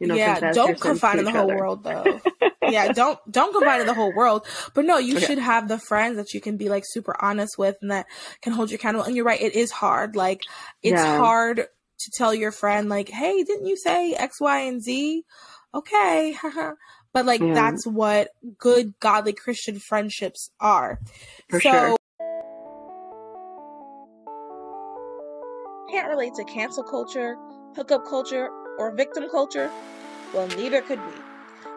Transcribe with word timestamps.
You 0.00 0.06
know, 0.06 0.14
yeah, 0.14 0.52
don't 0.52 0.80
confine 0.80 1.18
in 1.18 1.26
the 1.26 1.30
whole 1.30 1.42
other. 1.42 1.56
world 1.56 1.84
though. 1.84 2.20
yeah, 2.62 2.90
don't 2.92 3.18
don't 3.30 3.52
confine 3.52 3.82
in 3.82 3.86
the 3.86 3.92
whole 3.92 4.14
world. 4.14 4.46
But 4.74 4.86
no, 4.86 4.96
you 4.96 5.18
okay. 5.18 5.26
should 5.26 5.38
have 5.38 5.68
the 5.68 5.78
friends 5.78 6.16
that 6.16 6.32
you 6.32 6.40
can 6.40 6.56
be 6.56 6.70
like 6.70 6.84
super 6.86 7.14
honest 7.22 7.58
with 7.58 7.76
and 7.82 7.90
that 7.90 8.06
can 8.40 8.54
hold 8.54 8.70
you 8.70 8.76
accountable. 8.76 9.04
And 9.04 9.14
you're 9.14 9.26
right, 9.26 9.40
it 9.40 9.54
is 9.54 9.70
hard. 9.70 10.16
Like 10.16 10.40
it's 10.82 10.94
yeah. 10.94 11.18
hard 11.18 11.56
to 11.58 12.10
tell 12.16 12.34
your 12.34 12.50
friend 12.50 12.88
like, 12.88 13.10
"Hey, 13.10 13.42
didn't 13.44 13.66
you 13.66 13.76
say 13.76 14.14
X, 14.14 14.40
Y, 14.40 14.60
and 14.60 14.82
Z?" 14.82 15.22
Okay, 15.74 16.34
but 17.12 17.26
like 17.26 17.42
yeah. 17.42 17.52
that's 17.52 17.86
what 17.86 18.30
good, 18.56 18.94
godly 19.00 19.34
Christian 19.34 19.78
friendships 19.78 20.50
are. 20.60 20.98
For 21.50 21.60
so. 21.60 21.70
Sure. 21.70 21.96
Can't 25.90 26.08
relate 26.08 26.32
to 26.36 26.44
cancel 26.44 26.84
culture, 26.84 27.36
hookup 27.74 28.06
culture, 28.06 28.48
or 28.80 28.90
victim 28.90 29.28
culture? 29.28 29.70
Well, 30.32 30.48
neither 30.48 30.80
could 30.80 30.98
we. 30.98 31.12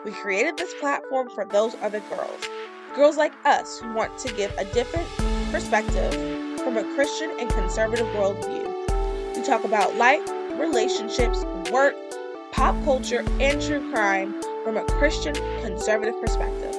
We 0.05 0.11
created 0.11 0.57
this 0.57 0.73
platform 0.80 1.30
for 1.30 1.44
those 1.44 1.75
other 1.81 1.99
girls. 2.09 2.48
Girls 2.95 3.17
like 3.17 3.34
us 3.45 3.80
who 3.80 3.94
want 3.94 4.17
to 4.20 4.34
give 4.34 4.53
a 4.57 4.66
different 4.73 5.08
perspective 5.52 6.13
from 6.61 6.77
a 6.77 6.95
Christian 6.95 7.31
and 7.39 7.49
conservative 7.49 8.08
worldview. 8.08 9.35
We 9.35 9.44
talk 9.44 9.66
about 9.66 9.95
life, 9.95 10.27
relationships, 10.58 11.44
work, 11.71 11.95
pop 12.53 12.81
culture, 12.85 13.25
and 13.39 13.61
true 13.61 13.91
crime 13.91 14.41
from 14.63 14.77
a 14.77 14.85
Christian 14.85 15.33
conservative 15.61 16.20
perspective. 16.22 16.73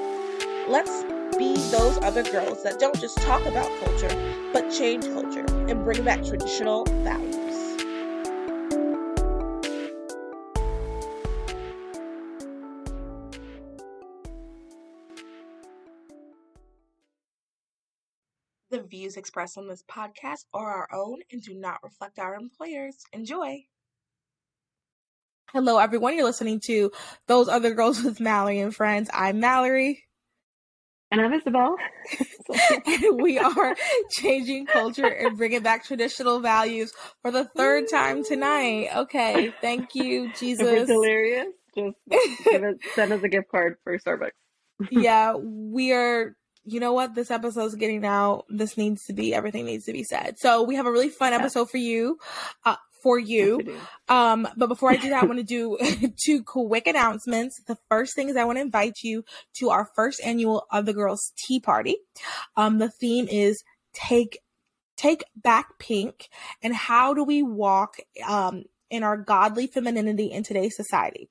Let's 0.68 1.04
be 1.37 1.56
those 1.70 1.98
other 1.98 2.23
girls 2.23 2.62
that 2.62 2.79
don't 2.79 2.98
just 2.98 3.18
talk 3.18 3.45
about 3.45 3.70
culture, 3.84 4.48
but 4.54 4.70
change 4.70 5.04
culture 5.04 5.45
and 5.68 5.84
bring 5.84 6.02
back 6.02 6.24
traditional 6.24 6.84
values. 7.02 7.44
Views 18.95 19.16
expressed 19.16 19.59
on 19.59 19.66
this 19.66 19.82
podcast 19.90 20.45
are 20.54 20.70
our 20.70 20.88
own 20.95 21.18
and 21.32 21.42
do 21.42 21.52
not 21.52 21.82
reflect 21.82 22.20
our 22.20 22.37
employers. 22.37 22.95
Enjoy. 23.12 23.64
Hello, 25.52 25.78
everyone. 25.78 26.14
You're 26.14 26.24
listening 26.24 26.60
to 26.66 26.92
Those 27.26 27.48
Other 27.48 27.74
Girls 27.74 28.04
with 28.04 28.20
Mallory 28.20 28.60
and 28.60 28.72
Friends. 28.72 29.10
I'm 29.12 29.40
Mallory. 29.40 30.04
And 31.10 31.20
I'm 31.20 31.32
Isabel. 31.32 31.74
and 32.87 33.20
we 33.20 33.37
are 33.40 33.74
changing 34.12 34.66
culture 34.66 35.09
and 35.09 35.37
bringing 35.37 35.62
back 35.62 35.84
traditional 35.84 36.38
values 36.38 36.92
for 37.20 37.32
the 37.32 37.46
third 37.46 37.88
time 37.90 38.22
tonight. 38.24 38.90
Okay. 38.95 39.52
Thank 39.60 39.96
you, 39.96 40.32
Jesus. 40.38 40.68
If 40.68 40.82
it's 40.82 40.90
hilarious. 40.90 41.48
Just 41.76 41.96
give 42.48 42.62
it, 42.62 42.76
send 42.95 43.12
us 43.12 43.24
a 43.24 43.28
gift 43.28 43.48
card 43.50 43.74
for 43.82 43.98
Starbucks. 43.98 44.30
yeah, 44.92 45.34
we 45.34 45.92
are 45.92 46.37
you 46.65 46.80
know 46.80 46.93
what? 46.93 47.15
This 47.15 47.30
episode's 47.30 47.74
getting 47.74 48.04
out. 48.04 48.45
This 48.48 48.76
needs 48.76 49.04
to 49.07 49.12
be, 49.12 49.34
everything 49.34 49.66
needs 49.66 49.84
to 49.87 49.93
be 49.93 50.04
said. 50.04 50.38
So 50.38 50.62
we 50.62 50.76
have 50.76 50.87
a 50.87 50.93
really 50.93 51.10
fun 51.10 51.32
episode 51.32 51.71
for 51.71 51.79
you. 51.79 52.18
Uh, 52.65 52.76
for 53.04 53.18
you. 53.18 53.60
Um, 54.09 54.48
but 54.56 54.68
before 54.68 54.90
I 54.90 54.96
do 54.96 55.10
that, 55.10 55.23
I 55.23 55.26
want 55.29 55.38
to 55.38 55.45
do 55.45 55.76
two 56.16 56.43
quick 56.43 56.87
announcements. 56.87 57.60
The 57.66 57.76
first 57.90 58.16
thing 58.16 58.30
is 58.30 58.37
I 58.37 58.45
want 58.45 58.56
to 58.56 58.62
invite 58.62 59.02
you 59.02 59.24
to 59.59 59.68
our 59.71 59.90
first 59.95 60.23
annual 60.24 60.66
of 60.73 60.87
the 60.87 60.95
Girls 60.95 61.32
Tea 61.37 61.60
Party. 61.60 61.98
Um, 62.56 62.78
the 62.78 62.88
theme 62.88 63.28
is 63.28 63.62
take 63.93 64.41
take 64.97 65.25
back 65.34 65.78
pink 65.81 66.28
and 66.62 66.72
how 66.72 67.12
do 67.12 67.25
we 67.25 67.43
walk 67.43 67.97
um 68.28 68.62
in 68.91 69.03
our 69.03 69.16
godly 69.16 69.66
femininity 69.66 70.27
in 70.27 70.43
today's 70.43 70.77
society. 70.77 71.28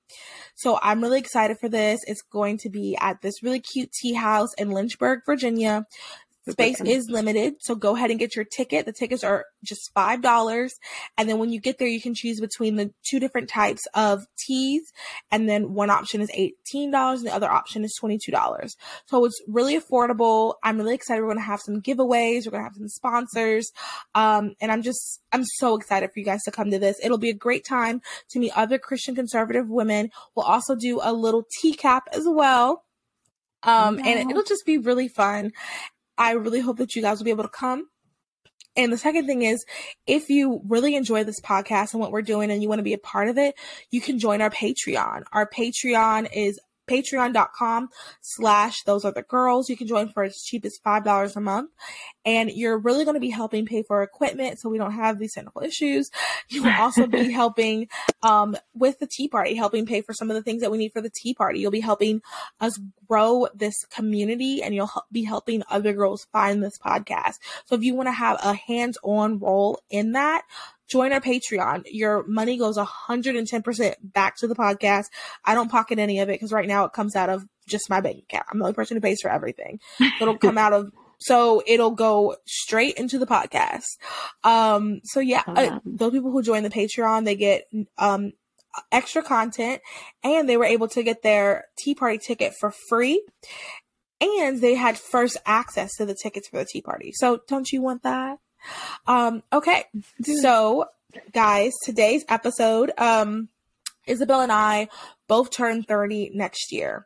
So 0.55 0.79
I'm 0.81 1.01
really 1.01 1.19
excited 1.19 1.57
for 1.59 1.69
this. 1.69 2.01
It's 2.07 2.21
going 2.21 2.57
to 2.59 2.69
be 2.69 2.97
at 2.99 3.21
this 3.21 3.43
really 3.43 3.59
cute 3.59 3.91
tea 3.91 4.13
house 4.13 4.53
in 4.55 4.71
Lynchburg, 4.71 5.19
Virginia. 5.25 5.85
Space 6.49 6.81
is 6.81 7.09
limited, 7.09 7.55
so 7.59 7.73
go 7.73 7.95
ahead 7.95 8.11
and 8.11 8.19
get 8.19 8.35
your 8.35 8.43
ticket. 8.43 8.85
The 8.85 8.91
tickets 8.91 9.23
are 9.23 9.45
just 9.63 9.93
five 9.93 10.21
dollars, 10.21 10.73
and 11.17 11.29
then 11.29 11.39
when 11.39 11.51
you 11.51 11.61
get 11.61 11.79
there, 11.79 11.87
you 11.87 12.01
can 12.01 12.13
choose 12.13 12.41
between 12.41 12.75
the 12.75 12.91
two 13.09 13.19
different 13.21 13.47
types 13.47 13.87
of 13.93 14.25
teas, 14.37 14.91
and 15.31 15.47
then 15.47 15.73
one 15.73 15.89
option 15.89 16.19
is 16.19 16.29
eighteen 16.33 16.91
dollars, 16.91 17.19
and 17.19 17.29
the 17.29 17.33
other 17.33 17.49
option 17.49 17.85
is 17.85 17.95
twenty 17.97 18.17
two 18.17 18.31
dollars. 18.31 18.75
So 19.05 19.23
it's 19.23 19.41
really 19.47 19.79
affordable. 19.79 20.55
I'm 20.63 20.77
really 20.77 20.95
excited. 20.95 21.21
We're 21.21 21.29
gonna 21.29 21.41
have 21.41 21.61
some 21.61 21.81
giveaways. 21.81 22.45
We're 22.45 22.51
gonna 22.51 22.65
have 22.65 22.75
some 22.75 22.89
sponsors, 22.89 23.71
um, 24.13 24.53
and 24.59 24.69
I'm 24.69 24.81
just 24.81 25.21
I'm 25.31 25.45
so 25.45 25.75
excited 25.75 26.11
for 26.13 26.19
you 26.19 26.25
guys 26.25 26.43
to 26.43 26.51
come 26.51 26.71
to 26.71 26.79
this. 26.79 26.99
It'll 27.01 27.17
be 27.17 27.29
a 27.29 27.33
great 27.33 27.63
time 27.63 28.01
to 28.31 28.39
meet 28.39 28.51
other 28.53 28.77
Christian 28.77 29.15
conservative 29.15 29.69
women. 29.69 30.09
We'll 30.35 30.45
also 30.45 30.75
do 30.75 30.99
a 31.01 31.13
little 31.13 31.45
tea 31.61 31.73
cap 31.73 32.09
as 32.11 32.25
well. 32.27 32.83
Um, 33.65 33.97
and 33.99 34.29
it'll 34.29 34.43
just 34.43 34.65
be 34.65 34.77
really 34.77 35.07
fun. 35.07 35.53
I 36.17 36.31
really 36.31 36.59
hope 36.59 36.77
that 36.77 36.95
you 36.95 37.01
guys 37.01 37.17
will 37.17 37.25
be 37.25 37.31
able 37.31 37.43
to 37.43 37.49
come. 37.49 37.87
And 38.75 38.91
the 38.91 38.97
second 38.97 39.27
thing 39.27 39.43
is, 39.43 39.65
if 40.07 40.29
you 40.29 40.61
really 40.67 40.95
enjoy 40.95 41.23
this 41.23 41.39
podcast 41.39 41.93
and 41.93 42.01
what 42.01 42.11
we're 42.11 42.23
doing 42.23 42.49
and 42.49 42.61
you 42.61 42.69
want 42.69 42.79
to 42.79 42.83
be 42.83 42.93
a 42.93 42.97
part 42.97 43.27
of 43.27 43.37
it, 43.37 43.55
you 43.91 44.01
can 44.01 44.17
join 44.17 44.41
our 44.41 44.49
Patreon. 44.49 45.23
Our 45.31 45.47
Patreon 45.47 46.29
is 46.33 46.59
patreon.com 46.87 47.89
slash 48.21 48.83
those 48.83 49.05
other 49.05 49.23
girls. 49.23 49.69
You 49.69 49.77
can 49.77 49.87
join 49.87 50.09
for 50.09 50.23
as 50.23 50.41
cheap 50.41 50.65
as 50.65 50.79
$5 50.85 51.35
a 51.35 51.41
month. 51.41 51.71
And 52.25 52.51
you're 52.51 52.77
really 52.77 53.05
going 53.05 53.15
to 53.15 53.21
be 53.21 53.29
helping 53.29 53.65
pay 53.65 53.83
for 53.83 54.01
equipment 54.01 54.59
so 54.59 54.69
we 54.69 54.77
don't 54.77 54.93
have 54.93 55.19
these 55.19 55.33
technical 55.33 55.61
issues. 55.61 56.09
You 56.49 56.63
will 56.63 56.73
also 56.73 57.07
be 57.07 57.31
helping 57.31 57.87
um, 58.21 58.55
with 58.73 58.99
the 58.99 59.07
tea 59.07 59.27
party, 59.27 59.55
helping 59.55 59.85
pay 59.85 60.01
for 60.01 60.13
some 60.13 60.29
of 60.29 60.35
the 60.35 60.43
things 60.43 60.61
that 60.61 60.71
we 60.71 60.77
need 60.77 60.93
for 60.93 61.01
the 61.01 61.11
tea 61.13 61.33
party. 61.33 61.59
You'll 61.59 61.71
be 61.71 61.79
helping 61.79 62.21
us 62.59 62.79
grow 63.07 63.47
this 63.53 63.75
community 63.91 64.61
and 64.61 64.73
you'll 64.73 64.91
be 65.11 65.23
helping 65.23 65.63
other 65.69 65.93
girls 65.93 66.27
find 66.31 66.63
this 66.63 66.77
podcast. 66.77 67.35
So 67.65 67.75
if 67.75 67.83
you 67.83 67.95
want 67.95 68.07
to 68.07 68.13
have 68.13 68.39
a 68.43 68.53
hands-on 68.53 69.39
role 69.39 69.81
in 69.89 70.13
that, 70.13 70.43
join 70.89 71.13
our 71.13 71.21
Patreon. 71.21 71.83
Your 71.85 72.25
money 72.27 72.57
goes 72.57 72.77
110% 72.77 73.95
back 74.01 74.37
to 74.37 74.47
the 74.47 74.55
podcast. 74.55 75.05
I 75.45 75.55
don't 75.55 75.71
pocket 75.71 75.99
any 75.99 76.19
of 76.19 76.29
it 76.29 76.33
because 76.33 76.51
right 76.51 76.67
now 76.67 76.85
it 76.85 76.93
comes 76.93 77.15
out 77.15 77.29
of 77.29 77.45
just 77.67 77.89
my 77.89 78.01
bank 78.01 78.23
account. 78.23 78.45
I'm 78.51 78.59
the 78.59 78.65
only 78.65 78.75
person 78.75 78.97
who 78.97 79.01
pays 79.01 79.19
for 79.21 79.31
everything. 79.31 79.79
It'll 80.21 80.37
come 80.37 80.57
out 80.57 80.73
of 80.73 80.91
so 81.19 81.63
it'll 81.65 81.91
go 81.91 82.35
straight 82.45 82.97
into 82.97 83.17
the 83.17 83.25
podcast. 83.25 83.85
Um, 84.43 85.01
so 85.03 85.19
yeah, 85.19 85.43
uh, 85.47 85.79
those 85.85 86.11
people 86.11 86.31
who 86.31 86.43
join 86.43 86.63
the 86.63 86.69
Patreon, 86.69 87.25
they 87.25 87.35
get, 87.35 87.65
um, 87.97 88.33
extra 88.91 89.21
content 89.21 89.81
and 90.23 90.49
they 90.49 90.57
were 90.57 90.65
able 90.65 90.87
to 90.87 91.03
get 91.03 91.21
their 91.21 91.65
tea 91.77 91.93
party 91.93 92.17
ticket 92.17 92.53
for 92.59 92.71
free 92.89 93.23
and 94.19 94.61
they 94.61 94.75
had 94.75 94.97
first 94.97 95.37
access 95.45 95.95
to 95.95 96.05
the 96.05 96.15
tickets 96.15 96.47
for 96.47 96.57
the 96.57 96.65
tea 96.65 96.81
party. 96.81 97.11
So 97.13 97.41
don't 97.47 97.71
you 97.71 97.81
want 97.81 98.03
that? 98.03 98.39
Um, 99.07 99.43
okay. 99.51 99.85
So 100.23 100.85
guys, 101.31 101.71
today's 101.83 102.25
episode, 102.29 102.91
um, 102.97 103.49
Isabel 104.07 104.41
and 104.41 104.51
I 104.51 104.89
both 105.27 105.51
turn 105.51 105.83
30 105.83 106.31
next 106.33 106.71
year. 106.71 107.05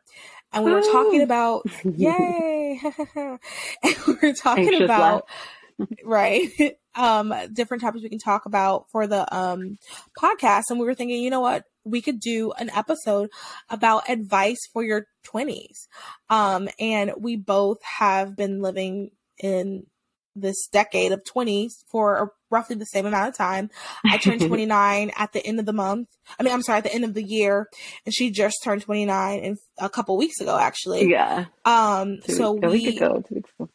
And 0.52 0.64
we 0.64 0.72
were 0.72 0.80
talking 0.80 1.22
about, 1.22 1.66
yay! 1.84 2.80
and 3.16 3.38
we 4.06 4.14
were 4.22 4.32
talking 4.32 4.64
Anxious 4.64 4.80
about, 4.80 5.28
right, 6.04 6.48
um, 6.94 7.34
different 7.52 7.82
topics 7.82 8.02
we 8.02 8.08
can 8.08 8.18
talk 8.18 8.46
about 8.46 8.86
for 8.90 9.06
the 9.06 9.32
um, 9.36 9.78
podcast. 10.18 10.64
And 10.70 10.78
we 10.78 10.86
were 10.86 10.94
thinking, 10.94 11.22
you 11.22 11.30
know 11.30 11.40
what? 11.40 11.64
We 11.84 12.00
could 12.00 12.20
do 12.20 12.52
an 12.52 12.70
episode 12.70 13.30
about 13.68 14.08
advice 14.08 14.58
for 14.72 14.82
your 14.82 15.06
20s. 15.26 15.86
Um, 16.30 16.68
and 16.80 17.12
we 17.18 17.36
both 17.36 17.78
have 17.82 18.36
been 18.36 18.60
living 18.62 19.10
in 19.38 19.86
this 20.40 20.68
decade 20.68 21.12
of 21.12 21.22
20s 21.24 21.72
for 21.90 22.32
roughly 22.50 22.76
the 22.76 22.86
same 22.86 23.06
amount 23.06 23.28
of 23.28 23.36
time. 23.36 23.70
I 24.04 24.18
turned 24.18 24.40
29 24.46 25.12
at 25.16 25.32
the 25.32 25.44
end 25.44 25.60
of 25.60 25.66
the 25.66 25.72
month. 25.72 26.08
I 26.38 26.42
mean, 26.42 26.52
I'm 26.52 26.62
sorry, 26.62 26.78
at 26.78 26.84
the 26.84 26.94
end 26.94 27.04
of 27.04 27.14
the 27.14 27.22
year, 27.22 27.68
and 28.04 28.14
she 28.14 28.30
just 28.30 28.56
turned 28.64 28.82
29 28.82 29.38
in 29.40 29.56
a 29.78 29.88
couple 29.88 30.16
weeks 30.16 30.40
ago, 30.40 30.58
actually. 30.58 31.10
Yeah. 31.10 31.46
Um. 31.64 32.18
Two, 32.24 32.32
so 32.34 32.52
we, 32.52 32.68
week 32.68 32.96
ago, 32.96 33.22
two 33.26 33.36
weeks 33.36 33.50
ago. 33.58 33.70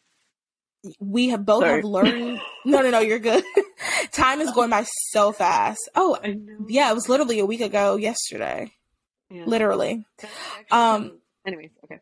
We 1.00 1.28
have 1.30 1.46
both 1.46 1.62
sorry. 1.62 1.76
have 1.76 1.84
learned. 1.84 2.40
no, 2.64 2.82
no, 2.82 2.90
no, 2.90 3.00
you're 3.00 3.18
good. 3.18 3.42
time 4.12 4.40
is 4.40 4.50
going 4.50 4.70
by 4.70 4.84
so 5.10 5.32
fast. 5.32 5.88
Oh, 5.94 6.18
yeah, 6.68 6.90
it 6.90 6.94
was 6.94 7.08
literally 7.08 7.38
a 7.38 7.46
week 7.46 7.62
ago 7.62 7.96
yesterday. 7.96 8.70
Yeah. 9.30 9.44
Literally. 9.46 10.04
Um. 10.70 11.18
Anyways, 11.46 11.70
okay. 11.84 12.00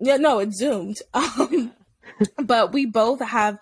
Yeah, 0.00 0.16
no, 0.16 0.40
it 0.40 0.52
zoomed. 0.52 0.96
Um 1.14 1.72
but 2.42 2.72
we 2.72 2.86
both 2.86 3.20
have 3.20 3.58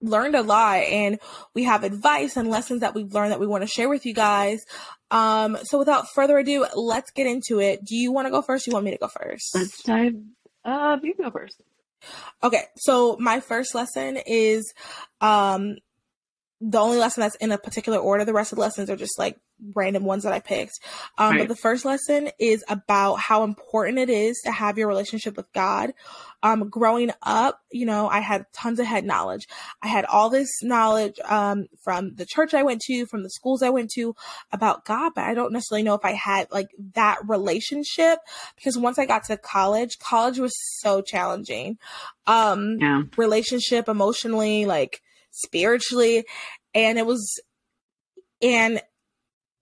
learned 0.00 0.34
a 0.34 0.42
lot 0.42 0.80
and 0.80 1.18
we 1.54 1.64
have 1.64 1.84
advice 1.84 2.36
and 2.36 2.48
lessons 2.48 2.80
that 2.80 2.94
we've 2.94 3.12
learned 3.12 3.32
that 3.32 3.40
we 3.40 3.46
want 3.46 3.62
to 3.62 3.68
share 3.68 3.88
with 3.88 4.06
you 4.06 4.14
guys. 4.14 4.60
Um, 5.10 5.58
so 5.62 5.78
without 5.78 6.06
further 6.14 6.38
ado, 6.38 6.66
let's 6.74 7.10
get 7.10 7.26
into 7.26 7.60
it. 7.60 7.84
Do 7.84 7.96
you 7.96 8.12
want 8.12 8.26
to 8.26 8.30
go 8.30 8.42
first? 8.42 8.66
you 8.66 8.72
want 8.72 8.84
me 8.84 8.90
to 8.92 8.98
go 8.98 9.08
first? 9.08 9.54
Let's 9.54 9.82
dive. 9.82 10.14
Uh, 10.64 10.98
you 11.02 11.14
go 11.14 11.30
first. 11.30 11.60
Okay. 12.42 12.62
So 12.76 13.16
my 13.18 13.40
first 13.40 13.74
lesson 13.74 14.18
is, 14.26 14.72
um, 15.20 15.76
the 16.60 16.78
only 16.78 16.96
lesson 16.96 17.20
that's 17.20 17.36
in 17.36 17.52
a 17.52 17.58
particular 17.58 17.98
order. 17.98 18.24
The 18.24 18.32
rest 18.32 18.52
of 18.52 18.56
the 18.56 18.62
lessons 18.62 18.90
are 18.90 18.96
just 18.96 19.18
like 19.18 19.38
random 19.74 20.04
ones 20.04 20.24
that 20.24 20.32
I 20.32 20.40
picked. 20.40 20.80
Um, 21.16 21.32
right. 21.32 21.38
But 21.40 21.48
the 21.48 21.60
first 21.60 21.84
lesson 21.84 22.30
is 22.38 22.64
about 22.68 23.16
how 23.16 23.44
important 23.44 23.98
it 23.98 24.10
is 24.10 24.40
to 24.44 24.50
have 24.50 24.76
your 24.76 24.88
relationship 24.88 25.36
with 25.36 25.52
God. 25.52 25.92
Um, 26.42 26.68
growing 26.68 27.10
up, 27.22 27.60
you 27.70 27.84
know, 27.86 28.08
I 28.08 28.20
had 28.20 28.46
tons 28.52 28.78
of 28.78 28.86
head 28.86 29.04
knowledge. 29.04 29.48
I 29.82 29.88
had 29.88 30.04
all 30.04 30.30
this 30.30 30.48
knowledge 30.62 31.18
um, 31.24 31.66
from 31.82 32.14
the 32.14 32.26
church 32.26 32.54
I 32.54 32.62
went 32.62 32.80
to, 32.82 33.06
from 33.06 33.22
the 33.22 33.30
schools 33.30 33.62
I 33.62 33.70
went 33.70 33.90
to 33.94 34.14
about 34.52 34.84
God, 34.84 35.12
but 35.14 35.24
I 35.24 35.34
don't 35.34 35.52
necessarily 35.52 35.82
know 35.82 35.94
if 35.94 36.04
I 36.04 36.12
had 36.12 36.50
like 36.52 36.68
that 36.94 37.18
relationship 37.26 38.18
because 38.56 38.78
once 38.78 38.98
I 38.98 39.06
got 39.06 39.24
to 39.24 39.36
college, 39.36 39.98
college 39.98 40.38
was 40.38 40.52
so 40.80 41.02
challenging. 41.02 41.78
Um, 42.26 42.78
yeah. 42.80 43.02
Relationship, 43.16 43.88
emotionally, 43.88 44.64
like 44.66 45.02
spiritually. 45.30 46.24
And 46.74 46.98
it 46.98 47.06
was, 47.06 47.40
and 48.42 48.80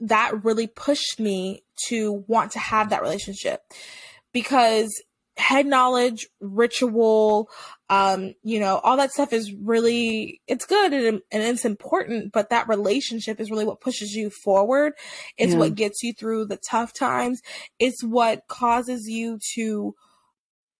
that 0.00 0.44
really 0.44 0.66
pushed 0.66 1.18
me 1.18 1.64
to 1.88 2.24
want 2.26 2.52
to 2.52 2.58
have 2.58 2.90
that 2.90 3.02
relationship 3.02 3.62
because 4.32 4.90
head 5.36 5.66
knowledge, 5.66 6.26
ritual, 6.40 7.50
um, 7.90 8.34
you 8.42 8.58
know, 8.58 8.80
all 8.82 8.96
that 8.96 9.12
stuff 9.12 9.32
is 9.32 9.52
really, 9.52 10.40
it's 10.46 10.64
good 10.64 10.92
and, 10.92 11.20
and, 11.30 11.42
it's 11.42 11.64
important, 11.64 12.32
but 12.32 12.50
that 12.50 12.68
relationship 12.68 13.38
is 13.38 13.50
really 13.50 13.66
what 13.66 13.80
pushes 13.80 14.12
you 14.12 14.30
forward. 14.30 14.94
It's 15.36 15.52
yeah. 15.52 15.58
what 15.58 15.74
gets 15.74 16.02
you 16.02 16.14
through 16.14 16.46
the 16.46 16.58
tough 16.68 16.94
times. 16.94 17.42
It's 17.78 18.02
what 18.02 18.48
causes 18.48 19.06
you 19.08 19.38
to 19.54 19.94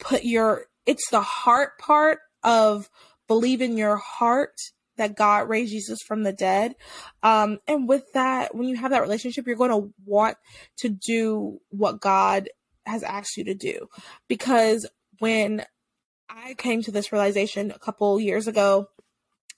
put 0.01 0.25
your, 0.25 0.67
it's 0.87 1.11
the 1.11 1.21
heart 1.21 1.79
part 1.79 2.21
of 2.43 2.89
believe 3.29 3.61
in 3.61 3.77
your 3.77 3.97
heart 3.97 4.55
that 4.97 5.17
God 5.17 5.49
raised 5.49 5.73
Jesus 5.73 6.01
from 6.03 6.23
the 6.23 6.33
dead. 6.33 6.75
Um, 7.23 7.59
and 7.67 7.89
with 7.89 8.13
that, 8.15 8.55
when 8.55 8.69
you 8.69 8.77
have 8.77 8.91
that 8.91 9.03
relationship, 9.03 9.47
you're 9.47 9.57
going 9.57 9.71
to 9.71 9.93
want 10.05 10.37
to 10.79 10.89
do 10.89 11.61
what 11.71 12.01
God 12.01 12.49
has 12.87 13.03
asked 13.03 13.37
you 13.37 13.45
to 13.45 13.55
do. 13.55 13.89
Because 14.29 14.87
when 15.19 15.65
I 16.29 16.55
came 16.55 16.83
to 16.83 16.91
this 16.91 17.13
realization 17.13 17.71
a 17.71 17.79
couple 17.79 18.21
years 18.21 18.49
ago, 18.49 18.89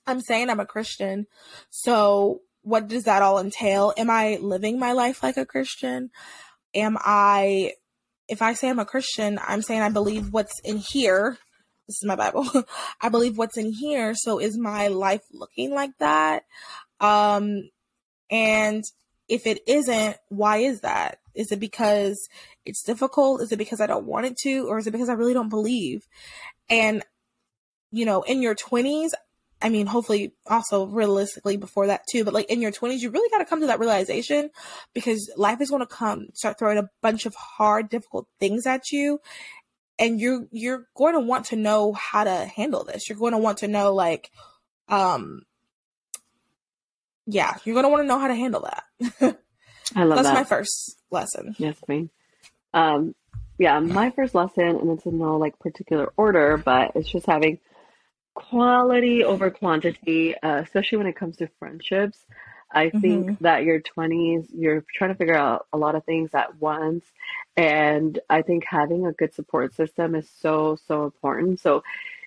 I'm 0.06 0.20
saying 0.20 0.48
I'm 0.48 0.60
a 0.60 0.66
Christian. 0.66 1.26
So 1.70 2.40
what 2.62 2.88
does 2.88 3.04
that 3.04 3.22
all 3.22 3.38
entail? 3.38 3.92
Am 3.96 4.10
I 4.10 4.38
living 4.40 4.78
my 4.78 4.92
life 4.92 5.22
like 5.22 5.36
a 5.36 5.46
Christian? 5.46 6.10
Am 6.74 6.96
I, 7.00 7.72
if 8.28 8.42
I 8.42 8.54
say 8.54 8.68
I'm 8.68 8.78
a 8.78 8.84
Christian, 8.84 9.38
I'm 9.46 9.62
saying 9.62 9.80
I 9.80 9.90
believe 9.90 10.32
what's 10.32 10.60
in 10.64 10.78
here 10.78 11.38
this 11.88 11.96
is 11.96 12.04
my 12.04 12.16
Bible. 12.16 12.46
I 13.00 13.08
believe 13.08 13.38
what's 13.38 13.56
in 13.56 13.72
here. 13.72 14.14
So 14.14 14.38
is 14.38 14.56
my 14.56 14.88
life 14.88 15.22
looking 15.32 15.72
like 15.74 15.96
that? 15.98 16.44
Um, 17.00 17.70
and 18.30 18.84
if 19.28 19.46
it 19.46 19.62
isn't, 19.66 20.16
why 20.28 20.58
is 20.58 20.82
that? 20.82 21.18
Is 21.34 21.50
it 21.50 21.60
because 21.60 22.28
it's 22.66 22.82
difficult? 22.82 23.40
Is 23.40 23.52
it 23.52 23.58
because 23.58 23.80
I 23.80 23.86
don't 23.86 24.06
want 24.06 24.26
it 24.26 24.36
to? 24.42 24.68
Or 24.68 24.78
is 24.78 24.86
it 24.86 24.90
because 24.90 25.08
I 25.08 25.14
really 25.14 25.34
don't 25.34 25.48
believe? 25.48 26.02
And, 26.68 27.02
you 27.90 28.04
know, 28.04 28.22
in 28.22 28.42
your 28.42 28.54
20s, 28.54 29.10
I 29.60 29.70
mean, 29.70 29.86
hopefully 29.86 30.34
also 30.46 30.86
realistically 30.86 31.56
before 31.56 31.88
that 31.88 32.02
too, 32.08 32.24
but 32.24 32.34
like 32.34 32.46
in 32.50 32.62
your 32.62 32.70
20s, 32.70 33.00
you 33.00 33.10
really 33.10 33.28
got 33.30 33.38
to 33.38 33.44
come 33.44 33.60
to 33.60 33.66
that 33.66 33.80
realization 33.80 34.50
because 34.94 35.32
life 35.36 35.60
is 35.60 35.70
going 35.70 35.82
to 35.82 35.86
come, 35.86 36.28
start 36.34 36.58
throwing 36.58 36.78
a 36.78 36.88
bunch 37.02 37.26
of 37.26 37.34
hard, 37.34 37.88
difficult 37.88 38.28
things 38.38 38.66
at 38.66 38.92
you 38.92 39.20
and 39.98 40.20
you're 40.20 40.46
you're 40.50 40.86
going 40.96 41.14
to 41.14 41.20
want 41.20 41.46
to 41.46 41.56
know 41.56 41.92
how 41.92 42.24
to 42.24 42.46
handle 42.46 42.84
this. 42.84 43.08
You're 43.08 43.18
going 43.18 43.32
to 43.32 43.38
want 43.38 43.58
to 43.58 43.68
know 43.68 43.94
like 43.94 44.30
um 44.88 45.42
yeah 47.26 47.56
you're 47.64 47.74
going 47.74 47.84
to 47.84 47.90
want 47.90 48.02
to 48.02 48.06
know 48.06 48.18
how 48.18 48.28
to 48.28 48.34
handle 48.34 48.62
that. 48.62 48.84
I 49.94 50.04
love 50.04 50.16
that's 50.16 50.28
that. 50.28 50.34
my 50.34 50.44
first 50.44 51.00
lesson. 51.10 51.54
Yes 51.58 51.76
me. 51.88 52.10
Um 52.72 53.14
yeah 53.58 53.78
my 53.80 54.10
first 54.10 54.34
lesson 54.34 54.68
and 54.68 54.90
it's 54.90 55.04
in 55.04 55.18
no 55.18 55.36
like 55.36 55.58
particular 55.58 56.12
order 56.16 56.56
but 56.56 56.92
it's 56.94 57.10
just 57.10 57.26
having 57.26 57.58
quality 58.34 59.24
over 59.24 59.50
quantity 59.50 60.36
uh, 60.42 60.58
especially 60.58 60.98
when 60.98 61.08
it 61.08 61.16
comes 61.16 61.36
to 61.36 61.48
friendships 61.58 62.24
I 62.70 62.90
think 62.90 63.26
mm-hmm. 63.26 63.44
that 63.44 63.64
your 63.64 63.80
20s, 63.80 64.48
you're 64.54 64.84
trying 64.94 65.10
to 65.10 65.16
figure 65.16 65.36
out 65.36 65.66
a 65.72 65.78
lot 65.78 65.94
of 65.94 66.04
things 66.04 66.30
at 66.34 66.60
once. 66.60 67.04
And 67.56 68.18
I 68.28 68.42
think 68.42 68.64
having 68.66 69.06
a 69.06 69.12
good 69.12 69.34
support 69.34 69.74
system 69.74 70.14
is 70.14 70.28
so, 70.40 70.76
so 70.86 71.04
important. 71.04 71.60
So 71.60 71.82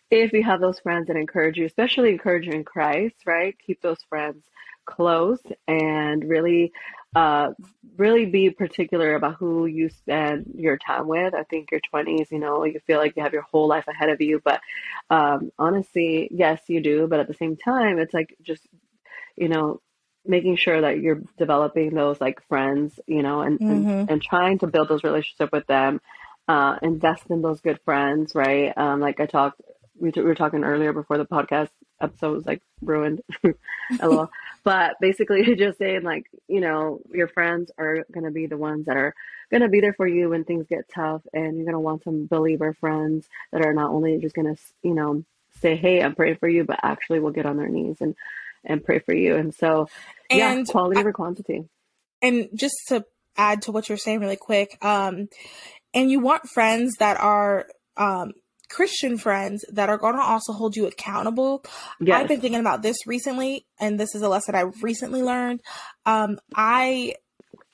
if 0.09 0.33
you 0.33 0.43
have 0.43 0.59
those 0.59 0.79
friends 0.79 1.07
that 1.07 1.15
encourage 1.15 1.57
you, 1.57 1.65
especially 1.65 2.09
encourage 2.09 2.47
you 2.47 2.53
in 2.53 2.63
Christ, 2.63 3.15
right? 3.25 3.55
Keep 3.65 3.81
those 3.81 4.03
friends 4.09 4.43
close 4.85 5.39
and 5.67 6.27
really 6.27 6.71
uh 7.15 7.51
really 7.97 8.25
be 8.25 8.49
particular 8.49 9.15
about 9.15 9.35
who 9.35 9.65
you 9.65 9.89
spend 9.89 10.51
your 10.55 10.77
time 10.77 11.07
with 11.07 11.33
i 11.33 11.43
think 11.43 11.69
your 11.71 11.81
20s 11.93 12.31
you 12.31 12.39
know 12.39 12.63
you 12.63 12.79
feel 12.87 12.97
like 12.97 13.15
you 13.15 13.21
have 13.21 13.33
your 13.33 13.43
whole 13.43 13.67
life 13.67 13.87
ahead 13.87 14.09
of 14.09 14.21
you 14.21 14.41
but 14.43 14.61
um 15.09 15.51
honestly 15.59 16.29
yes 16.31 16.61
you 16.67 16.81
do 16.81 17.07
but 17.07 17.19
at 17.19 17.27
the 17.27 17.33
same 17.33 17.55
time 17.55 17.99
it's 17.99 18.13
like 18.13 18.35
just 18.41 18.65
you 19.35 19.49
know 19.49 19.79
making 20.25 20.55
sure 20.55 20.81
that 20.81 20.99
you're 20.99 21.21
developing 21.37 21.93
those 21.93 22.21
like 22.21 22.45
friends, 22.47 22.99
you 23.07 23.23
know, 23.23 23.41
and, 23.41 23.59
mm-hmm. 23.59 23.89
and, 23.89 24.09
and, 24.11 24.21
trying 24.21 24.59
to 24.59 24.67
build 24.67 24.87
those 24.87 25.03
relationships 25.03 25.51
with 25.51 25.65
them, 25.67 25.99
uh, 26.47 26.77
invest 26.81 27.23
in 27.29 27.41
those 27.41 27.61
good 27.61 27.79
friends, 27.83 28.35
right? 28.35 28.71
Um, 28.77 28.99
like 28.99 29.19
I 29.19 29.25
talked, 29.25 29.61
we, 29.99 30.11
t- 30.11 30.21
we 30.21 30.27
were 30.27 30.35
talking 30.35 30.63
earlier 30.63 30.93
before 30.93 31.17
the 31.17 31.25
podcast 31.25 31.69
episode 32.01 32.35
was 32.35 32.45
like 32.45 32.61
ruined, 32.81 33.21
lol. 34.01 34.29
but 34.63 34.95
basically, 34.99 35.45
you're 35.45 35.55
just 35.67 35.77
saying 35.77 36.03
like, 36.03 36.25
you 36.47 36.61
know, 36.61 36.99
your 37.11 37.27
friends 37.27 37.71
are 37.77 38.05
going 38.11 38.25
to 38.25 38.31
be 38.31 38.47
the 38.47 38.57
ones 38.57 38.85
that 38.85 38.97
are 38.97 39.13
going 39.49 39.61
to 39.61 39.69
be 39.69 39.81
there 39.81 39.93
for 39.93 40.07
you 40.07 40.29
when 40.29 40.43
things 40.43 40.67
get 40.67 40.89
tough, 40.93 41.21
and 41.33 41.55
you're 41.55 41.65
going 41.65 41.73
to 41.73 41.79
want 41.79 42.03
some 42.03 42.27
believer 42.27 42.73
friends 42.79 43.27
that 43.51 43.65
are 43.65 43.73
not 43.73 43.91
only 43.91 44.17
just 44.19 44.35
going 44.35 44.53
to, 44.53 44.61
you 44.83 44.93
know, 44.93 45.23
say, 45.61 45.75
hey, 45.75 46.01
I'm 46.01 46.15
praying 46.15 46.37
for 46.37 46.49
you, 46.49 46.63
but 46.63 46.79
actually 46.83 47.19
will 47.19 47.31
get 47.31 47.45
on 47.45 47.57
their 47.57 47.69
knees 47.69 47.97
and 48.01 48.15
and 48.63 48.83
pray 48.83 48.99
for 48.99 49.13
you. 49.13 49.35
And 49.35 49.53
so, 49.53 49.87
and 50.29 50.59
yeah, 50.59 50.71
quality 50.71 50.97
I, 50.97 51.01
over 51.01 51.13
quantity. 51.13 51.63
And 52.21 52.49
just 52.53 52.75
to 52.89 53.05
add 53.37 53.63
to 53.63 53.71
what 53.71 53.89
you're 53.89 53.97
saying 53.97 54.19
really 54.19 54.37
quick, 54.37 54.77
um, 54.83 55.27
and 55.93 56.11
you 56.11 56.19
want 56.19 56.49
friends 56.49 56.93
that 56.99 57.19
are 57.19 57.65
um, 57.97 58.33
Christian 58.69 59.17
friends 59.17 59.65
that 59.71 59.89
are 59.89 59.97
going 59.97 60.15
to 60.15 60.21
also 60.21 60.53
hold 60.53 60.75
you 60.75 60.87
accountable. 60.87 61.63
Yes. 61.99 62.21
I've 62.21 62.27
been 62.27 62.41
thinking 62.41 62.59
about 62.59 62.81
this 62.81 62.97
recently, 63.05 63.65
and 63.79 63.99
this 63.99 64.15
is 64.15 64.21
a 64.21 64.29
lesson 64.29 64.55
I 64.55 64.65
recently 64.81 65.21
learned. 65.21 65.61
Um, 66.05 66.39
I, 66.55 67.15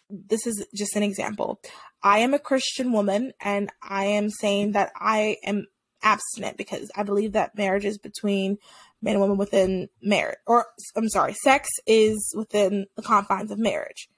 this 0.09 0.47
is 0.47 0.65
just 0.73 0.95
an 0.95 1.03
example. 1.03 1.59
I 2.01 2.19
am 2.19 2.33
a 2.33 2.39
Christian 2.39 2.91
woman, 2.91 3.33
and 3.41 3.69
I 3.81 4.05
am 4.05 4.29
saying 4.29 4.71
that 4.71 4.91
I 4.95 5.37
am 5.43 5.67
abstinent 6.01 6.57
because 6.57 6.89
I 6.95 7.03
believe 7.03 7.33
that 7.33 7.57
marriage 7.57 7.85
is 7.85 7.97
between 7.97 8.57
man 9.01 9.13
and 9.13 9.21
woman 9.21 9.37
within 9.37 9.89
marriage, 10.01 10.37
or 10.45 10.65
I'm 10.95 11.09
sorry, 11.09 11.33
sex 11.33 11.69
is 11.85 12.33
within 12.35 12.87
the 12.95 13.01
confines 13.01 13.51
of 13.51 13.59
marriage. 13.59 14.09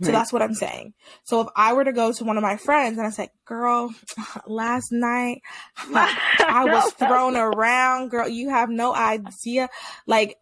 So 0.00 0.08
right. 0.08 0.12
that's 0.12 0.32
what 0.32 0.42
I'm 0.42 0.54
saying. 0.54 0.92
So 1.22 1.42
if 1.42 1.48
I 1.54 1.72
were 1.72 1.84
to 1.84 1.92
go 1.92 2.12
to 2.12 2.24
one 2.24 2.36
of 2.36 2.42
my 2.42 2.56
friends 2.56 2.98
and 2.98 3.06
I 3.06 3.10
said, 3.10 3.30
girl, 3.44 3.94
last 4.46 4.88
night 4.90 5.40
I 5.76 6.64
was 6.68 6.92
thrown 6.94 7.36
around, 7.36 8.10
girl, 8.10 8.28
you 8.28 8.50
have 8.50 8.70
no 8.70 8.92
idea. 8.92 9.68
Like 10.08 10.36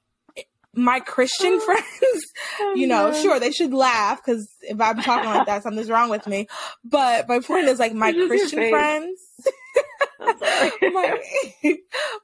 my 0.74 1.00
Christian 1.00 1.60
friends, 1.60 1.84
oh, 2.60 2.74
you 2.74 2.86
know, 2.86 3.12
sure, 3.12 3.38
they 3.38 3.50
should 3.50 3.74
laugh 3.74 4.24
because 4.24 4.48
if 4.62 4.80
I'm 4.80 5.02
talking 5.02 5.28
like 5.28 5.46
that, 5.46 5.62
something's 5.64 5.90
wrong 5.90 6.08
with 6.08 6.26
me. 6.26 6.46
But 6.82 7.28
my 7.28 7.40
point 7.40 7.66
is 7.66 7.78
like 7.78 7.92
my 7.92 8.12
Christian 8.12 8.70
friends 8.70 9.20
my, 10.20 11.18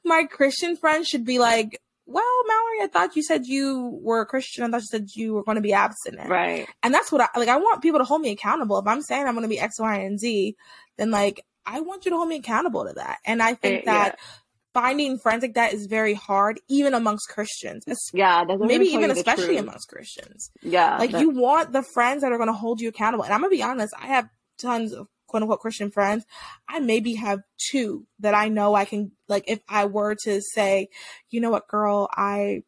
my 0.05 0.25
Christian 0.25 0.77
friend 0.77 1.07
should 1.07 1.25
be 1.25 1.39
like, 1.39 1.81
well, 2.09 2.25
Mallory, 2.47 2.85
I 2.85 2.89
thought 2.91 3.17
you 3.17 3.23
said 3.23 3.47
you 3.47 3.99
were 4.03 4.23
a 4.23 4.27
Christian. 4.27 4.65
I 4.65 4.71
thought 4.71 4.81
you 4.81 4.87
said 4.87 5.09
you 5.15 5.35
were 5.35 5.45
going 5.45 5.57
to 5.57 5.61
be 5.63 5.75
abstinent. 5.75 6.31
Right. 6.31 6.67
And 6.83 6.93
that's 6.93 7.13
what 7.13 7.21
I 7.21 7.39
like. 7.39 7.51
I 7.51 7.59
want 7.59 7.83
people 7.83 8.01
to 8.01 8.05
hold 8.05 8.23
me 8.23 8.31
accountable. 8.31 8.79
If 8.79 8.87
I'm 8.87 9.03
saying 9.03 9.27
I'm 9.27 9.35
going 9.35 9.43
to 9.43 9.49
be 9.49 9.61
X, 9.61 9.79
Y, 9.79 9.99
and 9.99 10.19
Z, 10.19 10.57
then 10.97 11.11
like, 11.11 11.45
I 11.67 11.81
want 11.81 12.07
you 12.07 12.11
to 12.11 12.17
hold 12.17 12.31
me 12.31 12.37
accountable 12.37 12.87
to 12.87 12.95
that. 12.95 13.19
And 13.27 13.43
I 13.43 13.53
think 13.53 13.81
it, 13.81 13.89
eh, 13.89 13.93
that 13.93 14.15
yeah. 14.17 14.25
finding 14.73 15.19
friends 15.19 15.43
like 15.43 15.55
that 15.55 15.75
is 15.75 15.85
very 15.85 16.15
hard, 16.15 16.59
even 16.69 16.95
amongst 16.95 17.29
Christians. 17.29 17.85
Yeah. 18.15 18.43
Maybe 18.59 18.87
even 18.87 19.11
especially 19.11 19.59
amongst 19.59 19.89
Christians. 19.89 20.51
Yeah. 20.63 20.97
Like 20.97 21.13
you 21.13 21.29
want 21.29 21.73
the 21.73 21.83
friends 21.83 22.23
that 22.23 22.33
are 22.33 22.39
going 22.39 22.49
to 22.49 22.55
hold 22.55 22.81
you 22.81 22.89
accountable. 22.89 23.25
And 23.25 23.35
I'm 23.35 23.41
going 23.41 23.51
to 23.51 23.57
be 23.57 23.63
honest, 23.63 23.93
I 24.01 24.07
have 24.07 24.31
tons 24.59 24.95
of 24.95 25.09
quote 25.29 25.43
unquote 25.43 25.61
Christian 25.61 25.91
friends, 25.91 26.25
I 26.69 26.81
maybe 26.81 27.15
have 27.15 27.41
two 27.71 28.07
that 28.19 28.35
I 28.35 28.49
know 28.49 28.75
I 28.75 28.85
can, 28.85 29.13
like, 29.29 29.45
if 29.47 29.61
I 29.69 29.85
were 29.85 30.17
to 30.25 30.41
say, 30.41 30.89
you 31.31 31.41
know 31.41 31.51
what, 31.51 31.69
girl, 31.69 32.09
I, 32.13 32.63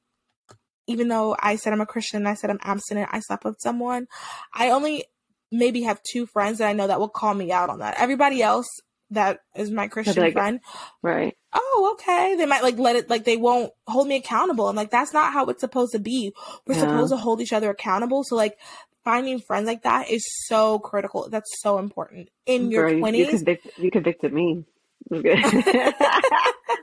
even 0.87 1.09
though 1.09 1.37
I 1.41 1.57
said 1.57 1.73
I'm 1.73 1.81
a 1.81 1.87
Christian, 1.87 2.19
and 2.19 2.29
I 2.29 2.35
said 2.35 2.51
I'm 2.51 2.61
abstinent, 2.63 3.11
I 3.13 3.21
slept 3.21 3.45
with 3.45 3.61
someone, 3.61 4.07
I 4.55 4.71
only 4.71 5.05
maybe 5.51 5.83
have 5.83 6.01
two 6.03 6.27
friends 6.27 6.59
that 6.59 6.69
I 6.69 6.73
know 6.73 6.87
that 6.87 7.01
will 7.01 7.09
call 7.09 7.35
me 7.35 7.51
out 7.51 7.71
on 7.71 7.81
that. 7.81 7.97
Everybody 7.99 8.43
else 8.43 8.69
that 9.11 9.41
is 9.57 9.71
my 9.71 9.89
Christian 9.89 10.23
like, 10.23 10.35
friend, 10.35 10.61
right? 11.03 11.37
oh, 11.53 11.95
okay. 11.95 12.37
They 12.37 12.47
might 12.47 12.63
like 12.63 12.79
let 12.79 12.97
it, 12.97 13.11
like 13.11 13.25
they 13.25 13.37
won't 13.37 13.73
hold 13.87 14.07
me 14.07 14.17
accountable. 14.17 14.69
I'm 14.69 14.77
like, 14.77 14.91
that's 14.91 15.13
not 15.13 15.33
how 15.33 15.47
it's 15.47 15.61
supposed 15.61 15.93
to 15.93 15.99
be. 15.99 16.33
We're 16.67 16.75
yeah. 16.75 16.83
supposed 16.83 17.13
to 17.13 17.17
hold 17.17 17.41
each 17.41 17.53
other 17.53 17.71
accountable. 17.71 18.25
So 18.25 18.37
like 18.37 18.59
finding 19.05 19.41
friends 19.41 19.67
like 19.67 19.83
that 19.83 20.11
is 20.11 20.25
so 20.47 20.79
critical. 20.79 21.29
That's 21.29 21.51
so 21.61 21.79
important 21.79 22.29
in 22.47 22.71
your 22.71 22.99
twenties. 22.99 23.27
You, 23.27 23.39
convict, 23.39 23.79
you 23.79 23.91
convicted 23.91 24.33
me. 24.33 24.65
well, 25.11 25.25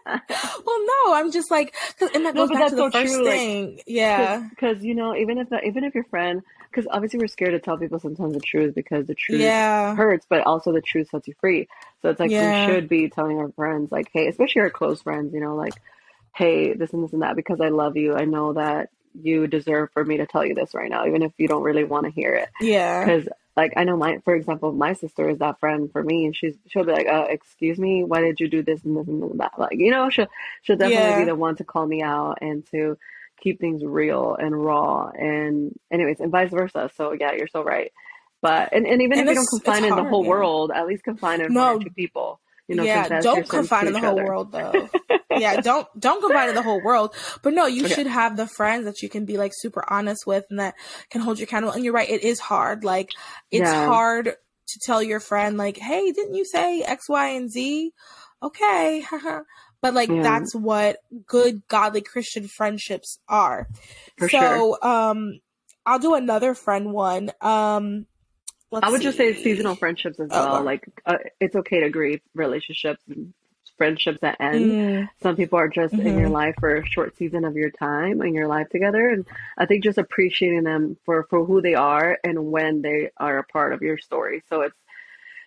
no, 0.06 1.14
I'm 1.14 1.32
just 1.32 1.50
like, 1.52 1.74
cause, 2.00 2.10
and 2.14 2.26
that 2.26 2.36
goes 2.36 2.50
back 2.50 2.70
to 2.70 2.76
the 2.76 2.82
so 2.82 2.92
first 2.92 3.14
true. 3.14 3.24
thing. 3.24 3.76
Like, 3.78 3.84
yeah, 3.88 4.48
because 4.50 4.84
you 4.84 4.96
know, 4.96 5.16
even 5.16 5.38
if 5.38 5.50
the, 5.50 5.62
even 5.62 5.84
if 5.84 5.96
your 5.96 6.04
friend, 6.06 6.42
because 6.70 6.88
obviously 6.92 7.20
we're 7.20 7.28
scared 7.28 7.52
to 7.52 7.60
tell 7.60 7.78
people 7.78 8.00
sometimes 8.00 8.34
the 8.34 8.40
truth 8.40 8.76
because 8.76 9.06
the 9.06 9.16
truth 9.16 9.42
yeah. 9.42 9.96
hurts, 9.96 10.26
but 10.30 10.42
also 10.42 10.74
the 10.74 10.82
truth 10.82 11.10
sets 11.10 11.28
you 11.28 11.36
free. 11.40 11.68
So 12.02 12.10
it's 12.10 12.20
like 12.20 12.32
yeah. 12.32 12.68
we 12.68 12.74
should 12.74 12.90
be 12.90 13.10
telling 13.10 13.38
our 13.38 13.52
friends, 13.52 13.92
like, 13.92 14.10
hey, 14.14 14.28
especially 14.28 14.62
our 14.62 14.70
close 14.70 15.02
friends, 15.02 15.34
you 15.34 15.40
know, 15.40 15.56
like, 15.56 15.74
hey, 16.36 16.74
this 16.74 16.92
and 16.94 17.04
this 17.04 17.14
and 17.14 17.22
that, 17.22 17.36
because 17.36 17.62
I 17.62 17.70
love 17.70 17.98
you. 17.98 18.16
I 18.16 18.26
know 18.26 18.54
that 18.54 18.90
you 19.14 19.48
deserve 19.48 19.90
for 19.94 20.04
me 20.04 20.18
to 20.18 20.26
tell 20.26 20.46
you 20.46 20.54
this 20.54 20.74
right 20.74 20.90
now, 20.90 21.06
even 21.06 21.22
if 21.24 21.32
you 21.38 21.48
don't 21.48 21.64
really 21.64 21.84
want 21.84 22.06
to 22.06 22.12
hear 22.12 22.34
it. 22.36 22.50
Yeah. 22.62 23.04
Because 23.04 23.28
like 23.56 23.74
I 23.76 23.84
know 23.84 23.98
my, 23.98 24.20
for 24.24 24.36
example, 24.36 24.72
my 24.72 24.94
sister 24.94 25.30
is 25.30 25.40
that 25.40 25.60
friend 25.60 25.92
for 25.92 26.04
me, 26.04 26.26
and 26.26 26.36
she's 26.36 26.56
she'll 26.68 26.86
be 26.86 26.92
like, 26.92 27.08
uh, 27.08 27.26
"Excuse 27.28 27.80
me, 27.80 28.04
why 28.04 28.22
did 28.22 28.40
you 28.40 28.48
do 28.48 28.62
this 28.62 28.84
and 28.84 28.96
this 28.96 29.08
and 29.08 29.40
that?" 29.40 29.58
Like 29.58 29.80
you 29.80 29.90
know, 29.90 30.10
she'll 30.12 30.28
she'll 30.62 30.78
definitely 30.78 31.04
yeah. 31.04 31.20
be 31.20 31.26
the 31.26 31.36
one 31.36 31.56
to 31.56 31.64
call 31.64 31.86
me 31.86 32.04
out 32.04 32.38
and 32.42 32.64
to 32.72 32.98
keep 33.42 33.60
things 33.60 33.84
real 33.84 34.36
and 34.36 34.56
raw. 34.56 35.10
And 35.10 35.78
anyways, 35.92 36.20
and 36.20 36.32
vice 36.32 36.52
versa. 36.52 36.92
So 36.96 37.14
yeah, 37.14 37.32
you're 37.34 37.48
so 37.48 37.64
right. 37.64 37.92
But 38.42 38.74
and, 38.74 38.86
and 38.86 39.02
even 39.02 39.18
and 39.18 39.28
if 39.28 39.34
you 39.34 39.36
don't 39.36 39.50
confine 39.50 39.84
in 39.84 39.96
the 39.96 40.04
whole 40.04 40.24
yeah. 40.24 40.30
world, 40.30 40.72
at 40.74 40.86
least 40.86 41.04
confine 41.04 41.42
in 41.42 41.52
no. 41.54 41.74
one 41.74 41.82
or 41.82 41.84
two 41.84 41.90
people. 41.90 42.40
You 42.68 42.76
know, 42.76 42.84
yeah, 42.84 43.22
don't 43.22 43.48
confine 43.48 43.88
in 43.88 43.94
the 43.94 44.00
whole 44.00 44.20
other. 44.20 44.26
world 44.26 44.52
though. 44.52 44.90
yeah, 45.38 45.62
don't 45.62 45.88
don't 45.98 46.22
confine 46.22 46.50
in 46.50 46.56
the 46.56 46.62
whole 46.62 46.84
world. 46.84 47.16
But 47.42 47.54
no, 47.54 47.66
you 47.66 47.86
okay. 47.86 47.94
should 47.94 48.08
have 48.08 48.36
the 48.36 48.48
friends 48.48 48.86
that 48.86 49.02
you 49.02 49.08
can 49.08 49.26
be 49.26 49.38
like 49.38 49.54
super 49.56 49.86
honest 49.90 50.28
with 50.28 50.46
and 50.50 50.60
that 50.60 50.76
can 51.10 51.22
hold 51.22 51.40
you 51.40 51.44
accountable. 51.44 51.74
And 51.74 51.86
you're 51.86 51.94
right, 51.94 52.10
it 52.10 52.24
is 52.24 52.40
hard. 52.40 52.84
Like 52.84 53.12
it's 53.52 53.62
yeah. 53.72 53.86
hard 53.86 54.26
to 54.26 54.80
tell 54.86 55.02
your 55.02 55.22
friend 55.22 55.58
like, 55.58 55.78
"Hey, 55.78 56.12
didn't 56.12 56.36
you 56.36 56.44
say 56.44 56.82
X, 56.82 57.08
Y, 57.08 57.30
and 57.30 57.50
Z?" 57.50 57.94
Okay, 58.44 59.06
but 59.82 59.94
like 59.94 60.10
yeah. 60.10 60.22
that's 60.22 60.54
what 60.54 60.98
good 61.26 61.66
godly 61.70 62.02
Christian 62.02 62.48
friendships 62.48 63.20
are. 63.30 63.70
For 64.18 64.28
so, 64.28 64.78
sure. 64.82 64.88
um, 64.88 65.40
I'll 65.86 66.00
do 66.00 66.16
another 66.16 66.54
friend 66.54 66.92
one. 66.92 67.32
Um, 67.40 68.08
Let's 68.72 68.86
I 68.86 68.90
would 68.90 69.00
see. 69.00 69.04
just 69.06 69.18
say 69.18 69.34
seasonal 69.34 69.76
friendships 69.76 70.20
as 70.20 70.30
well. 70.30 70.62
Like 70.64 70.88
uh, 71.06 71.18
it's 71.40 71.56
okay 71.56 71.82
to 71.82 71.90
grieve 71.90 72.22
relationships 72.34 73.02
and 73.08 73.34
friendships 73.78 74.20
that 74.22 74.38
end. 74.42 74.72
Mm. 74.72 75.10
Some 75.22 75.36
people 75.36 75.60
are 75.60 75.70
just 75.70 75.94
mm-hmm. 75.94 76.06
in 76.06 76.18
your 76.18 76.26
mm-hmm. 76.26 76.34
life 76.34 76.56
for 76.60 76.76
a 76.76 76.86
short 76.86 77.16
season 77.18 77.46
of 77.46 77.56
your 77.56 77.70
time 77.70 78.22
in 78.22 78.34
your 78.34 78.48
life 78.48 78.70
together, 78.70 79.10
and 79.10 79.26
I 79.58 79.66
think 79.66 79.84
just 79.84 79.98
appreciating 79.98 80.64
them 80.64 80.98
for 81.06 81.24
for 81.30 81.46
who 81.46 81.62
they 81.62 81.76
are 81.76 82.18
and 82.24 82.52
when 82.52 82.82
they 82.82 83.12
are 83.18 83.38
a 83.38 83.44
part 83.44 83.74
of 83.74 83.82
your 83.82 83.98
story. 83.98 84.44
So 84.50 84.62
it's 84.62 84.76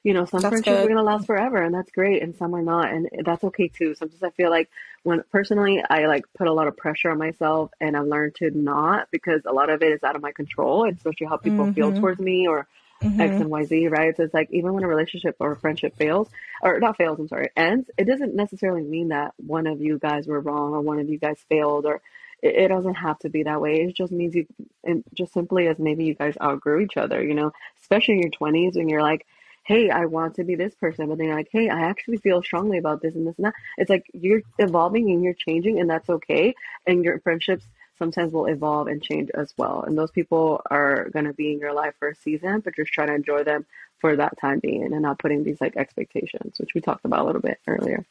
you 0.02 0.14
know 0.14 0.24
some 0.24 0.40
that's 0.40 0.52
friendships 0.52 0.76
good. 0.76 0.84
are 0.86 0.88
gonna 0.88 1.02
last 1.02 1.26
forever, 1.26 1.60
and 1.60 1.74
that's 1.74 1.90
great, 1.90 2.22
and 2.22 2.34
some 2.36 2.54
are 2.54 2.62
not, 2.62 2.90
and 2.90 3.08
that's 3.24 3.44
okay 3.44 3.68
too. 3.68 3.94
Sometimes 3.94 4.22
I 4.22 4.30
feel 4.30 4.50
like 4.50 4.70
when 5.02 5.22
personally 5.30 5.82
I 5.88 6.06
like 6.06 6.24
put 6.38 6.46
a 6.46 6.52
lot 6.52 6.68
of 6.68 6.76
pressure 6.76 7.10
on 7.10 7.18
myself, 7.18 7.70
and 7.80 7.96
I've 7.96 8.06
learned 8.06 8.36
to 8.36 8.50
not 8.50 9.08
because 9.10 9.42
a 9.44 9.52
lot 9.52 9.68
of 9.68 9.82
it 9.82 9.92
is 9.92 10.02
out 10.02 10.16
of 10.16 10.22
my 10.22 10.32
control, 10.32 10.88
especially 10.88 11.26
how 11.26 11.36
people 11.36 11.66
mm-hmm. 11.66 11.74
feel 11.74 11.92
towards 11.92 12.20
me 12.20 12.46
or 12.46 12.66
mm-hmm. 13.02 13.20
X 13.20 13.34
and 13.34 13.50
Y 13.50 13.64
Z, 13.64 13.88
right? 13.88 14.16
So 14.16 14.24
it's 14.24 14.34
like 14.34 14.48
even 14.50 14.72
when 14.72 14.84
a 14.84 14.88
relationship 14.88 15.36
or 15.40 15.52
a 15.52 15.56
friendship 15.56 15.96
fails, 15.96 16.28
or 16.62 16.78
not 16.80 16.96
fails, 16.96 17.18
I'm 17.18 17.28
sorry, 17.28 17.50
ends, 17.56 17.90
it 17.96 18.04
doesn't 18.04 18.34
necessarily 18.34 18.82
mean 18.82 19.08
that 19.08 19.34
one 19.36 19.66
of 19.66 19.80
you 19.80 19.98
guys 19.98 20.26
were 20.26 20.40
wrong 20.40 20.72
or 20.72 20.80
one 20.80 20.98
of 20.98 21.08
you 21.08 21.18
guys 21.18 21.38
failed 21.48 21.86
or 21.86 22.00
it, 22.42 22.54
it 22.56 22.68
doesn't 22.68 22.94
have 22.94 23.18
to 23.20 23.28
be 23.28 23.42
that 23.44 23.60
way. 23.60 23.80
It 23.80 23.94
just 23.94 24.12
means 24.12 24.34
you, 24.34 24.46
and 24.84 25.04
just 25.14 25.32
simply 25.32 25.68
as 25.68 25.78
maybe 25.78 26.04
you 26.04 26.14
guys 26.14 26.36
outgrew 26.40 26.80
each 26.80 26.96
other, 26.96 27.22
you 27.22 27.34
know, 27.34 27.52
especially 27.80 28.14
in 28.14 28.22
your 28.22 28.30
20s 28.30 28.76
when 28.76 28.88
you're 28.88 29.02
like, 29.02 29.26
hey, 29.64 29.90
I 29.90 30.06
want 30.06 30.34
to 30.36 30.44
be 30.44 30.54
this 30.54 30.74
person, 30.74 31.08
but 31.08 31.18
then 31.18 31.28
you're 31.28 31.36
like, 31.36 31.50
hey, 31.52 31.68
I 31.68 31.82
actually 31.82 32.16
feel 32.16 32.42
strongly 32.42 32.78
about 32.78 33.02
this 33.02 33.14
and 33.14 33.26
this 33.26 33.36
and 33.36 33.46
that. 33.46 33.54
It's 33.78 33.90
like 33.90 34.04
you're 34.12 34.42
evolving 34.58 35.10
and 35.10 35.22
you're 35.22 35.34
changing, 35.34 35.78
and 35.78 35.88
that's 35.88 36.08
okay. 36.08 36.54
And 36.86 37.04
your 37.04 37.20
friendships 37.20 37.64
sometimes 38.00 38.32
will 38.32 38.46
evolve 38.46 38.88
and 38.88 39.02
change 39.02 39.30
as 39.34 39.52
well. 39.56 39.84
And 39.86 39.96
those 39.96 40.10
people 40.10 40.62
are 40.70 41.08
going 41.10 41.26
to 41.26 41.34
be 41.34 41.52
in 41.52 41.60
your 41.60 41.74
life 41.74 41.94
for 41.98 42.08
a 42.08 42.14
season, 42.16 42.60
but 42.60 42.74
just 42.74 42.92
try 42.92 43.06
to 43.06 43.14
enjoy 43.14 43.44
them 43.44 43.66
for 43.98 44.16
that 44.16 44.40
time 44.40 44.58
being 44.58 44.82
and 44.82 45.02
not 45.02 45.18
putting 45.18 45.44
these 45.44 45.60
like 45.60 45.76
expectations, 45.76 46.56
which 46.58 46.70
we 46.74 46.80
talked 46.80 47.04
about 47.04 47.20
a 47.20 47.24
little 47.24 47.42
bit 47.42 47.58
earlier. 47.68 48.06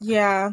Yeah. 0.00 0.50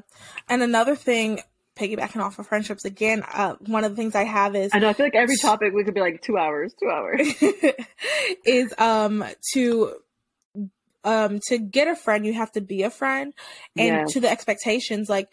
And 0.48 0.62
another 0.62 0.96
thing, 0.96 1.42
piggybacking 1.76 2.22
off 2.22 2.38
of 2.40 2.48
friendships 2.48 2.86
again, 2.86 3.24
uh, 3.24 3.56
one 3.66 3.84
of 3.84 3.92
the 3.92 3.96
things 3.98 4.14
I 4.14 4.24
have 4.24 4.56
is 4.56 4.72
I 4.74 4.80
know 4.80 4.90
I 4.90 4.94
feel 4.94 5.08
like 5.08 5.16
every 5.16 5.38
topic 5.38 5.74
we 5.74 5.84
could 5.84 5.96
be 5.96 6.02
like 6.02 6.22
two 6.22 6.38
hours, 6.38 6.74
two 6.80 6.90
hours. 6.90 7.22
is 8.46 8.74
um 8.78 9.26
to 9.54 9.96
um 11.06 11.40
to 11.48 11.58
get 11.58 11.88
a 11.88 11.96
friend 11.96 12.26
you 12.26 12.34
have 12.34 12.52
to 12.52 12.62
be 12.62 12.84
a 12.84 12.90
friend. 12.90 13.34
And 13.78 14.08
to 14.10 14.20
the 14.20 14.30
expectations 14.30 15.08
like 15.08 15.30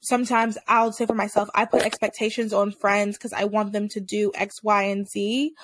sometimes 0.00 0.56
i'll 0.66 0.92
say 0.92 1.06
for 1.06 1.14
myself 1.14 1.48
i 1.54 1.64
put 1.64 1.82
expectations 1.82 2.52
on 2.52 2.70
friends 2.70 3.16
because 3.16 3.32
i 3.32 3.44
want 3.44 3.72
them 3.72 3.88
to 3.88 4.00
do 4.00 4.32
x 4.34 4.62
y 4.62 4.84
and 4.84 5.06
z. 5.08 5.54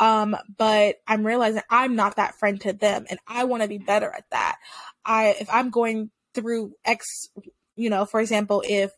Um 0.00 0.36
but 0.58 0.96
i'm 1.06 1.24
realizing 1.24 1.62
i'm 1.70 1.96
not 1.96 2.16
that 2.16 2.38
friend 2.38 2.60
to 2.62 2.72
them 2.72 3.06
and 3.08 3.18
i 3.26 3.44
want 3.44 3.62
to 3.62 3.68
be 3.68 3.78
better 3.78 4.10
at 4.10 4.24
that. 4.30 4.56
I 5.04 5.36
if 5.40 5.48
i'm 5.50 5.70
going 5.70 6.10
through 6.34 6.74
x 6.84 7.28
you 7.76 7.90
know 7.90 8.04
for 8.04 8.20
example 8.20 8.62
if 8.66 8.90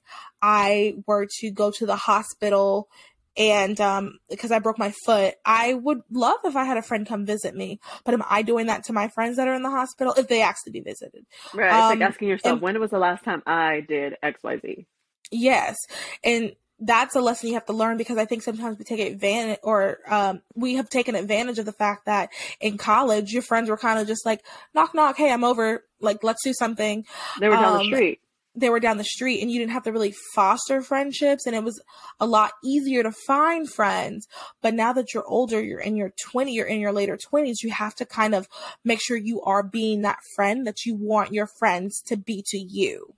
i 0.42 0.94
were 1.06 1.26
to 1.40 1.50
go 1.50 1.70
to 1.70 1.86
the 1.86 1.96
hospital 1.96 2.88
and 3.36 3.80
um 3.80 4.18
because 4.30 4.50
I 4.50 4.58
broke 4.58 4.78
my 4.78 4.92
foot, 5.04 5.34
I 5.44 5.74
would 5.74 6.02
love 6.10 6.38
if 6.44 6.56
I 6.56 6.64
had 6.64 6.76
a 6.76 6.82
friend 6.82 7.06
come 7.06 7.26
visit 7.26 7.54
me. 7.54 7.80
But 8.04 8.14
am 8.14 8.22
I 8.28 8.42
doing 8.42 8.66
that 8.66 8.84
to 8.84 8.92
my 8.92 9.08
friends 9.08 9.36
that 9.36 9.48
are 9.48 9.54
in 9.54 9.62
the 9.62 9.70
hospital 9.70 10.14
if 10.16 10.28
they 10.28 10.42
ask 10.42 10.64
to 10.64 10.70
be 10.70 10.80
visited? 10.80 11.26
Right. 11.52 11.70
Um, 11.70 11.78
it's 11.78 11.88
like 11.88 11.96
um, 11.96 12.02
asking 12.02 12.28
yourself, 12.28 12.52
and, 12.54 12.62
when 12.62 12.80
was 12.80 12.90
the 12.90 12.98
last 12.98 13.24
time 13.24 13.42
I 13.46 13.84
did 13.86 14.16
XYZ? 14.22 14.86
Yes. 15.30 15.76
And 16.22 16.52
that's 16.80 17.14
a 17.14 17.20
lesson 17.20 17.48
you 17.48 17.54
have 17.54 17.66
to 17.66 17.72
learn 17.72 17.96
because 17.96 18.18
I 18.18 18.24
think 18.24 18.42
sometimes 18.42 18.78
we 18.78 18.84
take 18.84 19.00
advantage 19.00 19.60
or 19.62 19.98
um, 20.08 20.42
we 20.54 20.74
have 20.74 20.88
taken 20.88 21.14
advantage 21.14 21.58
of 21.58 21.66
the 21.66 21.72
fact 21.72 22.06
that 22.06 22.30
in 22.60 22.78
college 22.78 23.32
your 23.32 23.42
friends 23.42 23.70
were 23.70 23.76
kind 23.76 23.98
of 23.98 24.06
just 24.06 24.26
like 24.26 24.44
knock 24.74 24.94
knock 24.94 25.16
hey 25.16 25.32
I'm 25.32 25.44
over 25.44 25.84
like 26.00 26.22
let's 26.22 26.42
do 26.42 26.52
something. 26.52 27.04
They 27.40 27.48
were 27.48 27.54
down 27.54 27.76
um, 27.76 27.78
the 27.78 27.94
street 27.94 28.20
they 28.54 28.70
were 28.70 28.80
down 28.80 28.98
the 28.98 29.04
street 29.04 29.40
and 29.42 29.50
you 29.50 29.58
didn't 29.58 29.72
have 29.72 29.82
to 29.82 29.92
really 29.92 30.14
foster 30.34 30.80
friendships 30.80 31.46
and 31.46 31.56
it 31.56 31.64
was 31.64 31.82
a 32.20 32.26
lot 32.26 32.52
easier 32.62 33.02
to 33.02 33.12
find 33.26 33.70
friends 33.70 34.26
but 34.62 34.74
now 34.74 34.92
that 34.92 35.12
you're 35.12 35.26
older 35.26 35.62
you're 35.62 35.80
in 35.80 35.96
your 35.96 36.12
20 36.20 36.52
you're 36.52 36.66
in 36.66 36.80
your 36.80 36.92
later 36.92 37.16
20s 37.16 37.62
you 37.62 37.70
have 37.70 37.94
to 37.94 38.04
kind 38.04 38.34
of 38.34 38.48
make 38.84 39.00
sure 39.00 39.16
you 39.16 39.40
are 39.42 39.62
being 39.62 40.02
that 40.02 40.18
friend 40.34 40.66
that 40.66 40.84
you 40.84 40.94
want 40.94 41.32
your 41.32 41.46
friends 41.46 42.00
to 42.02 42.16
be 42.16 42.42
to 42.46 42.58
you 42.58 43.14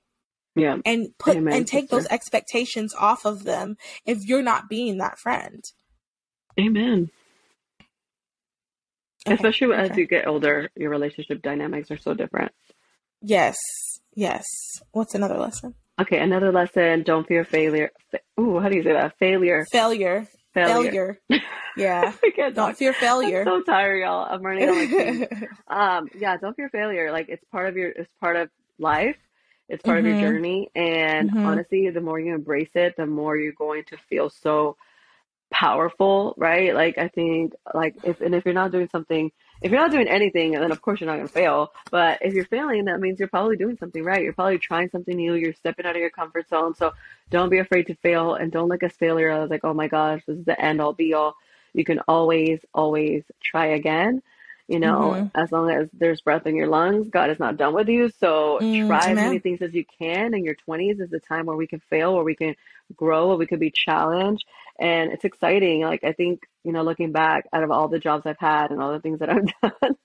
yeah 0.55 0.79
and 0.85 1.09
put 1.19 1.37
Amen, 1.37 1.53
and 1.53 1.67
take 1.67 1.85
sister. 1.85 1.97
those 1.97 2.07
expectations 2.07 2.95
off 2.95 3.25
of 3.25 3.45
them 3.45 3.77
if 4.05 4.25
you're 4.25 4.43
not 4.43 4.69
being 4.69 4.99
that 4.99 5.19
friend 5.19 5.65
Amen. 6.59 7.11
Okay, 9.27 9.35
Especially 9.35 9.75
okay. 9.75 9.91
as 9.91 9.97
you 9.97 10.07
get 10.07 10.27
older, 10.27 10.71
your 10.77 10.91
relationship 10.91 11.43
dynamics 11.43 11.91
are 11.91 11.99
so 11.99 12.15
different. 12.15 12.53
Yes, 13.21 13.57
Yes. 14.17 14.47
What's 14.93 15.15
another 15.15 15.37
lesson? 15.37 15.75
Okay, 16.01 16.19
another 16.19 16.51
lesson. 16.51 17.03
Don't 17.03 17.29
fear 17.29 17.45
failure. 17.45 17.91
Ooh, 18.41 18.59
how 18.59 18.71
do 18.71 18.77
you 18.77 18.83
say 18.83 18.95
that? 18.95 19.19
Failure. 19.19 19.67
Failure. 19.71 20.27
Failure. 20.53 21.19
failure. 21.29 21.43
Yeah. 21.77 22.15
don't 22.35 22.55
talk. 22.55 22.77
fear 22.77 22.95
failure. 22.95 23.41
I'm 23.41 23.47
so 23.47 23.63
tired, 23.63 24.01
y'all. 24.01 24.27
I'm 24.31 24.41
running 24.41 24.67
on 24.67 25.29
Um, 25.69 26.09
yeah, 26.19 26.39
don't 26.39 26.57
fear 26.57 26.71
failure. 26.71 27.13
Like 27.13 27.29
it's 27.29 27.45
part 27.53 27.69
of 27.69 27.77
your 27.77 27.91
it's 27.91 28.11
part 28.19 28.37
of 28.37 28.49
life. 28.79 29.19
It's 29.69 29.83
part 29.83 29.99
mm-hmm. 29.99 30.07
of 30.07 30.21
your 30.21 30.31
mm-hmm. 30.31 30.37
journey. 30.37 30.71
And 30.75 31.31
mm-hmm. 31.31 31.45
honestly, 31.45 31.91
the 31.91 32.01
more 32.01 32.19
you 32.19 32.35
embrace 32.35 32.71
it, 32.75 32.95
the 32.97 33.05
more 33.05 33.37
you're 33.37 33.53
going 33.53 33.85
to 33.91 33.99
feel 34.09 34.31
so 34.31 34.79
powerful, 35.51 36.33
right? 36.39 36.75
Like 36.75 36.97
I 36.97 37.09
think 37.09 37.53
like 37.75 37.97
if 38.05 38.23
and 38.23 38.35
if 38.35 38.47
you're 38.47 38.55
not 38.55 38.73
doing 38.73 38.89
something 38.91 39.31
if 39.63 39.71
you're 39.71 39.81
not 39.81 39.91
doing 39.91 40.09
anything, 40.09 40.53
then 40.53 40.71
of 40.71 40.83
course 40.83 41.01
you're 41.01 41.09
not 41.09 41.17
going 41.17 41.29
to 41.29 41.33
fail. 41.33 41.73
But 41.91 42.19
if 42.21 42.35
you're 42.35 42.45
failing, 42.45 42.85
that 42.87 43.01
means 43.01 43.19
you're 43.19 43.29
probably 43.29 43.57
doing 43.57 43.77
something 43.79 44.03
right. 44.03 44.23
You're 44.23 44.33
probably 44.33 44.59
trying 44.59 44.91
something 44.91 45.17
new. 45.17 45.35
You're 45.35 45.55
stepping 45.55 45.87
out 45.87 45.97
of 45.97 46.01
your 46.01 46.11
comfort 46.11 46.49
zone. 46.49 46.75
So 46.75 46.93
don't 47.31 47.49
be 47.49 47.59
afraid 47.59 47.87
to 47.89 47.95
fail 47.97 48.35
and 48.35 48.53
don't 48.53 48.69
look 48.69 48.83
at 48.83 48.93
failure 48.93 49.31
as 49.31 49.51
like, 49.51 49.65
oh 49.65 49.75
my 49.75 49.89
gosh, 49.89 50.23
this 50.27 50.39
is 50.39 50.45
the 50.45 50.61
end 50.61 50.81
all 50.81 50.93
be 50.93 51.15
all. 51.15 51.37
You 51.73 51.85
can 51.85 52.01
always, 52.09 52.61
always 52.75 53.25
try 53.43 53.67
again. 53.67 54.23
You 54.69 54.81
know, 54.81 55.13
mm-hmm. 55.15 55.41
as 55.41 55.53
long 55.53 55.71
as 55.71 55.89
there's 55.93 56.21
breath 56.23 56.45
in 56.45 56.57
your 56.57 56.67
lungs, 56.67 57.09
God 57.09 57.31
is 57.31 57.39
not 57.39 57.57
done 57.57 57.73
with 57.73 57.89
you. 57.89 58.11
So 58.19 58.59
mm, 58.61 58.89
try 58.89 59.11
as 59.11 59.15
many 59.15 59.39
things 59.39 59.63
as 59.63 59.73
you 59.73 59.85
can. 60.01 60.35
In 60.35 60.45
your 60.45 60.57
20s 60.69 61.01
is 61.01 61.09
the 61.09 61.21
time 61.21 61.47
where 61.47 61.57
we 61.57 61.69
can 61.69 61.79
fail, 61.89 62.15
where 62.15 62.25
we 62.25 62.35
can 62.35 62.57
grow, 62.97 63.29
where 63.29 63.37
we 63.37 63.47
could 63.47 63.61
be 63.61 63.71
challenged. 63.71 64.45
And 64.79 65.13
it's 65.13 65.25
exciting. 65.25 65.83
Like, 65.83 66.03
I 66.03 66.13
think, 66.13 66.43
you 66.65 66.73
know, 66.73 66.83
looking 66.83 67.13
back 67.13 67.47
out 67.53 67.63
of 67.63 67.71
all 67.71 67.87
the 67.87 68.01
jobs 68.01 68.27
I've 68.27 68.41
had 68.41 68.73
and 68.73 68.83
all 68.83 68.93
the 68.93 68.99
things 68.99 69.21
that 69.21 69.31
I've 69.31 69.47
done, 69.63 69.97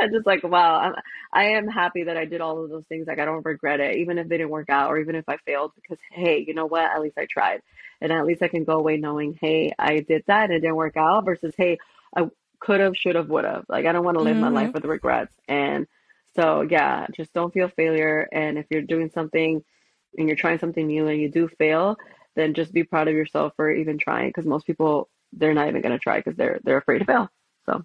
I'm 0.00 0.10
just 0.10 0.26
like, 0.26 0.42
wow, 0.42 0.78
I'm, 0.78 0.94
I 1.30 1.50
am 1.50 1.68
happy 1.68 2.04
that 2.04 2.16
I 2.16 2.24
did 2.24 2.40
all 2.40 2.64
of 2.64 2.70
those 2.70 2.86
things. 2.88 3.06
Like, 3.06 3.18
I 3.18 3.26
don't 3.26 3.44
regret 3.44 3.80
it, 3.80 3.96
even 3.98 4.16
if 4.16 4.28
they 4.28 4.38
didn't 4.38 4.50
work 4.50 4.70
out 4.70 4.90
or 4.90 4.98
even 4.98 5.14
if 5.14 5.28
I 5.28 5.36
failed, 5.44 5.72
because, 5.74 5.98
hey, 6.10 6.42
you 6.46 6.54
know 6.54 6.66
what? 6.66 6.84
At 6.84 7.02
least 7.02 7.18
I 7.18 7.26
tried. 7.26 7.60
And 8.00 8.12
at 8.12 8.24
least 8.24 8.42
I 8.42 8.48
can 8.48 8.64
go 8.64 8.78
away 8.78 8.96
knowing, 8.96 9.38
hey, 9.38 9.72
I 9.78 10.00
did 10.00 10.24
that 10.26 10.44
and 10.44 10.54
it 10.54 10.60
didn't 10.60 10.76
work 10.76 10.96
out 10.96 11.26
versus, 11.26 11.54
hey, 11.56 11.78
I 12.16 12.28
could 12.66 12.80
have, 12.80 12.96
should 12.96 13.14
have, 13.14 13.28
would 13.28 13.44
have. 13.44 13.64
Like, 13.68 13.86
I 13.86 13.92
don't 13.92 14.04
want 14.04 14.18
to 14.18 14.24
live 14.24 14.34
mm-hmm. 14.34 14.40
my 14.40 14.48
life 14.48 14.66
mm-hmm. 14.68 14.74
with 14.74 14.84
regrets. 14.84 15.32
And 15.46 15.86
so, 16.34 16.62
yeah, 16.62 17.06
just 17.16 17.32
don't 17.32 17.54
feel 17.54 17.68
failure. 17.68 18.28
And 18.32 18.58
if 18.58 18.66
you're 18.70 18.82
doing 18.82 19.10
something 19.14 19.62
and 20.18 20.28
you're 20.28 20.36
trying 20.36 20.58
something 20.58 20.86
new 20.86 21.06
and 21.06 21.20
you 21.20 21.30
do 21.30 21.48
fail, 21.58 21.96
then 22.34 22.54
just 22.54 22.72
be 22.72 22.82
proud 22.82 23.06
of 23.06 23.14
yourself 23.14 23.52
for 23.54 23.70
even 23.70 23.98
trying. 23.98 24.30
Because 24.30 24.46
most 24.46 24.66
people, 24.66 25.08
they're 25.32 25.54
not 25.54 25.68
even 25.68 25.80
going 25.80 25.92
to 25.92 25.98
try 25.98 26.18
because 26.18 26.36
they're 26.36 26.58
they're 26.64 26.78
afraid 26.78 26.98
to 26.98 27.04
fail. 27.04 27.30
So, 27.66 27.84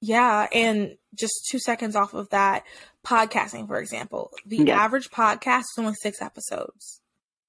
yeah, 0.00 0.46
and 0.52 0.96
just 1.14 1.46
two 1.50 1.58
seconds 1.58 1.96
off 1.96 2.12
of 2.14 2.28
that, 2.30 2.64
podcasting, 3.06 3.68
for 3.68 3.78
example, 3.78 4.30
the 4.44 4.58
yes. 4.58 4.78
average 4.78 5.10
podcast 5.10 5.60
is 5.60 5.78
only 5.78 5.94
six 5.94 6.20
episodes. 6.20 7.00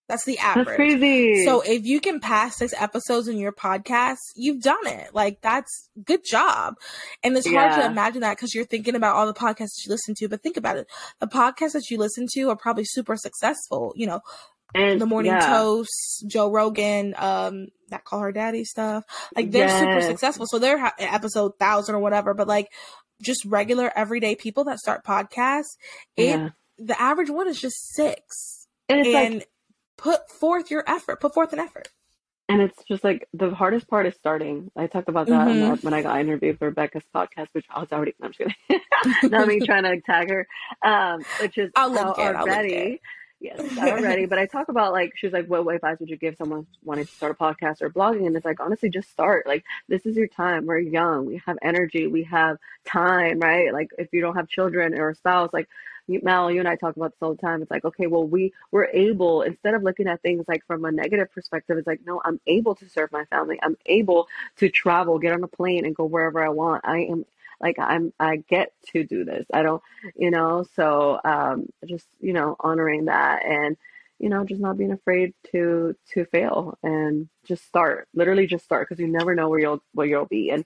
That's 0.10 0.26
the 0.26 0.40
average. 0.40 0.66
That's 0.66 0.76
crazy. 0.76 1.46
So 1.46 1.62
if 1.62 1.86
you 1.86 2.02
can 2.02 2.20
pass 2.20 2.58
six 2.58 2.74
episodes 2.76 3.28
in 3.28 3.38
your 3.38 3.52
podcast, 3.52 4.18
you've 4.36 4.62
done 4.62 4.88
it. 4.88 5.14
Like 5.14 5.40
that's 5.42 5.90
good 6.04 6.22
job. 6.26 6.74
And 7.24 7.38
it's 7.38 7.50
yeah. 7.50 7.70
hard 7.70 7.82
to 7.82 7.92
imagine 7.92 8.22
that 8.22 8.36
because 8.36 8.56
you're 8.56 8.66
thinking 8.66 8.96
about 8.96 9.16
all 9.16 9.28
the 9.28 9.36
podcasts 9.36 9.76
that 9.76 9.84
you 9.86 9.92
listen 9.92 10.16
to, 10.18 10.28
but 10.28 10.42
think 10.42 10.58
about 10.58 10.78
it. 10.78 10.88
The 11.20 11.28
podcasts 11.28 11.74
that 11.74 11.92
you 11.92 12.00
listen 12.00 12.26
to 12.34 12.50
are 12.50 12.56
probably 12.56 12.86
super 12.86 13.16
successful. 13.16 13.94
You 13.96 14.08
know, 14.08 14.22
and 14.74 15.00
the 15.00 15.06
morning 15.06 15.32
yeah. 15.32 15.48
toast, 15.48 16.26
Joe 16.26 16.52
Rogan, 16.52 17.14
um, 17.16 17.68
that 17.90 18.04
call 18.04 18.22
her 18.22 18.32
daddy 18.32 18.64
stuff. 18.64 19.04
Like 19.36 19.52
they're 19.52 19.68
yes. 19.68 19.80
super 19.80 20.02
successful. 20.02 20.48
So 20.48 20.58
they're 20.58 20.80
ha- 20.80 20.96
episode 20.98 21.54
thousand 21.60 21.94
or 21.94 22.00
whatever, 22.00 22.34
but 22.34 22.48
like 22.48 22.72
just 23.22 23.46
regular 23.46 23.92
everyday 23.96 24.36
people 24.36 24.64
that 24.64 24.80
start 24.80 25.06
podcasts, 25.06 25.78
it, 26.18 26.40
yeah. 26.40 26.50
the 26.80 27.00
average 27.00 27.30
one 27.30 27.48
is 27.48 27.62
just 27.62 27.94
six. 27.94 28.68
And, 28.88 29.06
and 29.06 29.36
like, 29.36 29.50
put 30.00 30.30
forth 30.30 30.72
your 30.72 30.84
effort, 30.88 31.20
put 31.20 31.34
forth 31.34 31.54
an 31.54 31.60
effort. 31.60 31.90
And 32.48 32.62
it's 32.64 32.84
just 32.88 33.04
like 33.04 33.28
the 33.34 33.52
hardest 33.52 33.88
part 33.88 34.08
is 34.08 34.16
starting. 34.16 34.72
I 34.76 34.88
talked 34.88 35.08
about 35.08 35.28
that 35.28 35.48
mm-hmm. 35.48 35.86
when 35.86 35.94
I 35.94 36.02
got 36.02 36.20
interviewed 36.20 36.58
for 36.58 36.66
Rebecca's 36.70 37.04
podcast, 37.14 37.50
which 37.52 37.66
I 37.70 37.80
was 37.80 37.92
already, 37.92 38.16
I'm 38.22 38.32
just 38.32 38.56
kidding. 38.68 38.82
Not 39.32 39.48
me 39.48 39.60
trying 39.60 39.84
to 39.84 40.02
tag 40.02 40.32
her, 40.32 40.48
um, 40.84 41.22
which 41.42 41.60
is 41.60 41.72
I'll 41.76 41.92
link 41.92 42.18
it, 42.18 42.36
already. 42.36 43.02
Yes, 43.42 43.78
already. 43.78 44.26
but 44.26 44.38
I 44.38 44.48
talk 44.48 44.68
about 44.68 44.92
like 44.92 45.14
she's 45.16 45.32
like, 45.32 45.46
what 45.48 45.74
advice 45.74 45.98
would 46.00 46.10
you 46.10 46.18
give 46.18 46.36
someone 46.38 46.66
wanting 46.84 47.06
to 47.06 47.12
start 47.12 47.38
a 47.40 47.42
podcast 47.42 47.82
or 47.82 47.90
blogging? 47.90 48.26
And 48.26 48.36
it's 48.36 48.46
like 48.46 48.60
honestly, 48.60 48.90
just 48.90 49.12
start. 49.12 49.46
Like 49.46 49.64
this 49.88 50.06
is 50.06 50.18
your 50.18 50.28
time. 50.28 50.66
We're 50.66 50.80
young. 50.80 51.26
We 51.26 51.42
have 51.46 51.58
energy. 51.62 52.08
We 52.08 52.24
have 52.24 52.58
time, 52.86 53.40
right? 53.40 53.72
Like 53.72 53.92
if 53.98 54.10
you 54.12 54.22
don't 54.22 54.36
have 54.36 54.50
children 54.50 55.00
or 55.00 55.12
a 55.12 55.16
spouse, 55.16 55.52
like 55.54 55.70
Mal, 56.24 56.52
you 56.52 56.60
and 56.60 56.68
I 56.68 56.76
talk 56.76 56.96
about 56.96 57.12
this 57.12 57.22
all 57.22 57.36
the 57.36 57.42
time. 57.42 57.62
It's 57.62 57.72
like, 57.72 57.86
okay, 57.86 58.08
well, 58.08 58.26
we 58.28 58.54
we're 58.72 58.86
able 58.88 59.44
instead 59.44 59.74
of 59.76 59.84
looking 59.84 60.08
at 60.08 60.22
things 60.22 60.46
like 60.48 60.66
from 60.66 60.86
a 60.86 60.92
negative 60.92 61.32
perspective, 61.32 61.78
it's 61.78 61.88
like, 61.88 62.02
no, 62.06 62.22
I'm 62.26 62.40
able 62.48 62.76
to 62.76 62.90
serve 62.90 63.12
my 63.12 63.26
family. 63.26 63.60
I'm 63.62 63.78
able 63.86 64.28
to 64.58 64.70
travel, 64.70 65.20
get 65.20 65.34
on 65.34 65.44
a 65.44 65.48
plane, 65.48 65.86
and 65.86 65.96
go 65.96 66.06
wherever 66.06 66.44
I 66.44 66.50
want. 66.50 66.84
I 66.86 67.00
am 67.02 67.26
like 67.62 67.78
I'm 67.80 68.14
I 68.20 68.38
get 68.38 68.74
to 68.94 69.04
do 69.04 69.24
this. 69.26 69.46
I 69.54 69.64
don't, 69.64 69.82
you 70.16 70.32
know. 70.32 70.66
So 70.76 71.20
um, 71.24 71.68
just 71.86 72.08
you 72.20 72.34
know, 72.34 72.56
honoring 72.60 73.06
that 73.06 73.46
and 73.46 73.78
you 74.20 74.30
know, 74.30 74.44
just 74.46 74.62
not 74.62 74.78
being 74.78 74.92
afraid 74.92 75.34
to 75.52 75.96
to 76.14 76.26
fail 76.26 76.78
and 76.84 77.30
just 77.46 77.66
start. 77.66 78.08
Literally, 78.14 78.48
just 78.48 78.66
start 78.66 78.88
because 78.88 79.00
you 79.00 79.08
never 79.08 79.36
know 79.36 79.50
where 79.50 79.60
you'll 79.60 79.84
where 79.94 80.08
you'll 80.08 80.26
be. 80.26 80.50
And 80.52 80.66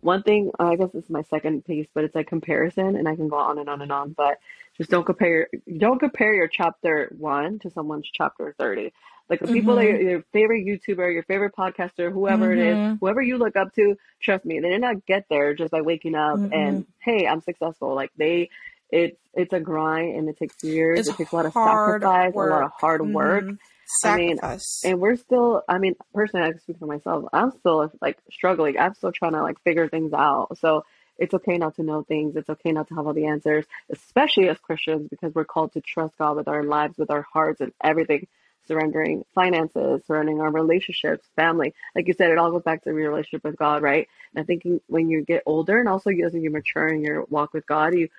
one 0.00 0.22
thing, 0.22 0.50
I 0.58 0.76
guess 0.76 0.90
this 0.92 1.04
is 1.04 1.10
my 1.10 1.22
second 1.22 1.64
piece, 1.64 1.86
but 1.94 2.04
it's 2.04 2.14
like 2.14 2.28
comparison, 2.28 2.96
and 2.96 3.08
I 3.08 3.16
can 3.16 3.28
go 3.28 3.36
on 3.36 3.58
and 3.58 3.68
on 3.68 3.82
and 3.82 3.90
on. 3.90 4.12
But 4.12 4.38
just 4.78 4.90
don't 4.90 5.04
compare 5.04 5.48
don't 5.76 5.98
compare 5.98 6.34
your 6.34 6.48
chapter 6.48 7.12
one 7.18 7.58
to 7.58 7.70
someone's 7.70 8.08
chapter 8.12 8.54
30 8.58 8.92
like 9.28 9.40
the 9.40 9.46
mm-hmm. 9.46 9.54
people 9.54 9.74
that 9.74 9.84
your, 9.84 10.00
your, 10.00 10.24
favorite 10.32 10.64
youtuber 10.64 11.12
your 11.12 11.24
favorite 11.24 11.52
podcaster 11.54 12.12
whoever 12.12 12.48
mm-hmm. 12.48 12.60
it 12.60 12.66
is 12.66 12.76
mm-hmm. 12.76 12.94
whoever 13.00 13.20
you 13.20 13.36
look 13.36 13.56
up 13.56 13.74
to 13.74 13.96
trust 14.20 14.44
me 14.44 14.60
they 14.60 14.70
did 14.70 14.80
not 14.80 15.04
get 15.04 15.26
there 15.28 15.52
just 15.52 15.72
by 15.72 15.80
waking 15.80 16.14
up 16.14 16.38
mm-hmm. 16.38 16.52
and 16.52 16.86
hey 17.00 17.26
i'm 17.26 17.40
successful 17.40 17.94
like 17.94 18.12
they 18.16 18.48
it's 18.90 19.18
it's 19.34 19.52
a 19.52 19.60
grind 19.60 20.16
and 20.16 20.28
it 20.28 20.38
takes 20.38 20.62
years 20.64 21.00
it's 21.00 21.08
it 21.08 21.16
takes 21.16 21.32
a 21.32 21.36
lot 21.36 21.46
of 21.46 21.52
sacrifice 21.52 22.32
work. 22.32 22.50
a 22.50 22.54
lot 22.54 22.62
of 22.64 22.70
hard 22.78 23.06
work 23.06 23.44
Sacrifice. 23.88 24.82
I 24.84 24.88
mean, 24.88 24.92
and 24.92 25.00
we're 25.00 25.16
still. 25.16 25.62
I 25.66 25.78
mean, 25.78 25.94
personally, 26.12 26.46
I 26.46 26.50
can 26.50 26.60
speak 26.60 26.78
for 26.78 26.86
myself. 26.86 27.24
I'm 27.32 27.52
still 27.52 27.90
like 28.02 28.18
struggling. 28.30 28.78
I'm 28.78 28.94
still 28.94 29.12
trying 29.12 29.32
to 29.32 29.42
like 29.42 29.62
figure 29.62 29.88
things 29.88 30.12
out. 30.12 30.58
So 30.58 30.84
it's 31.16 31.32
okay 31.32 31.56
not 31.56 31.76
to 31.76 31.82
know 31.82 32.02
things. 32.02 32.36
It's 32.36 32.50
okay 32.50 32.72
not 32.72 32.88
to 32.88 32.94
have 32.96 33.06
all 33.06 33.14
the 33.14 33.26
answers, 33.26 33.64
especially 33.90 34.50
as 34.50 34.58
Christians, 34.58 35.08
because 35.08 35.34
we're 35.34 35.46
called 35.46 35.72
to 35.72 35.80
trust 35.80 36.18
God 36.18 36.36
with 36.36 36.48
our 36.48 36.62
lives, 36.64 36.98
with 36.98 37.10
our 37.10 37.26
hearts, 37.32 37.62
and 37.62 37.72
everything. 37.82 38.26
Surrendering 38.66 39.24
finances, 39.34 40.02
surrendering 40.06 40.42
our 40.42 40.52
relationships, 40.52 41.26
family. 41.34 41.72
Like 41.96 42.06
you 42.06 42.12
said, 42.12 42.30
it 42.30 42.36
all 42.36 42.50
goes 42.50 42.64
back 42.64 42.84
to 42.84 42.90
your 42.90 43.10
relationship 43.10 43.42
with 43.42 43.56
God, 43.56 43.80
right? 43.80 44.06
And 44.34 44.42
I 44.42 44.44
think 44.44 44.64
when 44.88 45.08
you 45.08 45.24
get 45.24 45.42
older, 45.46 45.80
and 45.80 45.88
also 45.88 46.10
as 46.10 46.34
you 46.34 46.50
mature 46.50 46.88
in 46.88 47.02
your 47.02 47.24
walk 47.30 47.54
with 47.54 47.66
God, 47.66 47.94
you 47.94 48.10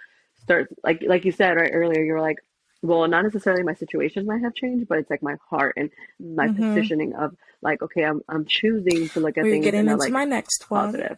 start 0.42 0.70
like 0.84 1.04
like 1.06 1.26
you 1.26 1.32
said 1.32 1.56
right 1.56 1.72
earlier. 1.74 2.04
You 2.04 2.14
were 2.14 2.22
like, 2.22 2.38
well, 2.82 3.08
not 3.08 3.24
necessarily 3.24 3.64
my 3.64 3.74
situation 3.74 4.26
might 4.26 4.42
have 4.42 4.56
changed, 4.56 4.88
but 4.88 5.00
it's 5.00 5.10
like 5.10 5.24
my 5.24 5.36
heart 5.50 5.76
and 5.78 5.90
my 6.20 6.48
mm-hmm. 6.48 6.76
positioning 6.76 7.14
of 7.16 7.36
like, 7.62 7.82
okay, 7.82 8.04
I'm 8.04 8.22
I'm 8.28 8.46
choosing 8.46 9.10
to 9.10 9.20
look 9.20 9.38
at 9.38 9.44
We're 9.44 9.52
things 9.52 9.66
getting 9.66 9.82
into 9.82 9.96
like 9.96 10.12
my 10.12 10.26
next 10.26 10.70
one. 10.70 10.86
positive 10.86 11.18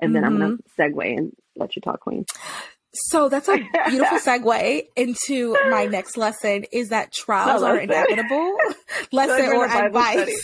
and 0.00 0.14
then 0.14 0.22
mm-hmm. 0.22 0.32
I'm 0.34 0.38
gonna 0.40 0.56
mm-hmm. 0.56 0.98
segue 1.00 1.16
and 1.18 1.32
let 1.56 1.76
you 1.76 1.82
talk, 1.82 2.00
Queen. 2.00 2.24
So 2.92 3.28
that's 3.28 3.48
a 3.48 3.56
beautiful 3.88 4.18
segue 4.24 4.82
into 4.96 5.56
my 5.70 5.86
next 5.86 6.16
lesson 6.16 6.64
is 6.72 6.88
that 6.88 7.12
trials 7.12 7.62
are 7.62 7.78
inevitable. 7.78 8.56
lesson 9.12 9.52
or 9.52 9.66
advice. 9.66 10.42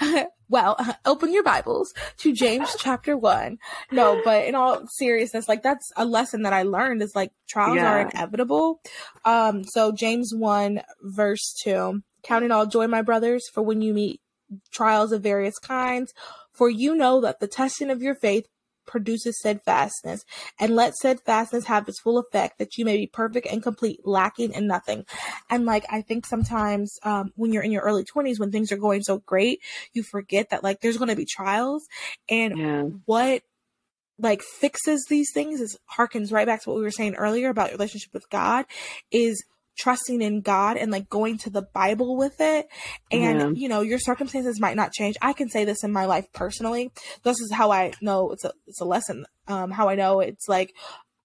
well, 0.48 0.76
open 1.04 1.32
your 1.32 1.44
Bibles 1.44 1.92
to 2.18 2.32
James 2.32 2.74
chapter 2.78 3.16
one. 3.16 3.58
No, 3.92 4.20
but 4.24 4.46
in 4.46 4.54
all 4.56 4.82
seriousness, 4.96 5.48
like 5.48 5.62
that's 5.62 5.92
a 5.96 6.04
lesson 6.04 6.42
that 6.42 6.52
I 6.52 6.62
learned 6.62 7.02
is 7.02 7.14
like 7.14 7.32
trials 7.48 7.76
yeah. 7.76 7.92
are 7.92 8.00
inevitable. 8.00 8.80
Um, 9.24 9.62
so 9.64 9.92
James 9.92 10.32
one 10.34 10.82
verse 11.02 11.54
two, 11.62 12.02
count 12.24 12.44
it 12.44 12.50
all 12.50 12.66
joy, 12.66 12.88
my 12.88 13.02
brothers, 13.02 13.44
for 13.52 13.62
when 13.62 13.80
you 13.80 13.94
meet 13.94 14.20
trials 14.72 15.12
of 15.12 15.22
various 15.22 15.58
kinds, 15.58 16.12
for 16.52 16.68
you 16.68 16.96
know 16.96 17.20
that 17.20 17.38
the 17.38 17.48
testing 17.48 17.90
of 17.90 18.02
your 18.02 18.14
faith 18.14 18.46
produces 18.86 19.38
steadfastness, 19.38 20.24
and 20.58 20.74
let 20.74 20.94
steadfastness 20.94 21.64
have 21.64 21.88
its 21.88 22.00
full 22.00 22.18
effect, 22.18 22.58
that 22.58 22.76
you 22.76 22.84
may 22.84 22.96
be 22.96 23.06
perfect 23.06 23.46
and 23.46 23.62
complete, 23.62 24.00
lacking 24.04 24.52
in 24.52 24.66
nothing. 24.66 25.04
And 25.50 25.64
like 25.64 25.84
I 25.90 26.02
think 26.02 26.26
sometimes 26.26 26.98
um, 27.02 27.32
when 27.36 27.52
you're 27.52 27.62
in 27.62 27.72
your 27.72 27.82
early 27.82 28.04
20s, 28.04 28.38
when 28.38 28.52
things 28.52 28.72
are 28.72 28.76
going 28.76 29.02
so 29.02 29.18
great, 29.18 29.60
you 29.92 30.02
forget 30.02 30.50
that 30.50 30.64
like 30.64 30.80
there's 30.80 30.98
going 30.98 31.08
to 31.08 31.16
be 31.16 31.26
trials, 31.26 31.86
and 32.28 32.58
yeah. 32.58 32.82
what 33.06 33.42
like 34.18 34.42
fixes 34.42 35.06
these 35.08 35.30
things 35.32 35.60
is 35.60 35.76
harkens 35.96 36.32
right 36.32 36.46
back 36.46 36.62
to 36.62 36.70
what 36.70 36.76
we 36.76 36.84
were 36.84 36.90
saying 36.90 37.14
earlier 37.16 37.48
about 37.48 37.70
your 37.70 37.78
relationship 37.78 38.12
with 38.12 38.28
God 38.30 38.64
is 39.10 39.44
trusting 39.76 40.22
in 40.22 40.40
God 40.40 40.76
and 40.76 40.90
like 40.90 41.08
going 41.08 41.38
to 41.38 41.50
the 41.50 41.62
Bible 41.62 42.16
with 42.16 42.40
it. 42.40 42.68
And, 43.10 43.56
yeah. 43.56 43.62
you 43.62 43.68
know, 43.68 43.80
your 43.80 43.98
circumstances 43.98 44.60
might 44.60 44.76
not 44.76 44.92
change. 44.92 45.16
I 45.20 45.32
can 45.32 45.48
say 45.48 45.64
this 45.64 45.84
in 45.84 45.92
my 45.92 46.04
life 46.06 46.26
personally. 46.32 46.90
This 47.22 47.40
is 47.40 47.52
how 47.52 47.70
I 47.70 47.92
know 48.00 48.32
it's 48.32 48.44
a, 48.44 48.52
it's 48.66 48.80
a 48.80 48.84
lesson. 48.84 49.26
Um, 49.46 49.70
how 49.70 49.88
I 49.88 49.94
know 49.94 50.20
it's 50.20 50.48
like, 50.48 50.74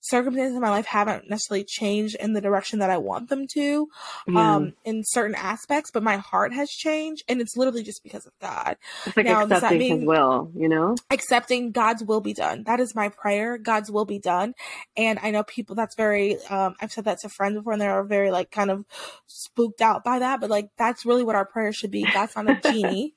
circumstances 0.01 0.55
in 0.55 0.61
my 0.61 0.69
life 0.69 0.85
haven't 0.85 1.29
necessarily 1.29 1.65
changed 1.65 2.15
in 2.19 2.33
the 2.33 2.41
direction 2.41 2.79
that 2.79 2.89
I 2.89 2.97
want 2.97 3.29
them 3.29 3.47
to 3.53 3.87
yeah. 4.27 4.55
um 4.55 4.73
in 4.85 5.03
certain 5.05 5.35
aspects, 5.35 5.91
but 5.91 6.03
my 6.03 6.17
heart 6.17 6.53
has 6.53 6.69
changed 6.69 7.23
and 7.27 7.41
it's 7.41 7.57
literally 7.57 7.83
just 7.83 8.03
because 8.03 8.25
of 8.25 8.33
God. 8.41 8.77
It's 9.05 9.17
like 9.17 9.25
now, 9.25 9.43
accepting 9.43 9.79
mean, 9.79 9.99
his 9.99 10.07
will, 10.07 10.51
you 10.55 10.69
know? 10.69 10.95
Accepting 11.09 11.71
God's 11.71 12.03
will 12.03 12.21
be 12.21 12.33
done. 12.33 12.63
That 12.63 12.79
is 12.79 12.95
my 12.95 13.09
prayer. 13.09 13.57
God's 13.57 13.91
will 13.91 14.05
be 14.05 14.19
done. 14.19 14.53
And 14.95 15.19
I 15.21 15.31
know 15.31 15.43
people 15.43 15.75
that's 15.75 15.95
very 15.95 16.37
um 16.49 16.75
I've 16.81 16.91
said 16.91 17.05
that 17.05 17.19
to 17.19 17.29
friends 17.29 17.55
before 17.55 17.73
and 17.73 17.81
they're 17.81 18.03
very 18.03 18.31
like 18.31 18.51
kind 18.51 18.71
of 18.71 18.85
spooked 19.27 19.81
out 19.81 20.03
by 20.03 20.19
that, 20.19 20.39
but 20.39 20.49
like 20.49 20.69
that's 20.77 21.05
really 21.05 21.23
what 21.23 21.35
our 21.35 21.45
prayer 21.45 21.73
should 21.73 21.91
be. 21.91 22.03
God's 22.03 22.35
not 22.35 22.49
a 22.49 22.55
genie. 22.71 23.15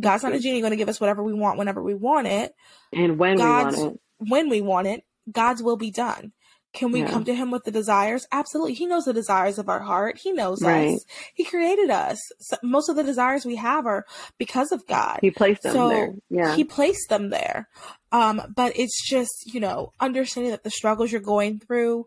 God's 0.00 0.24
not 0.24 0.32
a 0.32 0.40
genie 0.40 0.60
going 0.60 0.72
to 0.72 0.76
give 0.76 0.88
us 0.88 1.00
whatever 1.00 1.22
we 1.22 1.32
want 1.32 1.58
whenever 1.58 1.82
we 1.82 1.94
want 1.94 2.26
it. 2.26 2.52
And 2.92 3.16
when 3.18 3.36
God's, 3.36 3.76
we 3.76 3.82
want 3.82 3.94
it. 3.94 4.00
When 4.18 4.48
we 4.48 4.60
want 4.60 4.86
it 4.86 5.04
God's 5.30 5.62
will 5.62 5.76
be 5.76 5.90
done. 5.90 6.32
can 6.74 6.90
we 6.90 7.00
yeah. 7.00 7.10
come 7.10 7.24
to 7.24 7.34
him 7.34 7.50
with 7.50 7.64
the 7.64 7.70
desires? 7.70 8.26
Absolutely. 8.32 8.74
He 8.74 8.86
knows 8.86 9.04
the 9.04 9.12
desires 9.12 9.58
of 9.58 9.68
our 9.68 9.80
heart. 9.80 10.18
He 10.18 10.32
knows 10.32 10.60
right. 10.60 10.96
us. 10.96 11.04
He 11.32 11.44
created 11.44 11.88
us. 11.88 12.20
So 12.40 12.56
most 12.62 12.88
of 12.88 12.96
the 12.96 13.04
desires 13.04 13.46
we 13.46 13.56
have 13.56 13.86
are 13.86 14.04
because 14.38 14.72
of 14.72 14.86
God. 14.86 15.20
He 15.22 15.30
placed 15.30 15.62
them 15.62 15.72
so 15.72 15.88
there. 15.88 16.14
Yeah. 16.28 16.56
He 16.56 16.64
placed 16.64 17.08
them 17.08 17.30
there. 17.30 17.68
Um, 18.10 18.42
but 18.54 18.76
it's 18.76 19.08
just, 19.08 19.54
you 19.54 19.60
know, 19.60 19.92
understanding 20.00 20.50
that 20.50 20.64
the 20.64 20.70
struggles 20.70 21.12
you're 21.12 21.20
going 21.20 21.60
through 21.60 22.06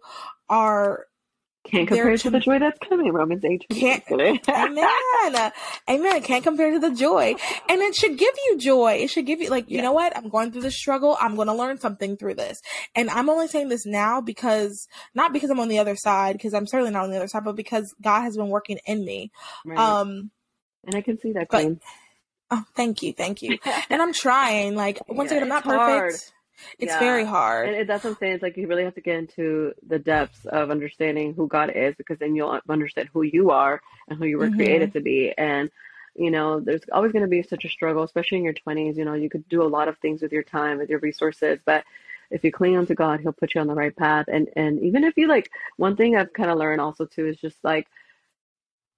are 0.49 1.05
can't 1.67 1.87
compare 1.87 2.11
to, 2.11 2.17
to 2.17 2.29
the 2.29 2.39
joy 2.39 2.59
that's 2.59 2.79
coming. 2.79 3.11
Romans 3.11 3.43
8. 3.43 3.65
Can't, 3.69 4.03
amen. 4.11 5.51
amen. 5.89 6.21
Can't 6.23 6.43
compare 6.43 6.71
to 6.71 6.79
the 6.79 6.93
joy. 6.93 7.35
And 7.69 7.81
it 7.81 7.95
should 7.95 8.17
give 8.17 8.33
you 8.47 8.57
joy. 8.57 8.93
It 8.93 9.09
should 9.09 9.25
give 9.25 9.41
you, 9.41 9.49
like, 9.49 9.69
you 9.69 9.81
know 9.81 9.91
what? 9.91 10.15
I'm 10.15 10.29
going 10.29 10.51
through 10.51 10.61
this 10.63 10.77
struggle. 10.77 11.17
I'm 11.19 11.35
going 11.35 11.47
to 11.47 11.53
learn 11.53 11.79
something 11.79 12.17
through 12.17 12.35
this. 12.35 12.61
And 12.95 13.09
I'm 13.09 13.29
only 13.29 13.47
saying 13.47 13.69
this 13.69 13.85
now 13.85 14.21
because, 14.21 14.87
not 15.13 15.33
because 15.33 15.49
I'm 15.49 15.59
on 15.59 15.69
the 15.69 15.79
other 15.79 15.95
side, 15.95 16.33
because 16.33 16.53
I'm 16.53 16.67
certainly 16.67 16.91
not 16.91 17.03
on 17.03 17.11
the 17.11 17.17
other 17.17 17.27
side, 17.27 17.43
but 17.43 17.55
because 17.55 17.93
God 18.01 18.21
has 18.21 18.37
been 18.37 18.49
working 18.49 18.79
in 18.85 19.05
me. 19.05 19.31
Right. 19.65 19.77
Um, 19.77 20.31
and 20.85 20.95
I 20.95 21.01
can 21.01 21.19
see 21.19 21.33
that, 21.33 21.49
Queen. 21.49 21.79
Oh, 22.49 22.63
thank 22.75 23.03
you. 23.03 23.13
Thank 23.13 23.41
you. 23.41 23.57
and 23.89 24.01
I'm 24.01 24.13
trying. 24.13 24.75
Like, 24.75 25.01
once 25.07 25.31
yeah, 25.31 25.37
again, 25.37 25.43
I'm 25.43 25.49
not 25.49 25.63
perfect. 25.63 25.79
Hard. 25.79 26.13
It's 26.79 26.91
yeah. 26.91 26.99
very 26.99 27.25
hard. 27.25 27.69
And 27.69 27.89
that's 27.89 28.03
what 28.03 28.11
I'm 28.11 28.17
saying. 28.17 28.33
It's 28.33 28.43
like 28.43 28.57
you 28.57 28.67
really 28.67 28.83
have 28.83 28.95
to 28.95 29.01
get 29.01 29.17
into 29.17 29.73
the 29.87 29.99
depths 29.99 30.45
of 30.45 30.71
understanding 30.71 31.33
who 31.33 31.47
God 31.47 31.71
is 31.75 31.95
because 31.95 32.19
then 32.19 32.35
you'll 32.35 32.59
understand 32.69 33.09
who 33.13 33.21
you 33.21 33.51
are 33.51 33.81
and 34.07 34.17
who 34.17 34.25
you 34.25 34.37
were 34.37 34.47
mm-hmm. 34.47 34.55
created 34.55 34.93
to 34.93 35.01
be. 35.01 35.33
And, 35.37 35.69
you 36.15 36.31
know, 36.31 36.59
there's 36.59 36.81
always 36.91 37.11
going 37.11 37.23
to 37.23 37.29
be 37.29 37.43
such 37.43 37.65
a 37.65 37.69
struggle, 37.69 38.03
especially 38.03 38.39
in 38.39 38.43
your 38.43 38.53
20s. 38.53 38.97
You 38.97 39.05
know, 39.05 39.13
you 39.13 39.29
could 39.29 39.47
do 39.49 39.61
a 39.61 39.67
lot 39.67 39.87
of 39.87 39.97
things 39.99 40.21
with 40.21 40.31
your 40.31 40.43
time, 40.43 40.77
with 40.77 40.89
your 40.89 40.99
resources, 40.99 41.59
but 41.65 41.83
if 42.29 42.43
you 42.43 42.51
cling 42.51 42.75
on 42.75 42.85
to 42.87 42.95
God, 42.95 43.21
He'll 43.21 43.31
put 43.31 43.55
you 43.55 43.61
on 43.61 43.67
the 43.67 43.73
right 43.73 43.95
path. 43.95 44.25
And, 44.27 44.49
and 44.55 44.81
even 44.81 45.03
if 45.03 45.15
you 45.15 45.27
like, 45.27 45.49
one 45.77 45.95
thing 45.95 46.15
I've 46.15 46.33
kind 46.33 46.51
of 46.51 46.57
learned 46.57 46.81
also 46.81 47.05
too 47.05 47.27
is 47.27 47.37
just 47.37 47.57
like, 47.63 47.87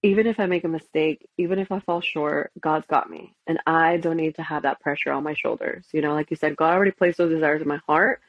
even 0.01 0.27
if 0.27 0.39
I 0.39 0.45
make 0.45 0.63
a 0.63 0.69
mistake, 0.69 1.27
even 1.37 1.59
if 1.59 1.71
I 1.71 1.79
fall 1.79 2.01
short, 2.01 2.51
God's 2.59 2.87
got 2.87 3.09
me. 3.09 3.35
And 3.47 3.59
I 3.67 3.97
don't 3.97 4.17
need 4.17 4.35
to 4.35 4.43
have 4.43 4.63
that 4.63 4.79
pressure 4.79 5.11
on 5.11 5.23
my 5.23 5.33
shoulders. 5.33 5.87
You 5.91 6.01
know, 6.01 6.13
like 6.13 6.31
you 6.31 6.37
said, 6.37 6.55
God 6.55 6.73
already 6.73 6.91
placed 6.91 7.17
those 7.17 7.31
desires 7.31 7.61
in 7.61 7.67
my 7.67 7.81
heart. 7.85 8.21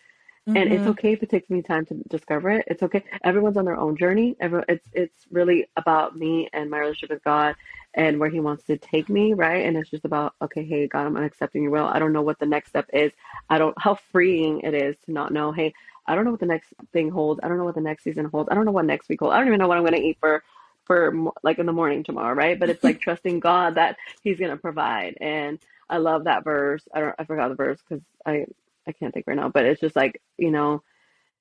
Mm-hmm. 0.48 0.56
And 0.56 0.72
it's 0.72 0.80
mm-hmm. 0.80 0.90
okay 0.90 1.12
if 1.12 1.22
it 1.22 1.30
takes 1.30 1.48
me 1.48 1.62
time 1.62 1.87
to 1.87 1.94
discover 2.09 2.50
it. 2.50 2.64
It's 2.66 2.83
okay. 2.83 3.04
Everyone's 3.22 3.56
on 3.56 3.66
their 3.66 3.78
own 3.78 3.96
journey. 3.96 4.37
Everyone, 4.40 4.64
it's 4.68 4.88
it's 4.92 5.26
really 5.30 5.68
about 5.76 6.16
me 6.16 6.48
and 6.52 6.70
my 6.70 6.78
relationship 6.78 7.11
with 7.11 7.24
God 7.24 7.54
and 7.94 8.18
where 8.18 8.30
He 8.30 8.40
wants 8.40 8.64
to 8.64 8.78
take 8.78 9.09
me, 9.09 9.35
right? 9.35 9.66
And 9.66 9.76
it's 9.76 9.90
just 9.90 10.06
about 10.06 10.35
okay, 10.40 10.64
hey 10.64 10.88
God, 10.88 11.06
I'm 11.06 11.16
accepting 11.18 11.62
Your 11.62 11.72
will. 11.72 11.85
I 11.85 11.98
don't 11.98 12.14
know 12.14 12.22
what 12.22 12.38
the 12.38 12.46
next 12.46 12.70
step 12.70 12.88
is. 12.92 13.12
I 13.50 13.59
don't 13.59 13.74
how 13.78 13.98
freeing 14.11 14.61
it 14.62 14.74
is 14.74 14.96
to 15.04 15.12
not 15.12 15.30
know. 15.30 15.52
Hey, 15.52 15.74
I 16.06 16.14
don't 16.14 16.24
know 16.24 16.30
what 16.30 16.40
the 16.40 16.46
next 16.46 16.72
thing 16.92 17.11
holds. 17.11 17.38
I 17.42 17.48
don't 17.48 17.59
know 17.59 17.64
what 17.64 17.74
the 17.74 17.83
next 17.83 18.04
season 18.04 18.24
holds. 18.24 18.48
I 18.50 18.54
don't 18.54 18.64
know 18.64 18.72
what 18.72 18.87
next 18.87 19.11
week 19.11 19.20
holds. 19.20 19.35
I 19.35 19.38
don't 19.38 19.46
even 19.46 19.61
know 19.61 19.68
what 19.68 19.76
I'm 19.76 19.85
going 19.85 20.00
to 20.00 20.09
eat 20.09 20.16
for 20.20 20.42
for 20.90 21.14
like 21.44 21.61
in 21.61 21.66
the 21.66 21.72
morning 21.72 22.03
tomorrow, 22.03 22.35
right? 22.35 22.59
But 22.59 22.68
it's 22.68 22.83
like 22.83 23.00
trusting 23.00 23.38
God 23.38 23.76
that 23.76 23.96
He's 24.22 24.40
going 24.40 24.50
to 24.50 24.57
provide. 24.57 25.16
And 25.20 25.61
I 25.88 25.98
love 25.98 26.24
that 26.24 26.42
verse. 26.42 26.83
I 26.92 26.98
don't, 26.98 27.14
I 27.16 27.22
forgot 27.22 27.48
the 27.48 27.55
verse 27.55 27.79
because 27.88 28.03
I, 28.26 28.46
I 28.88 28.90
can't 28.90 29.14
think 29.14 29.29
right 29.29 29.37
now. 29.37 29.50
But 29.50 29.66
it's 29.66 29.81
just 29.81 29.94
like 29.94 30.20
you 30.37 30.50
know, 30.50 30.83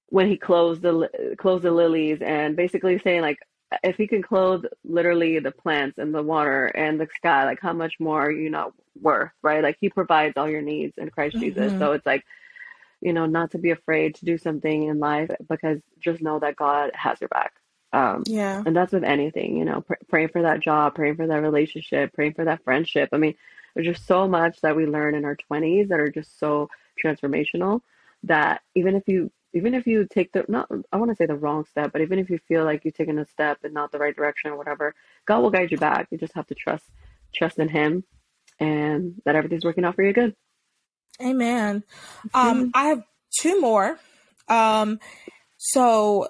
when 0.09 0.27
He 0.27 0.37
closed 0.37 0.83
the 0.83 1.09
clothes 1.39 1.63
the 1.63 1.71
lilies, 1.71 2.19
and 2.21 2.55
basically 2.55 2.99
saying 2.99 3.21
like, 3.21 3.39
if 3.81 3.95
He 3.95 4.05
can 4.05 4.21
clothe 4.21 4.65
literally 4.83 5.39
the 5.39 5.49
plants 5.49 5.97
and 5.97 6.13
the 6.13 6.21
water 6.21 6.65
and 6.67 6.99
the 6.99 7.07
sky, 7.15 7.45
like 7.45 7.59
how 7.59 7.73
much 7.73 7.95
more 7.99 8.25
are 8.25 8.31
you 8.31 8.51
not 8.51 8.73
worth, 9.01 9.31
right? 9.41 9.63
Like 9.63 9.77
He 9.81 9.89
provides 9.89 10.37
all 10.37 10.47
your 10.47 10.61
needs 10.61 10.93
in 10.99 11.09
Christ 11.09 11.37
mm-hmm. 11.37 11.45
Jesus. 11.45 11.71
So 11.79 11.93
it's 11.93 12.05
like 12.05 12.23
you 13.01 13.13
know, 13.13 13.25
not 13.25 13.49
to 13.51 13.57
be 13.57 13.71
afraid 13.71 14.13
to 14.13 14.25
do 14.25 14.37
something 14.37 14.83
in 14.83 14.99
life 14.99 15.31
because 15.49 15.79
just 15.99 16.21
know 16.21 16.37
that 16.37 16.55
God 16.55 16.91
has 16.93 17.19
your 17.19 17.29
back. 17.29 17.53
Um, 17.91 18.23
yeah. 18.27 18.61
And 18.65 18.75
that's 18.75 18.93
with 18.93 19.03
anything, 19.03 19.57
you 19.57 19.65
know, 19.65 19.81
pr- 19.81 19.93
praying 20.07 20.29
for 20.29 20.43
that 20.43 20.59
job, 20.59 20.95
praying 20.95 21.15
for 21.15 21.27
that 21.27 21.41
relationship, 21.41 22.13
praying 22.13 22.33
for 22.33 22.45
that 22.45 22.63
friendship. 22.63 23.09
I 23.11 23.17
mean, 23.17 23.35
there's 23.73 23.87
just 23.87 24.05
so 24.05 24.27
much 24.27 24.61
that 24.61 24.75
we 24.75 24.85
learn 24.85 25.15
in 25.15 25.25
our 25.25 25.37
20s 25.51 25.89
that 25.89 25.99
are 25.99 26.09
just 26.11 26.39
so 26.39 26.69
transformational 27.03 27.81
that 28.23 28.61
even 28.75 28.95
if 28.95 29.03
you 29.07 29.31
even 29.53 29.73
if 29.73 29.87
you 29.87 30.07
take 30.09 30.31
the 30.31 30.45
not 30.47 30.69
I 30.91 30.97
want 30.97 31.09
to 31.11 31.15
say 31.15 31.25
the 31.25 31.35
wrong 31.35 31.65
step, 31.65 31.91
but 31.91 32.01
even 32.01 32.19
if 32.19 32.29
you 32.29 32.39
feel 32.47 32.63
like 32.63 32.85
you've 32.85 32.93
taken 32.93 33.17
a 33.17 33.25
step 33.25 33.59
and 33.63 33.73
not 33.73 33.91
the 33.91 33.97
right 33.97 34.15
direction 34.15 34.51
or 34.51 34.57
whatever, 34.57 34.93
God 35.25 35.41
will 35.41 35.49
guide 35.49 35.71
you 35.71 35.77
back. 35.77 36.07
You 36.11 36.17
just 36.17 36.35
have 36.35 36.47
to 36.47 36.55
trust 36.55 36.85
trust 37.33 37.57
in 37.57 37.69
Him, 37.69 38.03
and 38.59 39.21
that 39.25 39.35
everything's 39.35 39.65
working 39.65 39.85
out 39.85 39.95
for 39.95 40.03
you 40.03 40.13
good. 40.13 40.35
Amen. 41.21 41.83
Um, 42.33 42.71
I 42.73 42.87
have 42.87 43.03
two 43.41 43.59
more. 43.59 43.99
Um, 44.47 44.99
so 45.57 46.29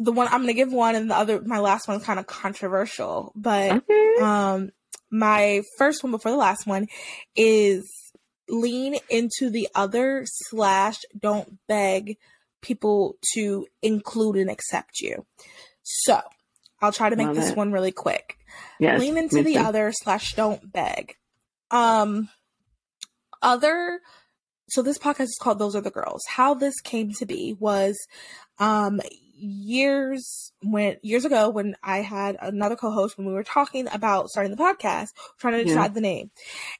the 0.00 0.12
one 0.12 0.26
I'm 0.28 0.40
gonna 0.40 0.54
give 0.54 0.72
one, 0.72 0.94
and 0.94 1.10
the 1.10 1.16
other, 1.16 1.42
my 1.42 1.58
last 1.58 1.86
one's 1.86 2.04
kind 2.04 2.18
of 2.18 2.26
controversial. 2.26 3.32
But 3.36 3.72
okay. 3.72 4.14
um, 4.20 4.70
my 5.10 5.62
first 5.76 6.02
one 6.02 6.10
before 6.10 6.32
the 6.32 6.38
last 6.38 6.66
one 6.66 6.88
is 7.36 7.88
lean 8.48 8.96
into 9.10 9.50
the 9.50 9.68
other 9.74 10.24
slash 10.26 10.98
don't 11.18 11.58
beg 11.68 12.16
people 12.62 13.16
to 13.34 13.66
include 13.82 14.36
and 14.36 14.50
accept 14.50 15.00
you. 15.00 15.26
So 15.82 16.20
I'll 16.80 16.92
try 16.92 17.10
to 17.10 17.16
make 17.16 17.28
Love 17.28 17.36
this 17.36 17.50
it. 17.50 17.56
one 17.56 17.70
really 17.70 17.92
quick. 17.92 18.38
Yes, 18.78 19.00
lean 19.00 19.18
into 19.18 19.42
the 19.42 19.58
other 19.58 19.92
slash 19.92 20.34
don't 20.34 20.72
beg. 20.72 21.14
Um, 21.70 22.30
other 23.42 24.00
so 24.70 24.82
this 24.82 24.98
podcast 24.98 25.24
is 25.24 25.38
called 25.40 25.58
Those 25.58 25.74
Other 25.74 25.90
Girls. 25.90 26.22
How 26.28 26.54
this 26.54 26.80
came 26.80 27.12
to 27.18 27.26
be 27.26 27.54
was 27.58 27.98
um 28.58 29.00
years 29.40 30.52
when 30.62 30.96
years 31.02 31.24
ago 31.24 31.48
when 31.48 31.74
I 31.82 31.98
had 31.98 32.36
another 32.40 32.76
co-host 32.76 33.16
when 33.16 33.26
we 33.26 33.32
were 33.32 33.44
talking 33.44 33.88
about 33.92 34.28
starting 34.28 34.54
the 34.54 34.62
podcast, 34.62 35.08
trying 35.38 35.54
to 35.54 35.64
decide 35.64 35.82
yeah. 35.82 35.88
the 35.88 36.00
name, 36.00 36.30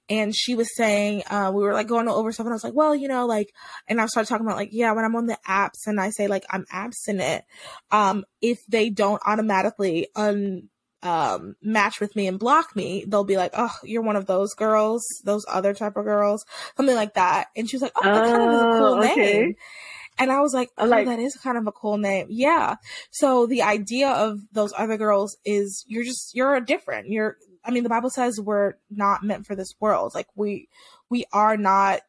and 0.09 0.35
she 0.35 0.55
was 0.55 0.75
saying 0.77 1.23
uh, 1.31 1.51
we 1.55 1.63
were 1.63 1.73
like 1.73 1.89
going 1.89 2.09
over 2.09 2.33
stuff, 2.33 2.47
and 2.47 2.53
I 2.53 2.57
was 2.57 2.65
like, 2.65 2.75
well, 2.75 2.95
you 2.95 3.09
know, 3.09 3.27
like, 3.27 3.53
and 3.89 4.01
I 4.01 4.07
started 4.07 4.29
talking 4.29 4.47
about 4.47 4.57
like, 4.57 4.71
yeah, 4.73 4.93
when 4.93 5.05
I'm 5.05 5.17
on 5.17 5.27
the 5.27 5.39
apps 5.49 5.87
and 5.87 6.01
I 6.01 6.11
say 6.11 6.29
like 6.29 6.45
I'm 6.51 6.67
abstinent, 6.71 7.45
um, 7.91 8.25
if 8.41 8.59
they 8.67 8.91
don't 8.91 9.23
automatically 9.27 10.09
un 10.15 10.69
um 11.03 11.57
match 11.63 11.99
with 11.99 12.15
me 12.15 12.27
and 12.27 12.39
block 12.39 12.77
me 12.77 13.07
they'll 13.09 13.25
be 13.25 13.39
like 13.39 13.53
oh 13.57 13.75
you're 13.83 14.03
one 14.03 14.17
of 14.17 14.27
those 14.27 14.53
girls 14.53 15.03
those 15.25 15.45
other 15.49 15.73
type 15.73 15.97
of 15.97 16.05
girls 16.05 16.45
something 16.77 16.95
like 16.95 17.15
that 17.15 17.47
and 17.57 17.71
she 17.71 17.77
was 17.77 17.83
like 17.83 17.93
oh 17.97 18.03
that 18.03 18.25
kind 18.27 18.43
of 18.43 18.55
is 18.55 18.61
a 18.61 18.65
cool 18.65 18.95
oh, 18.95 19.03
okay. 19.03 19.17
name 19.17 19.55
and 20.19 20.31
I 20.31 20.41
was 20.41 20.53
like, 20.53 20.71
oh, 20.77 20.87
like, 20.87 21.07
that 21.07 21.19
is 21.19 21.35
kind 21.37 21.57
of 21.57 21.67
a 21.67 21.73
cool 21.73 21.97
name. 21.97 22.27
Yeah. 22.29 22.77
So 23.11 23.47
the 23.47 23.63
idea 23.63 24.09
of 24.11 24.41
those 24.53 24.73
other 24.77 24.97
girls 24.97 25.37
is 25.45 25.85
you're 25.87 26.05
just, 26.05 26.35
you're 26.35 26.61
different. 26.61 27.09
You're, 27.09 27.37
I 27.65 27.71
mean, 27.71 27.83
the 27.83 27.89
Bible 27.89 28.11
says 28.11 28.41
we're 28.41 28.75
not 28.91 29.23
meant 29.23 29.47
for 29.47 29.55
this 29.55 29.75
world. 29.81 30.13
Like 30.15 30.29
we, 30.35 30.69
we 31.09 31.25
are 31.33 31.57
not 31.57 32.01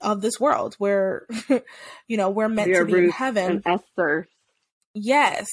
of 0.00 0.20
this 0.20 0.38
world. 0.38 0.76
We're, 0.78 1.26
you 2.08 2.16
know, 2.16 2.30
we're 2.30 2.48
meant 2.48 2.68
we 2.68 2.74
to 2.74 2.84
be 2.84 2.92
Ruth 2.92 3.04
in 3.04 3.10
heaven. 3.10 3.62
Esther. 3.64 4.28
Yes. 4.94 5.46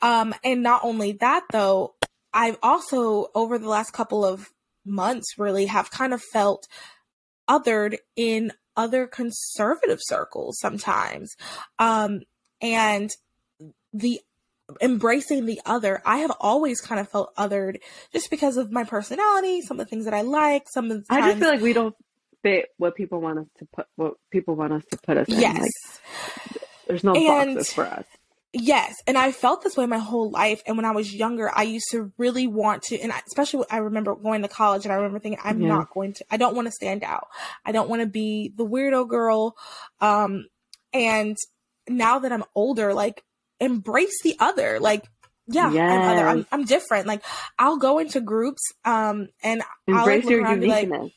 Um, 0.00 0.34
and 0.44 0.62
not 0.62 0.84
only 0.84 1.12
that 1.12 1.44
though, 1.52 1.94
I've 2.32 2.58
also 2.62 3.28
over 3.34 3.58
the 3.58 3.68
last 3.68 3.92
couple 3.92 4.24
of 4.24 4.48
months 4.84 5.38
really 5.38 5.66
have 5.66 5.90
kind 5.90 6.14
of 6.14 6.22
felt 6.22 6.66
othered 7.48 7.96
in 8.16 8.52
other 8.78 9.06
conservative 9.06 9.98
circles 10.00 10.58
sometimes. 10.58 11.36
Um, 11.78 12.22
and 12.62 13.10
the 13.92 14.20
embracing 14.80 15.46
the 15.46 15.60
other, 15.66 16.00
I 16.06 16.18
have 16.18 16.32
always 16.40 16.80
kind 16.80 17.00
of 17.00 17.08
felt 17.08 17.34
othered 17.36 17.80
just 18.12 18.30
because 18.30 18.56
of 18.56 18.70
my 18.70 18.84
personality, 18.84 19.60
some 19.62 19.80
of 19.80 19.86
the 19.86 19.90
things 19.90 20.04
that 20.04 20.14
I 20.14 20.22
like, 20.22 20.68
some 20.68 20.90
of 20.90 20.98
the 20.98 21.04
times... 21.04 21.24
I 21.24 21.28
just 21.28 21.40
feel 21.40 21.50
like 21.50 21.60
we 21.60 21.72
don't 21.72 21.94
fit 22.42 22.66
what 22.76 22.94
people 22.94 23.20
want 23.20 23.40
us 23.40 23.46
to 23.58 23.66
put 23.74 23.86
what 23.96 24.14
people 24.30 24.54
want 24.54 24.72
us 24.72 24.84
to 24.92 24.98
put 24.98 25.16
us 25.16 25.28
in. 25.28 25.40
Yes. 25.40 25.60
Like, 25.60 26.62
there's 26.86 27.02
no 27.04 27.14
and, 27.14 27.56
boxes 27.56 27.72
for 27.72 27.84
us. 27.84 28.04
Yes, 28.52 28.94
and 29.06 29.18
I 29.18 29.30
felt 29.30 29.62
this 29.62 29.76
way 29.76 29.84
my 29.84 29.98
whole 29.98 30.30
life. 30.30 30.62
And 30.66 30.76
when 30.76 30.86
I 30.86 30.92
was 30.92 31.14
younger, 31.14 31.50
I 31.54 31.64
used 31.64 31.88
to 31.90 32.12
really 32.16 32.46
want 32.46 32.82
to, 32.84 32.98
and 32.98 33.12
especially 33.26 33.66
I 33.70 33.78
remember 33.78 34.14
going 34.14 34.40
to 34.42 34.48
college, 34.48 34.84
and 34.84 34.92
I 34.92 34.96
remember 34.96 35.18
thinking, 35.18 35.40
I'm 35.44 35.60
yeah. 35.60 35.68
not 35.68 35.90
going 35.90 36.14
to, 36.14 36.24
I 36.30 36.38
don't 36.38 36.56
want 36.56 36.66
to 36.66 36.72
stand 36.72 37.04
out. 37.04 37.28
I 37.66 37.72
don't 37.72 37.90
want 37.90 38.00
to 38.00 38.06
be 38.06 38.52
the 38.56 38.64
weirdo 38.64 39.06
girl. 39.06 39.54
Um, 40.00 40.46
and 40.94 41.36
now 41.88 42.20
that 42.20 42.32
I'm 42.32 42.44
older, 42.54 42.94
like 42.94 43.22
embrace 43.60 44.22
the 44.22 44.36
other, 44.38 44.80
like 44.80 45.04
yeah, 45.46 45.70
yes. 45.70 45.90
I'm 45.90 46.10
other. 46.10 46.28
I'm, 46.28 46.46
I'm 46.52 46.64
different. 46.64 47.06
Like 47.06 47.22
I'll 47.58 47.78
go 47.78 47.98
into 47.98 48.20
groups, 48.20 48.62
um, 48.84 49.28
and 49.42 49.62
embrace 49.86 50.24
I'll 50.24 50.30
your 50.30 50.48
uniqueness. 50.48 51.00
Like, 51.00 51.12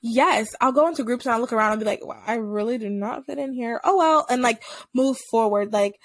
Yes, 0.00 0.48
I'll 0.60 0.72
go 0.72 0.88
into 0.88 1.04
groups 1.04 1.26
and 1.26 1.34
I'll 1.34 1.40
look 1.40 1.52
around 1.52 1.72
and 1.72 1.80
be 1.80 1.86
like, 1.86 2.04
well, 2.04 2.22
I 2.26 2.36
really 2.36 2.78
do 2.78 2.88
not 2.88 3.26
fit 3.26 3.38
in 3.38 3.52
here. 3.52 3.80
Oh 3.84 3.98
well, 3.98 4.26
and 4.28 4.42
like 4.42 4.62
move 4.94 5.18
forward. 5.30 5.72
Like 5.72 6.00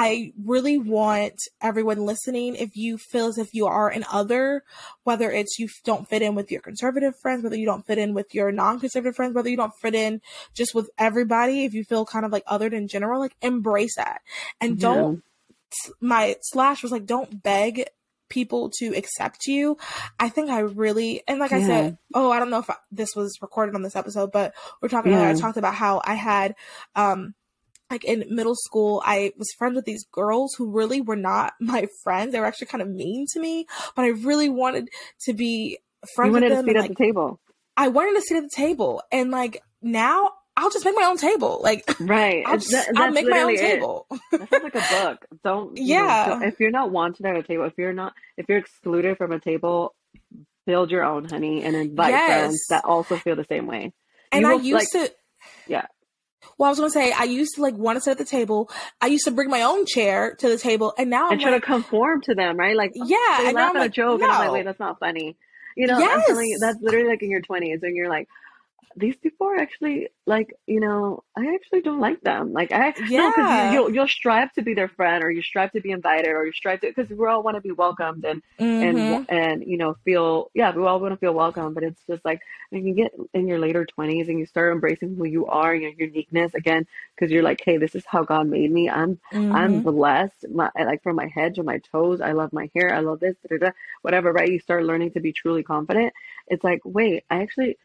I 0.00 0.32
really 0.44 0.78
want 0.78 1.34
everyone 1.60 2.06
listening, 2.06 2.54
if 2.54 2.76
you 2.76 2.98
feel 2.98 3.26
as 3.26 3.36
if 3.36 3.52
you 3.52 3.66
are 3.66 3.88
an 3.88 4.04
other, 4.12 4.62
whether 5.02 5.28
it's 5.28 5.58
you 5.58 5.68
don't 5.84 6.08
fit 6.08 6.22
in 6.22 6.36
with 6.36 6.52
your 6.52 6.60
conservative 6.60 7.14
friends, 7.20 7.42
whether 7.42 7.56
you 7.56 7.66
don't 7.66 7.84
fit 7.84 7.98
in 7.98 8.14
with 8.14 8.32
your 8.32 8.52
non-conservative 8.52 9.16
friends, 9.16 9.34
whether 9.34 9.50
you 9.50 9.56
don't 9.56 9.74
fit 9.82 9.96
in 9.96 10.20
just 10.54 10.72
with 10.72 10.88
everybody, 10.98 11.64
if 11.64 11.74
you 11.74 11.82
feel 11.82 12.06
kind 12.06 12.24
of 12.24 12.30
like 12.30 12.46
othered 12.46 12.72
in 12.72 12.86
general, 12.86 13.18
like 13.18 13.34
embrace 13.42 13.96
that. 13.96 14.20
And 14.60 14.78
don't, 14.78 15.24
yeah. 15.88 15.90
my 16.00 16.36
slash 16.42 16.84
was 16.84 16.92
like, 16.92 17.04
don't 17.04 17.42
beg 17.42 17.88
people 18.28 18.70
to 18.78 18.94
accept 18.94 19.46
you. 19.48 19.78
I 20.20 20.28
think 20.28 20.48
I 20.48 20.60
really, 20.60 21.22
and 21.26 21.40
like 21.40 21.50
yeah. 21.50 21.56
I 21.56 21.62
said, 21.62 21.98
oh, 22.14 22.30
I 22.30 22.38
don't 22.38 22.50
know 22.50 22.60
if 22.60 22.70
I, 22.70 22.76
this 22.92 23.16
was 23.16 23.36
recorded 23.42 23.74
on 23.74 23.82
this 23.82 23.96
episode, 23.96 24.30
but 24.30 24.54
we're 24.80 24.90
talking 24.90 25.10
yeah. 25.10 25.22
about, 25.22 25.36
I 25.36 25.40
talked 25.40 25.58
about 25.58 25.74
how 25.74 26.00
I 26.04 26.14
had, 26.14 26.54
um, 26.94 27.34
like 27.90 28.04
in 28.04 28.24
middle 28.28 28.54
school, 28.54 29.02
I 29.04 29.32
was 29.36 29.52
friends 29.58 29.76
with 29.76 29.84
these 29.84 30.04
girls 30.12 30.54
who 30.56 30.70
really 30.70 31.00
were 31.00 31.16
not 31.16 31.54
my 31.60 31.86
friends. 32.02 32.32
They 32.32 32.40
were 32.40 32.46
actually 32.46 32.68
kind 32.68 32.82
of 32.82 32.88
mean 32.88 33.26
to 33.32 33.40
me, 33.40 33.66
but 33.96 34.04
I 34.04 34.08
really 34.08 34.48
wanted 34.48 34.88
to 35.22 35.32
be 35.32 35.78
friends 36.14 36.34
you 36.34 36.40
with 36.40 36.50
them. 36.50 36.64
To 36.64 36.70
sit 36.70 36.76
at 36.76 36.80
like, 36.82 36.90
the 36.90 37.04
table. 37.04 37.40
I 37.76 37.88
wanted 37.88 38.14
to 38.16 38.22
sit 38.22 38.36
at 38.36 38.42
the 38.44 38.56
table, 38.56 39.02
and 39.12 39.30
like 39.30 39.62
now 39.80 40.30
I'll 40.56 40.70
just 40.70 40.84
make 40.84 40.96
my 40.96 41.04
own 41.04 41.16
table. 41.16 41.60
Like 41.62 41.84
right, 42.00 42.42
I'll, 42.46 42.58
just, 42.58 42.72
that, 42.72 42.88
I'll 42.96 43.12
make 43.12 43.28
my 43.28 43.42
own 43.42 43.54
it. 43.54 43.58
table. 43.58 44.06
that 44.32 44.50
sounds 44.50 44.64
like 44.64 44.74
a 44.74 45.04
book. 45.04 45.26
Don't 45.44 45.76
yeah. 45.76 46.38
Know, 46.40 46.46
if 46.46 46.58
you're 46.58 46.72
not 46.72 46.90
wanted 46.90 47.26
at 47.26 47.36
a 47.36 47.42
table, 47.42 47.64
if 47.64 47.74
you're 47.78 47.92
not, 47.92 48.12
if 48.36 48.46
you're 48.48 48.58
excluded 48.58 49.16
from 49.18 49.30
a 49.30 49.38
table, 49.38 49.94
build 50.66 50.90
your 50.90 51.04
own, 51.04 51.26
honey, 51.26 51.62
and 51.62 51.76
invite 51.76 52.10
yes. 52.10 52.26
friends 52.26 52.66
that 52.70 52.84
also 52.84 53.16
feel 53.16 53.36
the 53.36 53.46
same 53.48 53.66
way. 53.66 53.92
And 54.32 54.42
you 54.42 54.50
I 54.50 54.54
will, 54.54 54.62
used 54.62 54.94
like, 54.94 55.06
to. 55.06 55.14
Yeah. 55.68 55.86
Well, 56.56 56.68
I 56.68 56.70
was 56.70 56.78
gonna 56.78 56.90
say 56.90 57.12
I 57.12 57.24
used 57.24 57.54
to 57.56 57.62
like 57.62 57.74
want 57.74 57.96
to 57.96 58.00
sit 58.00 58.12
at 58.12 58.18
the 58.18 58.24
table. 58.24 58.70
I 59.00 59.06
used 59.06 59.24
to 59.24 59.30
bring 59.30 59.50
my 59.50 59.62
own 59.62 59.86
chair 59.86 60.34
to 60.36 60.48
the 60.48 60.58
table, 60.58 60.94
and 60.98 61.10
now 61.10 61.26
I'm 61.26 61.32
and 61.32 61.40
try 61.40 61.50
like, 61.52 61.62
to 61.62 61.66
conform 61.66 62.20
to 62.22 62.34
them, 62.34 62.56
right? 62.56 62.76
Like, 62.76 62.92
yeah, 62.94 63.16
they 63.38 63.46
and 63.46 63.54
laugh 63.54 63.76
at 63.76 63.86
a 63.86 63.88
joke, 63.88 64.20
no. 64.20 64.26
and 64.26 64.34
I'm 64.34 64.40
like, 64.40 64.52
wait, 64.52 64.64
that's 64.64 64.80
not 64.80 64.98
funny. 64.98 65.36
You 65.76 65.86
know, 65.86 65.98
yes. 65.98 66.10
I'm 66.12 66.22
telling 66.26 66.46
you, 66.46 66.58
that's 66.60 66.78
literally 66.80 67.08
like 67.08 67.22
in 67.22 67.30
your 67.30 67.42
20s, 67.42 67.82
and 67.82 67.94
you're 67.94 68.08
like, 68.08 68.28
these 68.96 69.16
people 69.16 69.46
are 69.46 69.56
actually 69.56 70.08
like 70.26 70.54
you 70.66 70.80
know 70.80 71.22
I 71.36 71.54
actually 71.54 71.82
don't 71.82 72.00
like 72.00 72.20
them. 72.20 72.52
Like 72.52 72.72
I 72.72 72.94
yeah 73.08 73.28
no, 73.28 73.32
cause 73.32 73.74
you, 73.74 73.82
will 73.82 73.94
you'll 73.94 74.08
strive 74.08 74.52
to 74.54 74.62
be 74.62 74.74
their 74.74 74.88
friend 74.88 75.24
or 75.24 75.30
you 75.30 75.42
strive 75.42 75.72
to 75.72 75.80
be 75.80 75.90
invited 75.90 76.30
or 76.30 76.44
you 76.46 76.52
strive 76.52 76.80
to 76.80 76.92
because 76.94 77.10
we 77.10 77.26
all 77.26 77.42
want 77.42 77.56
to 77.56 77.60
be 77.60 77.72
welcomed 77.72 78.24
and 78.24 78.42
mm-hmm. 78.58 78.98
and 78.98 79.30
and 79.30 79.64
you 79.64 79.76
know 79.76 79.96
feel 80.04 80.50
yeah 80.54 80.74
we 80.74 80.84
all 80.84 81.00
want 81.00 81.12
to 81.12 81.18
feel 81.18 81.34
welcome 81.34 81.74
but 81.74 81.82
it's 81.82 82.00
just 82.08 82.24
like 82.24 82.40
when 82.70 82.86
you 82.86 82.94
get 82.94 83.12
in 83.34 83.48
your 83.48 83.58
later 83.58 83.86
20s 83.98 84.28
and 84.28 84.38
you 84.38 84.46
start 84.46 84.72
embracing 84.72 85.16
who 85.16 85.24
you 85.24 85.46
are 85.46 85.72
and 85.72 85.82
your 85.82 85.92
uniqueness 85.92 86.54
again 86.54 86.86
because 87.14 87.30
you're 87.30 87.42
like 87.42 87.60
hey 87.64 87.76
this 87.76 87.94
is 87.94 88.04
how 88.06 88.22
God 88.22 88.46
made 88.46 88.70
me. 88.70 88.88
I'm 88.88 89.18
mm-hmm. 89.32 89.52
I'm 89.52 89.82
blessed. 89.82 90.46
My, 90.50 90.70
like 90.76 91.02
from 91.02 91.16
my 91.16 91.26
head 91.26 91.54
to 91.56 91.62
my 91.62 91.78
toes. 91.78 92.20
I 92.20 92.32
love 92.32 92.52
my 92.52 92.70
hair. 92.74 92.94
I 92.94 93.00
love 93.00 93.20
this 93.20 93.36
da, 93.42 93.56
da, 93.56 93.66
da, 93.66 93.72
whatever 94.02 94.32
right? 94.32 94.50
You 94.50 94.60
start 94.60 94.84
learning 94.84 95.12
to 95.12 95.20
be 95.20 95.32
truly 95.32 95.62
confident. 95.62 96.12
It's 96.46 96.64
like 96.64 96.80
wait 96.84 97.24
I 97.30 97.42
actually 97.42 97.78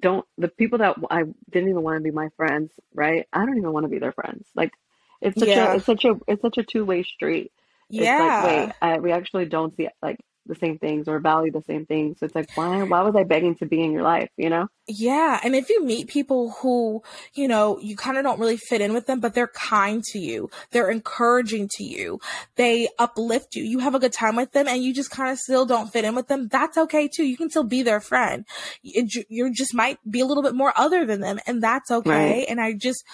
don't 0.00 0.26
the 0.38 0.48
people 0.48 0.78
that 0.78 0.96
I 1.10 1.24
didn't 1.50 1.68
even 1.68 1.82
want 1.82 1.98
to 1.98 2.02
be 2.02 2.10
my 2.10 2.28
friends, 2.36 2.72
right? 2.94 3.26
I 3.32 3.44
don't 3.44 3.58
even 3.58 3.72
want 3.72 3.84
to 3.84 3.90
be 3.90 3.98
their 3.98 4.12
friends. 4.12 4.46
Like 4.54 4.72
it's 5.20 5.38
such 5.38 5.48
yeah. 5.48 5.72
a 5.72 5.76
it's 5.76 5.86
such 5.86 6.04
a 6.04 6.18
it's 6.26 6.42
such 6.42 6.58
a 6.58 6.62
two 6.62 6.84
way 6.84 7.02
street. 7.02 7.52
Yeah. 7.88 8.38
It's 8.38 8.46
like 8.46 8.66
wait, 8.66 8.74
I, 8.80 8.98
we 9.00 9.12
actually 9.12 9.46
don't 9.46 9.76
see 9.76 9.88
like 10.02 10.18
the 10.46 10.54
same 10.54 10.78
things 10.78 11.06
or 11.06 11.20
value 11.20 11.52
the 11.52 11.62
same 11.62 11.86
things. 11.86 12.18
So 12.18 12.26
it's 12.26 12.34
like, 12.34 12.50
why, 12.56 12.82
why 12.82 13.02
was 13.02 13.14
I 13.14 13.24
begging 13.24 13.54
to 13.56 13.66
be 13.66 13.82
in 13.82 13.92
your 13.92 14.02
life? 14.02 14.30
You 14.36 14.50
know? 14.50 14.68
Yeah. 14.88 15.38
And 15.44 15.54
if 15.54 15.68
you 15.68 15.84
meet 15.84 16.08
people 16.08 16.50
who, 16.60 17.02
you 17.34 17.46
know, 17.46 17.78
you 17.78 17.96
kind 17.96 18.16
of 18.18 18.24
don't 18.24 18.40
really 18.40 18.56
fit 18.56 18.80
in 18.80 18.92
with 18.92 19.06
them, 19.06 19.20
but 19.20 19.34
they're 19.34 19.48
kind 19.48 20.02
to 20.04 20.18
you, 20.18 20.50
they're 20.70 20.90
encouraging 20.90 21.68
to 21.76 21.84
you, 21.84 22.20
they 22.56 22.88
uplift 22.98 23.54
you, 23.54 23.62
you 23.62 23.78
have 23.78 23.94
a 23.94 24.00
good 24.00 24.12
time 24.12 24.36
with 24.36 24.52
them 24.52 24.66
and 24.66 24.82
you 24.82 24.92
just 24.92 25.10
kind 25.10 25.30
of 25.30 25.38
still 25.38 25.66
don't 25.66 25.92
fit 25.92 26.04
in 26.04 26.14
with 26.14 26.28
them. 26.28 26.48
That's 26.48 26.76
okay 26.76 27.06
too. 27.08 27.24
You 27.24 27.36
can 27.36 27.50
still 27.50 27.64
be 27.64 27.82
their 27.82 28.00
friend. 28.00 28.44
You 28.82 29.52
just 29.52 29.74
might 29.74 29.98
be 30.10 30.20
a 30.20 30.26
little 30.26 30.42
bit 30.42 30.54
more 30.54 30.72
other 30.76 31.04
than 31.04 31.20
them 31.20 31.38
and 31.46 31.62
that's 31.62 31.90
okay. 31.90 32.10
Right. 32.10 32.46
And 32.48 32.60
I 32.60 32.72
just, 32.72 33.04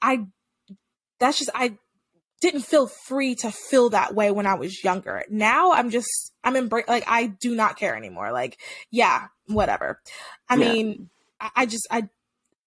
I, 0.00 0.26
that's 1.18 1.38
just, 1.38 1.50
I 1.54 1.78
didn't 2.40 2.62
feel 2.62 2.86
free 2.86 3.34
to 3.36 3.50
feel 3.50 3.90
that 3.90 4.14
way 4.14 4.30
when 4.30 4.46
I 4.46 4.54
was 4.54 4.84
younger. 4.84 5.24
Now 5.30 5.72
I'm 5.72 5.90
just 5.90 6.32
I'm 6.44 6.54
embra- 6.54 6.88
like 6.88 7.04
I 7.06 7.26
do 7.26 7.54
not 7.54 7.78
care 7.78 7.96
anymore. 7.96 8.32
Like 8.32 8.58
yeah, 8.90 9.28
whatever. 9.46 10.00
I 10.48 10.56
yeah. 10.56 10.72
mean, 10.72 11.10
I, 11.40 11.50
I 11.56 11.66
just 11.66 11.86
I 11.90 12.08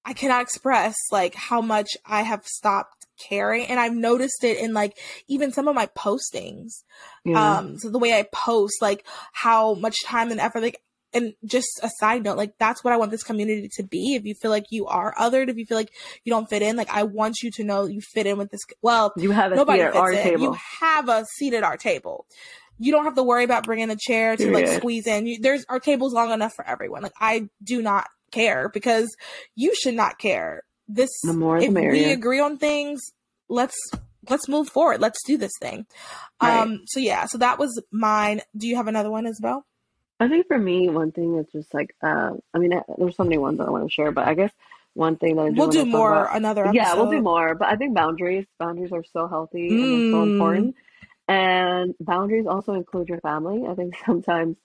I 0.06 0.14
cannot 0.14 0.42
express 0.42 0.96
like 1.12 1.36
how 1.36 1.62
much 1.62 1.90
I 2.06 2.22
have 2.22 2.46
stopped 2.46 3.06
caring 3.28 3.66
and 3.66 3.80
I've 3.80 3.94
noticed 3.94 4.44
it 4.44 4.58
in 4.58 4.74
like 4.74 4.98
even 5.28 5.52
some 5.52 5.68
of 5.68 5.76
my 5.76 5.88
postings. 5.88 6.84
Yeah. 7.26 7.58
Um 7.58 7.78
so 7.78 7.90
the 7.90 8.00
way 8.00 8.14
I 8.14 8.24
post 8.32 8.82
like 8.82 9.06
how 9.34 9.76
much 9.76 9.96
time 10.06 10.32
and 10.32 10.40
effort 10.40 10.62
like 10.62 10.82
and 11.14 11.34
just 11.46 11.68
a 11.82 11.90
side 12.00 12.24
note, 12.24 12.38
like 12.38 12.54
that's 12.60 12.84
what 12.84 12.94
I 12.94 12.98
want 12.98 13.12
this 13.12 13.24
community 13.24 13.70
to 13.76 13.84
be. 13.84 14.16
If 14.16 14.26
you 14.26 14.36
feel 14.36 14.52
like 14.52 14.66
you 14.70 14.86
are 14.88 15.14
othered, 15.16 15.50
if 15.50 15.58
you 15.58 15.66
feel 15.66 15.78
like 15.78 15.92
you 16.24 16.32
don't 16.32 16.50
fit 16.50 16.62
in, 16.62 16.76
like 16.76 16.90
I 16.90 17.04
want 17.04 17.38
you 17.42 17.52
to 17.52 17.64
know 17.64 17.86
you 17.86 18.02
fit 18.02 18.28
in 18.28 18.38
with 18.38 18.52
this. 18.52 18.62
Well, 18.82 19.14
you 19.18 19.32
have 19.32 19.52
a 19.52 19.56
nobody 19.56 19.80
seat 19.80 19.88
at 19.88 19.96
our 19.96 20.12
in. 20.12 20.24
table. 20.24 20.44
You 20.44 20.58
have 20.82 21.10
a 21.10 21.26
seat 21.38 21.54
at 21.54 21.64
our 21.64 21.78
table. 21.78 22.26
You 22.78 22.92
don't 22.92 23.04
have 23.06 23.16
to 23.16 23.24
worry 23.24 23.44
about 23.44 23.66
bringing 23.66 23.90
a 23.90 23.98
chair 24.00 24.38
to 24.38 24.52
like 24.52 24.68
squeeze 24.68 25.06
in. 25.08 25.26
You, 25.26 25.40
there's 25.42 25.66
our 25.68 25.80
table's 25.80 26.14
long 26.14 26.32
enough 26.32 26.54
for 26.54 26.66
everyone. 26.66 27.02
Like 27.02 27.14
I 27.20 27.50
do 27.64 27.82
not 27.82 28.08
care 28.32 28.70
because 28.70 29.14
you 29.56 29.76
should 29.76 29.96
not 29.96 30.20
care. 30.20 30.64
This 30.88 31.10
the 31.24 31.34
more 31.34 31.58
if 31.58 31.74
the 31.74 31.88
we 31.88 32.12
agree 32.12 32.40
on 32.40 32.58
things, 32.58 33.02
let's 33.50 33.76
let's 34.30 34.48
move 34.48 34.70
forward. 34.70 35.02
Let's 35.02 35.20
do 35.26 35.38
this 35.38 35.52
thing. 35.60 35.86
Right. 36.42 36.62
Um. 36.62 36.82
So 36.86 37.00
yeah. 37.00 37.26
So 37.26 37.38
that 37.40 37.60
was 37.60 37.82
mine. 37.92 38.42
Do 38.56 38.68
you 38.68 38.76
have 38.76 38.88
another 38.88 39.12
one 39.12 39.26
as 39.26 39.40
well? 39.42 39.66
I 40.20 40.28
think 40.28 40.48
for 40.48 40.58
me, 40.58 40.90
one 40.90 41.12
thing 41.12 41.38
is 41.38 41.48
just 41.52 41.74
like, 41.74 41.96
uh, 42.02 42.32
I 42.54 42.58
mean, 42.58 42.74
there's 42.98 43.16
so 43.16 43.24
many 43.24 43.38
ones 43.38 43.60
that 43.60 43.68
I 43.68 43.72
want 43.72 43.86
to 43.86 43.90
share, 43.90 44.12
but 44.12 44.28
I 44.28 44.34
guess 44.34 44.52
one 44.94 45.16
thing 45.16 45.36
that 45.36 45.44
I 45.44 45.50
do 45.50 45.56
we'll 45.56 45.70
do 45.70 45.86
more 45.86 46.24
about, 46.24 46.36
another 46.36 46.64
episode. 46.66 46.76
yeah 46.76 46.94
we'll 46.96 47.12
do 47.12 47.22
more 47.22 47.56
but 47.56 47.68
i 47.68 47.76
think 47.76 47.94
boundaries 47.94 48.46
boundaries 48.58 48.92
are 48.92 49.04
so 49.04 49.28
healthy 49.28 49.70
mm. 49.70 49.94
and 49.94 50.12
so 50.12 50.24
important 50.24 50.76
and 51.28 51.96
boundaries 52.00 52.48
also 52.48 52.74
include 52.74 53.08
your 53.08 53.20
family 53.22 53.66
i 53.68 53.74
think 53.76 53.96
sometimes 54.06 54.58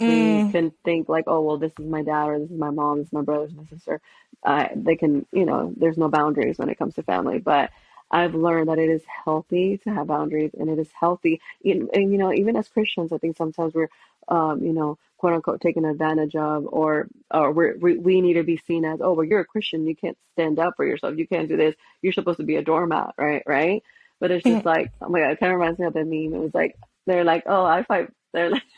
mm. 0.00 0.46
we 0.46 0.52
can 0.52 0.72
think 0.84 1.08
like 1.08 1.24
oh 1.26 1.40
well 1.40 1.58
this 1.58 1.72
is 1.78 1.86
my 1.86 2.02
dad 2.02 2.28
or 2.28 2.38
this 2.38 2.50
is 2.50 2.58
my 2.58 2.70
mom 2.70 2.98
this 2.98 3.08
is 3.08 3.12
my 3.12 3.22
brother 3.22 3.44
this 3.44 3.52
is 3.52 3.56
my 3.56 3.66
sister 3.66 4.00
uh, 4.44 4.68
they 4.74 4.96
can 4.96 5.26
you 5.32 5.44
know 5.44 5.72
there's 5.76 5.98
no 5.98 6.08
boundaries 6.08 6.58
when 6.58 6.68
it 6.68 6.78
comes 6.78 6.94
to 6.94 7.02
family 7.02 7.38
but 7.38 7.70
I've 8.14 8.34
learned 8.34 8.68
that 8.68 8.78
it 8.78 8.90
is 8.90 9.02
healthy 9.24 9.78
to 9.84 9.90
have 9.90 10.08
boundaries 10.08 10.50
and 10.58 10.68
it 10.68 10.78
is 10.78 10.90
healthy. 10.92 11.40
And, 11.64 11.88
and 11.94 12.12
you 12.12 12.18
know, 12.18 12.30
even 12.30 12.56
as 12.56 12.68
Christians, 12.68 13.10
I 13.10 13.16
think 13.16 13.38
sometimes 13.38 13.72
we're, 13.72 13.88
um, 14.28 14.62
you 14.62 14.72
know, 14.72 14.98
quote 15.18 15.34
unquote 15.34 15.60
taken 15.60 15.84
advantage 15.84 16.34
of, 16.36 16.66
or 16.66 17.08
or 17.30 17.52
we're, 17.52 17.76
we 17.78 17.96
we 17.98 18.20
need 18.20 18.34
to 18.34 18.42
be 18.42 18.56
seen 18.66 18.84
as, 18.84 19.00
oh, 19.02 19.12
well, 19.12 19.24
you're 19.24 19.40
a 19.40 19.44
Christian, 19.44 19.86
you 19.86 19.96
can't 19.96 20.18
stand 20.32 20.58
up 20.58 20.74
for 20.76 20.84
yourself, 20.84 21.16
you 21.16 21.26
can't 21.26 21.48
do 21.48 21.56
this, 21.56 21.74
you're 22.02 22.12
supposed 22.12 22.38
to 22.38 22.44
be 22.44 22.56
a 22.56 22.62
doormat, 22.62 23.14
right? 23.18 23.42
Right? 23.46 23.82
But 24.20 24.30
it's 24.30 24.44
just 24.44 24.64
like, 24.64 24.92
oh 25.00 25.08
my 25.08 25.20
god, 25.20 25.32
it 25.32 25.40
kind 25.40 25.52
of 25.52 25.58
reminds 25.58 25.80
me 25.80 25.86
of 25.86 25.94
the 25.94 26.04
meme. 26.04 26.34
It 26.34 26.42
was 26.42 26.54
like 26.54 26.76
they're 27.06 27.24
like, 27.24 27.44
oh, 27.46 27.64
I 27.64 27.82
fight. 27.82 28.08
They're 28.32 28.50
like. 28.50 28.62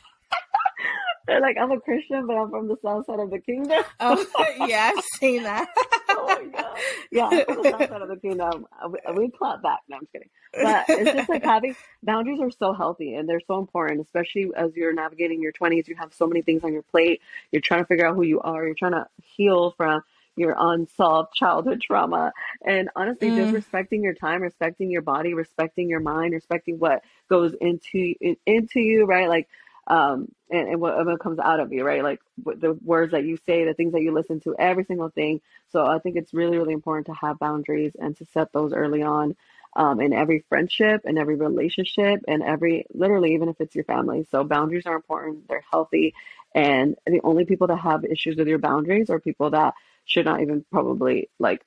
They're 1.27 1.41
like, 1.41 1.57
I'm 1.59 1.71
a 1.71 1.81
Christian, 1.81 2.27
but 2.27 2.37
I'm 2.37 2.51
from 2.51 2.69
the 2.69 2.77
south 2.85 3.07
side 3.07 3.19
of 3.19 3.31
the 3.31 3.39
kingdom. 3.39 3.83
Oh, 4.01 4.27
yeah, 4.67 4.93
I've 4.95 5.05
seen 5.19 5.43
that. 5.45 5.69
oh 6.11 6.27
my 6.27 6.45
god. 6.51 6.79
Yeah, 7.11 7.29
I'm 7.33 7.45
from 7.47 7.63
the 7.63 7.71
south 7.71 7.89
side 7.89 8.03
of 8.03 8.09
the 8.09 8.17
kingdom. 8.17 8.67
We, 8.91 9.15
we 9.15 9.31
clap 9.31 9.63
back. 9.63 9.79
No, 9.89 9.97
I'm 9.97 10.03
just 10.03 10.13
kidding. 10.13 10.29
But 10.63 10.85
it's 10.89 11.13
just 11.13 11.29
like 11.29 11.45
having 11.45 11.77
boundaries 12.03 12.41
are 12.41 12.51
so 12.51 12.73
healthy 12.73 13.15
and 13.15 13.29
they're 13.29 13.41
so 13.47 13.59
important, 13.59 14.01
especially 14.01 14.51
as 14.57 14.75
you're 14.77 14.93
navigating 14.93 15.43
your 15.43 15.53
20s. 15.53 15.89
You 15.89 15.97
have 15.97 16.13
so 16.13 16.27
many 16.27 16.43
things 16.43 16.65
on 16.65 16.73
your 16.73 16.83
plate. 16.83 17.21
You're 17.51 17.63
trying 17.63 17.81
to 17.81 17.87
figure 17.87 18.07
out 18.07 18.17
who 18.17 18.23
you 18.23 18.41
are. 18.41 18.65
You're 18.65 18.75
trying 18.75 18.93
to 18.93 19.07
heal 19.23 19.73
from 19.77 20.03
your 20.37 20.57
unsolved 20.59 21.33
childhood 21.33 21.81
trauma 21.81 22.33
and 22.67 22.91
honestly 22.97 23.31
mm. 23.31 23.37
just 23.37 23.55
respecting 23.55 24.03
your 24.03 24.15
time 24.15 24.43
respecting 24.43 24.91
your 24.91 25.01
body 25.01 25.33
respecting 25.33 25.89
your 25.89 26.01
mind 26.01 26.33
respecting 26.33 26.77
what 26.81 27.05
goes 27.31 27.55
into 27.61 28.15
into 28.45 28.81
you 28.81 29.05
right 29.05 29.29
like 29.29 29.49
um, 29.87 30.29
and, 30.51 30.69
and 30.69 30.81
what, 30.81 31.05
what 31.05 31.21
comes 31.21 31.39
out 31.39 31.61
of 31.61 31.73
you, 31.73 31.85
right? 31.85 32.03
Like 32.03 32.21
the 32.39 32.79
words 32.85 33.13
that 33.13 33.25
you 33.25 33.39
say, 33.45 33.65
the 33.65 33.75
things 33.75 33.93
that 33.93 34.03
you 34.03 34.13
listen 34.13 34.41
to, 34.41 34.55
every 34.59 34.85
single 34.85 35.11
thing. 35.11 35.41
So 35.73 35.85
I 35.85 35.99
think 35.99 36.17
it's 36.17 36.33
really, 36.33 36.57
really 36.57 36.73
important 36.73 37.07
to 37.07 37.15
have 37.15 37.39
boundaries 37.39 37.95
and 37.99 38.17
to 38.17 38.25
set 38.33 38.53
those 38.53 38.73
early 38.73 39.03
on 39.03 39.37
um, 39.77 40.01
in 40.01 40.13
every 40.13 40.45
friendship 40.49 41.03
and 41.05 41.19
every 41.19 41.37
relationship 41.37 42.21
and 42.29 42.43
every, 42.43 42.87
literally, 42.93 43.35
even 43.35 43.49
if 43.49 43.61
it's 43.61 43.75
your 43.75 43.85
family. 43.85 44.27
So 44.31 44.45
boundaries 44.45 44.87
are 44.87 44.95
important, 44.95 45.49
they're 45.49 45.65
healthy. 45.71 46.15
And 46.55 46.97
the 47.07 47.21
only 47.25 47.45
people 47.45 47.67
that 47.67 47.77
have 47.77 48.05
issues 48.05 48.37
with 48.37 48.47
your 48.47 48.59
boundaries 48.59 49.11
are 49.11 49.19
people 49.19 49.51
that 49.51 49.75
should 50.05 50.25
not 50.25 50.41
even 50.41 50.65
probably 50.71 51.31
like 51.39 51.65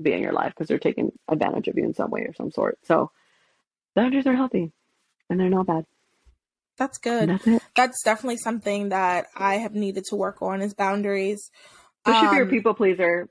be 0.00 0.12
in 0.12 0.22
your 0.22 0.32
life 0.32 0.52
because 0.54 0.68
they're 0.68 0.78
taking 0.78 1.12
advantage 1.28 1.68
of 1.68 1.76
you 1.76 1.84
in 1.84 1.94
some 1.94 2.10
way 2.10 2.22
or 2.22 2.34
some 2.34 2.50
sort. 2.50 2.78
So 2.84 3.10
boundaries 3.94 4.26
are 4.26 4.36
healthy 4.36 4.72
and 5.28 5.38
they're 5.38 5.50
not 5.50 5.66
bad. 5.66 5.84
That's 6.78 6.96
good. 6.96 7.28
That's, 7.28 7.62
That's, 7.76 8.02
definitely 8.02 8.38
something 8.38 8.88
that 8.88 9.26
I 9.36 9.56
have 9.56 9.74
needed 9.74 10.04
to 10.06 10.16
work 10.16 10.40
on 10.40 10.62
is 10.62 10.72
boundaries. 10.72 11.50
Especially 11.98 12.28
um, 12.28 12.32
if 12.32 12.32
you're 12.32 12.42
a 12.42 12.46
um, 12.46 12.50
people 12.50 12.74
pleaser. 12.74 13.28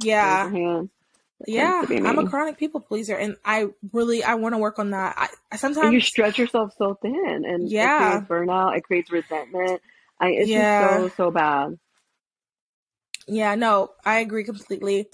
Yeah. 0.00 0.50
Yeah, 1.46 1.84
I'm 1.88 2.18
a 2.18 2.28
chronic 2.28 2.58
people 2.58 2.80
pleaser, 2.80 3.16
and 3.16 3.36
I 3.44 3.66
really 3.92 4.24
I 4.24 4.34
want 4.34 4.54
to 4.54 4.58
work 4.58 4.78
on 4.78 4.90
that. 4.90 5.14
I, 5.16 5.28
I 5.52 5.56
sometimes 5.56 5.86
and 5.86 5.94
you 5.94 6.00
stretch 6.00 6.38
yourself 6.38 6.72
so 6.76 6.98
thin, 7.00 7.44
and 7.46 7.70
yeah, 7.70 8.18
it 8.18 8.26
creates 8.26 8.28
burnout. 8.28 8.76
It 8.76 8.82
creates 8.82 9.12
resentment. 9.12 9.80
I 10.20 10.30
it's 10.30 10.50
yeah. 10.50 10.98
just 10.98 11.16
so 11.16 11.24
so 11.26 11.30
bad. 11.30 11.78
Yeah, 13.28 13.54
no, 13.54 13.90
I 14.04 14.20
agree 14.20 14.44
completely. 14.44 15.06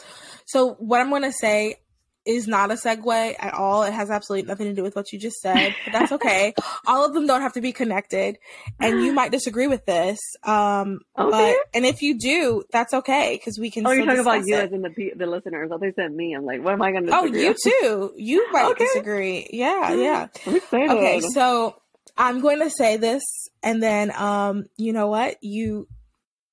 So 0.47 0.75
what 0.75 1.01
I'm 1.01 1.11
going 1.11 1.23
to 1.23 1.33
say 1.33 1.77
is 2.25 2.47
not 2.49 2.71
a 2.71 2.75
segue 2.75 3.35
at 3.39 3.55
all. 3.55 3.83
It 3.83 3.93
has 3.93 4.11
absolutely 4.11 4.49
nothing 4.49 4.67
to 4.67 4.75
do 4.75 4.83
with 4.83 4.97
what 4.97 5.13
you 5.13 5.19
just 5.19 5.41
said, 5.41 5.75
but 5.85 5.93
that's 5.93 6.13
okay. 6.13 6.55
all 6.87 7.05
of 7.05 7.15
them 7.15 7.27
don't 7.27 7.43
have 7.43 7.53
to 7.55 7.61
be 7.61 7.73
connected, 7.73 8.39
and 8.81 9.03
you 9.03 9.13
might 9.13 9.31
disagree 9.31 9.67
with 9.67 9.85
this. 9.87 10.19
Um, 10.43 11.01
okay. 11.19 11.31
but 11.31 11.57
and 11.75 11.85
if 11.85 12.03
you 12.03 12.19
do, 12.19 12.63
that's 12.71 12.95
okay 12.95 13.37
because 13.37 13.59
we 13.59 13.71
can. 13.71 13.87
Oh, 13.87 13.93
you're 13.93 14.07
talking 14.07 14.21
about 14.21 14.47
you 14.47 14.57
it. 14.57 14.65
as 14.65 14.73
in 14.73 14.83
the 14.83 15.13
the 15.17 15.27
listeners. 15.27 15.71
I 15.73 15.77
thought 15.77 15.95
said 15.95 16.13
me. 16.13 16.35
I'm 16.35 16.45
like, 16.45 16.63
what 16.63 16.73
am 16.73 16.83
I 16.83 16.93
going 16.93 17.07
to? 17.07 17.17
Oh, 17.17 17.25
you 17.25 17.55
too. 17.55 18.13
You 18.17 18.47
might 18.53 18.73
okay. 18.73 18.85
disagree. 18.85 19.49
Yeah, 19.53 19.95
yeah. 19.95 20.29
Okay, 20.47 21.21
so 21.21 21.77
I'm 22.17 22.41
going 22.41 22.61
to 22.61 22.71
say 22.71 22.97
this, 22.97 23.23
and 23.63 23.83
then 23.83 24.13
um, 24.17 24.65
you 24.77 24.93
know 24.93 25.09
what? 25.09 25.37
You 25.43 25.89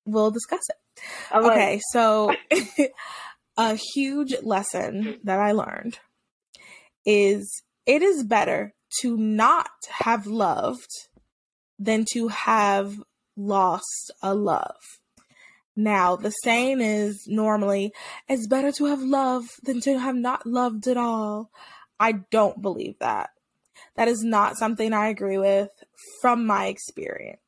will 0.04 0.30
discuss 0.30 0.62
it. 0.68 0.76
Okay, 1.34 1.80
so 1.90 2.34
a 3.56 3.74
huge 3.94 4.34
lesson 4.42 5.18
that 5.24 5.38
I 5.38 5.52
learned 5.52 5.98
is 7.04 7.62
it 7.86 8.02
is 8.02 8.24
better 8.24 8.74
to 9.00 9.16
not 9.16 9.70
have 9.88 10.26
loved 10.26 10.90
than 11.78 12.04
to 12.12 12.28
have 12.28 12.94
lost 13.36 14.12
a 14.22 14.34
love. 14.34 14.76
Now, 15.74 16.16
the 16.16 16.30
saying 16.30 16.80
is 16.80 17.24
normally, 17.26 17.92
it's 18.28 18.46
better 18.46 18.72
to 18.72 18.86
have 18.86 19.00
loved 19.00 19.50
than 19.62 19.80
to 19.82 19.98
have 19.98 20.14
not 20.14 20.46
loved 20.46 20.86
at 20.86 20.98
all. 20.98 21.50
I 21.98 22.12
don't 22.30 22.60
believe 22.60 22.98
that. 23.00 23.30
That 23.96 24.08
is 24.08 24.22
not 24.22 24.56
something 24.56 24.92
I 24.92 25.08
agree 25.08 25.38
with 25.38 25.70
from 26.20 26.46
my 26.46 26.66
experience. 26.66 27.38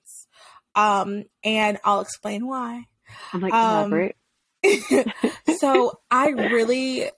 Um, 0.74 1.24
and 1.44 1.78
I'll 1.84 2.00
explain 2.00 2.46
why. 2.46 2.84
I'm 3.32 3.40
like, 3.40 3.52
elaborate. 3.52 4.16
So 5.58 6.00
I 6.10 6.28
really, 6.30 7.08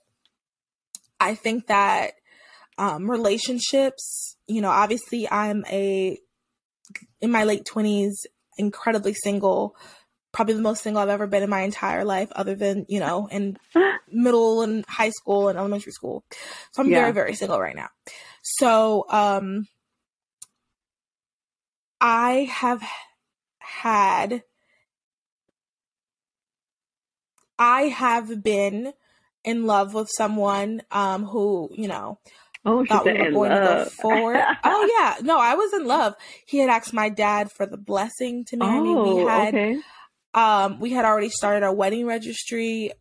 I 1.19 1.35
think 1.35 1.67
that 1.67 2.11
um, 2.77 3.09
relationships, 3.09 4.37
you 4.47 4.61
know, 4.61 4.69
obviously 4.69 5.29
I'm 5.29 5.65
a, 5.69 6.17
in 7.19 7.31
my 7.31 7.43
late 7.43 7.65
20s, 7.65 8.13
incredibly 8.57 9.13
single, 9.13 9.75
probably 10.31 10.53
the 10.53 10.61
most 10.61 10.83
single 10.83 11.01
I've 11.01 11.09
ever 11.09 11.27
been 11.27 11.43
in 11.43 11.49
my 11.49 11.61
entire 11.61 12.05
life, 12.05 12.31
other 12.35 12.55
than, 12.55 12.85
you 12.87 12.99
know, 12.99 13.27
in 13.27 13.57
middle 14.11 14.61
and 14.61 14.85
high 14.87 15.09
school 15.09 15.49
and 15.49 15.57
elementary 15.57 15.91
school. 15.91 16.23
So 16.73 16.83
I'm 16.83 16.89
yeah. 16.89 17.01
very, 17.01 17.11
very 17.11 17.35
single 17.35 17.59
right 17.59 17.75
now. 17.75 17.89
So, 18.43 19.05
um, 19.09 19.67
I 21.99 22.47
have 22.51 22.83
had 23.59 24.43
I 27.59 27.83
have 27.83 28.43
been 28.43 28.93
in 29.43 29.65
love 29.65 29.93
with 29.93 30.09
someone 30.15 30.81
um 30.91 31.23
who, 31.23 31.69
you 31.73 31.87
know, 31.87 32.19
Oh, 32.65 32.85
thought 32.85 33.05
we 33.05 33.13
were 33.13 33.31
going 33.31 33.51
love. 33.51 33.61
to 33.61 33.83
go 33.85 33.89
forward. 33.89 34.41
oh 34.65 34.89
yeah, 34.99 35.25
no, 35.25 35.39
I 35.39 35.55
was 35.55 35.71
in 35.73 35.85
love. 35.87 36.15
He 36.45 36.57
had 36.57 36.69
asked 36.69 36.93
my 36.93 37.07
dad 37.07 37.49
for 37.49 37.65
the 37.65 37.77
blessing 37.77 38.43
to 38.45 38.57
marry 38.57 38.79
oh, 38.79 38.83
me. 38.83 39.13
We 39.13 39.21
oh, 39.23 39.27
had, 39.27 39.55
okay. 39.55 39.79
um, 40.33 40.79
we 40.81 40.91
had 40.91 41.05
already 41.05 41.29
started 41.29 41.63
our 41.63 41.73
wedding 41.73 42.05
registry. 42.05 42.91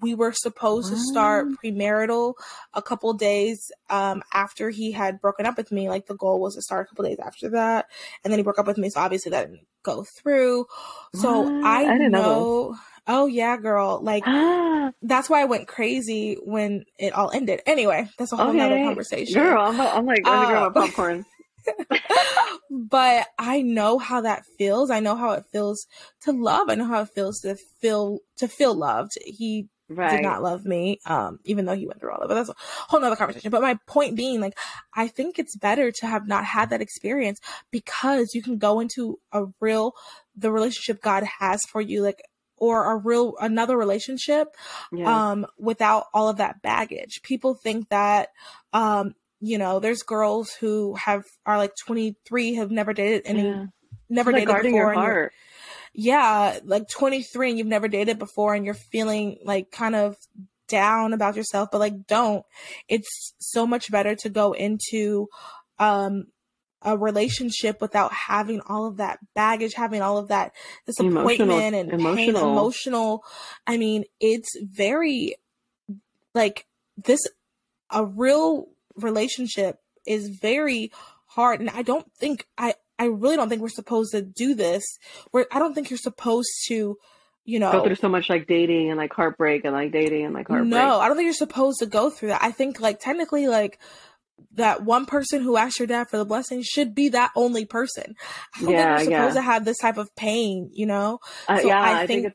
We 0.00 0.14
were 0.14 0.32
supposed 0.32 0.92
to 0.92 0.98
start 0.98 1.48
premarital 1.64 2.34
a 2.74 2.82
couple 2.82 3.12
days 3.14 3.72
um, 3.90 4.22
after 4.32 4.70
he 4.70 4.92
had 4.92 5.20
broken 5.20 5.46
up 5.46 5.56
with 5.56 5.72
me. 5.72 5.88
Like 5.88 6.06
the 6.06 6.16
goal 6.16 6.40
was 6.40 6.54
to 6.54 6.62
start 6.62 6.86
a 6.86 6.88
couple 6.88 7.04
days 7.04 7.18
after 7.18 7.50
that, 7.50 7.86
and 8.22 8.32
then 8.32 8.38
he 8.38 8.44
broke 8.44 8.60
up 8.60 8.68
with 8.68 8.78
me. 8.78 8.88
So 8.90 9.00
obviously 9.00 9.30
that 9.30 9.48
didn't 9.50 9.66
go 9.82 10.04
through. 10.20 10.66
So 11.14 11.40
what? 11.40 11.64
I, 11.64 11.86
I 11.86 11.98
know, 11.98 12.08
know 12.08 12.76
Oh 13.06 13.26
yeah, 13.26 13.56
girl. 13.56 14.00
Like 14.02 14.24
that's 15.02 15.28
why 15.28 15.42
I 15.42 15.44
went 15.44 15.68
crazy 15.68 16.36
when 16.44 16.84
it 16.98 17.12
all 17.12 17.30
ended. 17.30 17.60
Anyway, 17.66 18.08
that's 18.18 18.32
a 18.32 18.36
whole 18.36 18.50
okay. 18.50 18.60
other 18.60 18.76
conversation. 18.76 19.40
Girl, 19.40 19.62
I'm, 19.62 19.80
I'm 19.80 20.06
like, 20.06 20.18
me 20.18 20.22
grab 20.22 20.72
my 20.74 20.80
uh, 20.80 20.86
popcorn. 20.86 21.24
but 22.70 23.26
I 23.38 23.62
know 23.62 23.98
how 23.98 24.22
that 24.22 24.44
feels. 24.58 24.90
I 24.90 25.00
know 25.00 25.16
how 25.16 25.32
it 25.32 25.44
feels 25.52 25.86
to 26.22 26.32
love. 26.32 26.68
I 26.68 26.74
know 26.74 26.86
how 26.86 27.02
it 27.02 27.10
feels 27.14 27.40
to 27.40 27.56
feel 27.80 28.18
to 28.36 28.48
feel 28.48 28.74
loved. 28.74 29.12
He 29.24 29.68
right. 29.88 30.10
did 30.10 30.22
not 30.22 30.42
love 30.42 30.64
me, 30.64 30.98
um, 31.06 31.38
even 31.44 31.64
though 31.66 31.76
he 31.76 31.86
went 31.86 32.00
through 32.00 32.12
all 32.12 32.22
of 32.22 32.30
it. 32.30 32.34
That's 32.34 32.48
a 32.48 32.54
whole 32.88 33.00
nother 33.00 33.16
conversation. 33.16 33.50
But 33.50 33.62
my 33.62 33.78
point 33.86 34.16
being, 34.16 34.40
like, 34.40 34.56
I 34.94 35.08
think 35.08 35.38
it's 35.38 35.56
better 35.56 35.90
to 35.92 36.06
have 36.06 36.26
not 36.26 36.44
had 36.44 36.70
that 36.70 36.82
experience 36.82 37.40
because 37.70 38.34
you 38.34 38.42
can 38.42 38.58
go 38.58 38.80
into 38.80 39.18
a 39.32 39.46
real 39.60 39.94
the 40.34 40.50
relationship 40.50 41.02
God 41.02 41.24
has 41.40 41.60
for 41.68 41.80
you, 41.80 42.02
like 42.02 42.22
or 42.62 42.92
a 42.92 42.96
real 42.96 43.34
another 43.40 43.76
relationship 43.76 44.54
yeah. 44.92 45.30
um 45.30 45.44
without 45.58 46.04
all 46.14 46.28
of 46.28 46.36
that 46.36 46.62
baggage 46.62 47.20
people 47.22 47.54
think 47.54 47.88
that 47.88 48.28
um 48.72 49.16
you 49.40 49.58
know 49.58 49.80
there's 49.80 50.04
girls 50.04 50.52
who 50.52 50.94
have 50.94 51.24
are 51.44 51.58
like 51.58 51.74
23 51.74 52.54
have 52.54 52.70
never 52.70 52.92
dated 52.92 53.22
any 53.24 53.42
yeah. 53.42 53.66
never 54.08 54.30
like 54.30 54.46
dated 54.46 54.62
before 54.62 55.32
yeah 55.92 56.60
like 56.64 56.88
23 56.88 57.50
and 57.50 57.58
you've 57.58 57.66
never 57.66 57.88
dated 57.88 58.20
before 58.20 58.54
and 58.54 58.64
you're 58.64 58.74
feeling 58.74 59.38
like 59.44 59.72
kind 59.72 59.96
of 59.96 60.16
down 60.68 61.12
about 61.12 61.34
yourself 61.34 61.68
but 61.72 61.80
like 61.80 62.06
don't 62.06 62.46
it's 62.88 63.34
so 63.40 63.66
much 63.66 63.90
better 63.90 64.14
to 64.14 64.30
go 64.30 64.52
into 64.52 65.26
um 65.80 66.26
a 66.84 66.96
relationship 66.96 67.80
without 67.80 68.12
having 68.12 68.60
all 68.66 68.86
of 68.86 68.98
that 68.98 69.18
baggage, 69.34 69.74
having 69.74 70.02
all 70.02 70.18
of 70.18 70.28
that 70.28 70.52
disappointment 70.86 71.40
emotional, 71.40 71.58
and 71.58 71.92
emotional. 71.92 72.16
pain, 72.16 72.36
emotional. 72.36 73.24
I 73.66 73.76
mean, 73.76 74.04
it's 74.20 74.50
very 74.62 75.36
like 76.34 76.66
this, 76.96 77.20
a 77.90 78.04
real 78.04 78.68
relationship 78.96 79.78
is 80.06 80.28
very 80.28 80.90
hard. 81.26 81.60
And 81.60 81.70
I 81.70 81.82
don't 81.82 82.10
think, 82.18 82.46
I, 82.58 82.74
I 82.98 83.06
really 83.06 83.36
don't 83.36 83.48
think 83.48 83.62
we're 83.62 83.68
supposed 83.68 84.12
to 84.12 84.22
do 84.22 84.54
this. 84.54 84.82
Where 85.30 85.46
I 85.52 85.58
don't 85.58 85.74
think 85.74 85.90
you're 85.90 85.98
supposed 85.98 86.50
to, 86.68 86.96
you 87.44 87.58
know, 87.58 87.72
go 87.72 87.84
through 87.84 87.96
so 87.96 88.08
much 88.08 88.28
like 88.28 88.46
dating 88.46 88.90
and 88.90 88.98
like 88.98 89.12
heartbreak 89.12 89.64
and 89.64 89.72
like 89.72 89.90
dating 89.90 90.26
and 90.26 90.34
like 90.34 90.46
heartbreak. 90.48 90.70
No, 90.70 91.00
I 91.00 91.08
don't 91.08 91.16
think 91.16 91.26
you're 91.26 91.34
supposed 91.34 91.80
to 91.80 91.86
go 91.86 92.10
through 92.10 92.28
that. 92.28 92.42
I 92.42 92.52
think 92.52 92.80
like 92.80 93.00
technically 93.00 93.48
like 93.48 93.80
that 94.54 94.84
one 94.84 95.06
person 95.06 95.42
who 95.42 95.56
asked 95.56 95.78
your 95.78 95.88
dad 95.88 96.08
for 96.08 96.16
the 96.18 96.24
blessing 96.24 96.62
should 96.62 96.94
be 96.94 97.10
that 97.10 97.30
only 97.36 97.64
person. 97.64 98.14
I 98.56 98.62
don't 98.62 98.70
yeah, 98.70 98.98
think 98.98 99.10
you're 99.10 99.18
supposed 99.20 99.36
yeah. 99.36 99.40
to 99.40 99.46
have 99.46 99.64
this 99.64 99.78
type 99.78 99.96
of 99.96 100.14
pain, 100.16 100.70
you 100.72 100.86
know? 100.86 101.18
Uh, 101.48 101.58
so 101.58 101.68
yeah, 101.68 101.80
I, 101.80 102.02
I 102.02 102.06
think, 102.06 102.22
think 102.22 102.34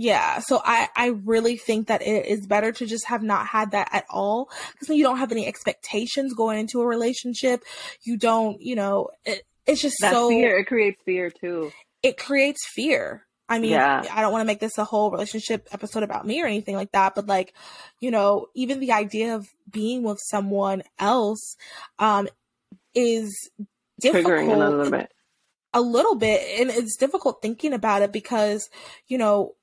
yeah, 0.00 0.38
so 0.38 0.62
I 0.64 0.88
I 0.94 1.06
really 1.24 1.56
think 1.56 1.88
that 1.88 2.02
it 2.02 2.26
is 2.26 2.46
better 2.46 2.70
to 2.70 2.86
just 2.86 3.06
have 3.06 3.22
not 3.22 3.48
had 3.48 3.72
that 3.72 3.88
at 3.92 4.04
all 4.08 4.48
because 4.72 4.86
then 4.86 4.96
you 4.96 5.02
don't 5.02 5.18
have 5.18 5.32
any 5.32 5.44
expectations 5.44 6.34
going 6.34 6.56
into 6.58 6.80
a 6.80 6.86
relationship. 6.86 7.64
You 8.04 8.16
don't, 8.16 8.60
you 8.62 8.76
know, 8.76 9.08
it, 9.24 9.42
it's 9.66 9.82
just 9.82 9.96
that 10.00 10.12
so 10.12 10.28
fear. 10.28 10.58
It 10.58 10.66
creates 10.66 11.02
fear 11.04 11.30
too. 11.30 11.72
It 12.04 12.16
creates 12.16 12.60
fear. 12.64 13.26
I 13.48 13.58
mean, 13.58 13.70
yeah. 13.70 14.04
I 14.12 14.20
don't 14.20 14.32
want 14.32 14.42
to 14.42 14.46
make 14.46 14.60
this 14.60 14.76
a 14.78 14.84
whole 14.84 15.10
relationship 15.10 15.68
episode 15.72 16.02
about 16.02 16.26
me 16.26 16.42
or 16.42 16.46
anything 16.46 16.76
like 16.76 16.92
that, 16.92 17.14
but 17.14 17.26
like, 17.26 17.54
you 18.00 18.10
know, 18.10 18.48
even 18.54 18.80
the 18.80 18.92
idea 18.92 19.34
of 19.36 19.46
being 19.70 20.02
with 20.02 20.18
someone 20.20 20.82
else 20.98 21.56
um 21.98 22.28
is 22.94 23.50
difficult. 24.00 24.32
Triggering 24.34 24.54
a 24.54 24.58
little 24.58 24.90
bit. 24.90 25.10
A 25.72 25.80
little 25.80 26.14
bit. 26.14 26.60
And 26.60 26.70
it's 26.70 26.96
difficult 26.96 27.42
thinking 27.42 27.72
about 27.72 28.02
it 28.02 28.12
because, 28.12 28.68
you 29.06 29.18
know, 29.18 29.54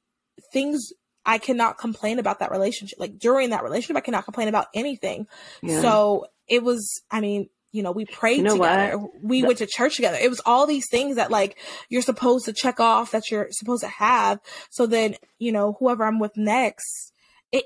things 0.53 0.91
I 1.25 1.37
cannot 1.37 1.77
complain 1.77 2.19
about 2.19 2.39
that 2.39 2.51
relationship. 2.51 2.99
Like 2.99 3.17
during 3.17 3.49
that 3.49 3.63
relationship, 3.63 3.97
I 3.97 4.01
cannot 4.01 4.25
complain 4.25 4.47
about 4.47 4.67
anything. 4.73 5.27
Yeah. 5.61 5.81
So 5.81 6.27
it 6.47 6.63
was, 6.63 7.01
I 7.09 7.19
mean, 7.21 7.49
you 7.75 7.83
know, 7.83 7.91
we 7.91 8.05
prayed 8.05 8.37
you 8.37 8.43
know 8.43 8.55
together. 8.55 8.97
What? 8.97 9.11
We 9.21 9.41
the- 9.41 9.47
went 9.47 9.59
to 9.59 9.67
church 9.67 9.97
together. 9.97 10.17
It 10.17 10.29
was 10.29 10.41
all 10.45 10.65
these 10.65 10.87
things 10.89 11.17
that 11.17 11.29
like 11.29 11.57
you're 11.89 12.01
supposed 12.01 12.45
to 12.45 12.53
check 12.53 12.79
off 12.79 13.11
that 13.11 13.29
you're 13.29 13.47
supposed 13.51 13.83
to 13.83 13.89
have. 13.89 14.39
So 14.69 14.85
then, 14.85 15.15
you 15.39 15.51
know, 15.51 15.75
whoever 15.79 16.05
I'm 16.05 16.19
with 16.19 16.37
next, 16.37 17.11
it, 17.51 17.65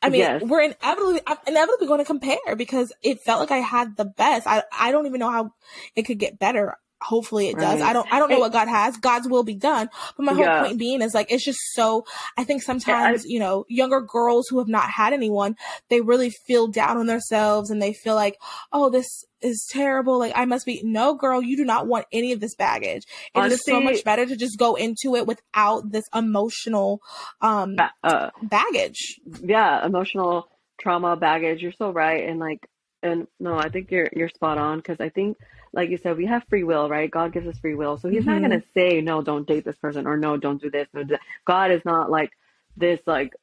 I 0.00 0.08
mean, 0.08 0.20
yes. 0.20 0.42
we're 0.42 0.62
inevitably, 0.62 1.20
I'm 1.26 1.38
inevitably 1.46 1.88
going 1.88 1.98
to 1.98 2.04
compare 2.04 2.56
because 2.56 2.92
it 3.02 3.20
felt 3.20 3.40
like 3.40 3.50
I 3.50 3.58
had 3.58 3.96
the 3.96 4.04
best. 4.04 4.46
I, 4.46 4.62
I 4.72 4.92
don't 4.92 5.06
even 5.06 5.18
know 5.18 5.30
how 5.30 5.50
it 5.96 6.04
could 6.04 6.18
get 6.18 6.38
better. 6.38 6.76
Hopefully 7.00 7.48
it 7.48 7.56
does. 7.56 7.80
I 7.80 7.92
don't 7.92 8.10
I 8.12 8.18
don't 8.18 8.30
know 8.30 8.38
what 8.38 8.52
God 8.52 8.68
has. 8.68 8.96
God's 8.96 9.28
will 9.28 9.42
be 9.42 9.54
done. 9.54 9.88
But 10.16 10.24
my 10.24 10.32
whole 10.32 10.44
yeah. 10.44 10.62
point 10.62 10.78
being 10.78 11.02
is 11.02 11.14
like 11.14 11.30
it's 11.30 11.44
just 11.44 11.60
so 11.72 12.04
I 12.36 12.44
think 12.44 12.62
sometimes, 12.62 13.24
yeah, 13.24 13.28
I, 13.28 13.32
you 13.32 13.38
know, 13.40 13.64
younger 13.68 14.00
girls 14.00 14.48
who 14.48 14.58
have 14.58 14.68
not 14.68 14.90
had 14.90 15.12
anyone, 15.12 15.56
they 15.88 16.00
really 16.00 16.30
feel 16.30 16.68
down 16.68 16.96
on 16.96 17.06
themselves 17.06 17.70
and 17.70 17.80
they 17.80 17.92
feel 17.92 18.14
like, 18.14 18.38
"Oh, 18.72 18.90
this 18.90 19.24
is 19.40 19.66
terrible. 19.70 20.18
Like 20.18 20.32
I 20.36 20.44
must 20.44 20.66
be 20.66 20.82
No, 20.84 21.14
girl, 21.14 21.42
you 21.42 21.56
do 21.56 21.64
not 21.64 21.86
want 21.86 22.06
any 22.12 22.32
of 22.32 22.40
this 22.40 22.54
baggage. 22.54 23.04
It 23.34 23.38
honestly, 23.38 23.54
is 23.54 23.78
so 23.78 23.80
much 23.80 24.04
better 24.04 24.26
to 24.26 24.36
just 24.36 24.58
go 24.58 24.74
into 24.74 25.16
it 25.16 25.26
without 25.26 25.90
this 25.90 26.04
emotional 26.14 27.00
um 27.40 27.76
uh, 28.04 28.30
baggage. 28.42 29.20
Yeah, 29.42 29.84
emotional 29.84 30.48
trauma 30.80 31.16
baggage. 31.16 31.62
You're 31.62 31.72
so 31.72 31.90
right 31.90 32.28
and 32.28 32.38
like 32.38 32.66
and 33.02 33.26
no, 33.38 33.56
I 33.56 33.68
think 33.68 33.90
you're 33.90 34.08
you're 34.14 34.28
spot 34.28 34.58
on 34.58 34.78
because 34.78 35.00
I 35.00 35.08
think 35.08 35.36
like 35.72 35.90
you 35.90 35.98
said, 35.98 36.16
we 36.16 36.26
have 36.26 36.44
free 36.48 36.64
will, 36.64 36.88
right? 36.88 37.10
God 37.10 37.32
gives 37.32 37.46
us 37.46 37.58
free 37.58 37.74
will. 37.74 37.96
So 37.96 38.08
he's 38.08 38.24
mm-hmm. 38.24 38.42
not 38.42 38.48
going 38.48 38.60
to 38.60 38.66
say, 38.74 39.00
no, 39.00 39.22
don't 39.22 39.46
date 39.46 39.64
this 39.64 39.78
person 39.78 40.06
or 40.06 40.16
no, 40.16 40.36
don't 40.36 40.60
do 40.60 40.70
this. 40.70 40.88
No, 40.92 41.04
do 41.04 41.16
God 41.44 41.70
is 41.70 41.84
not 41.84 42.10
like 42.10 42.30
this, 42.76 43.00
like, 43.06 43.34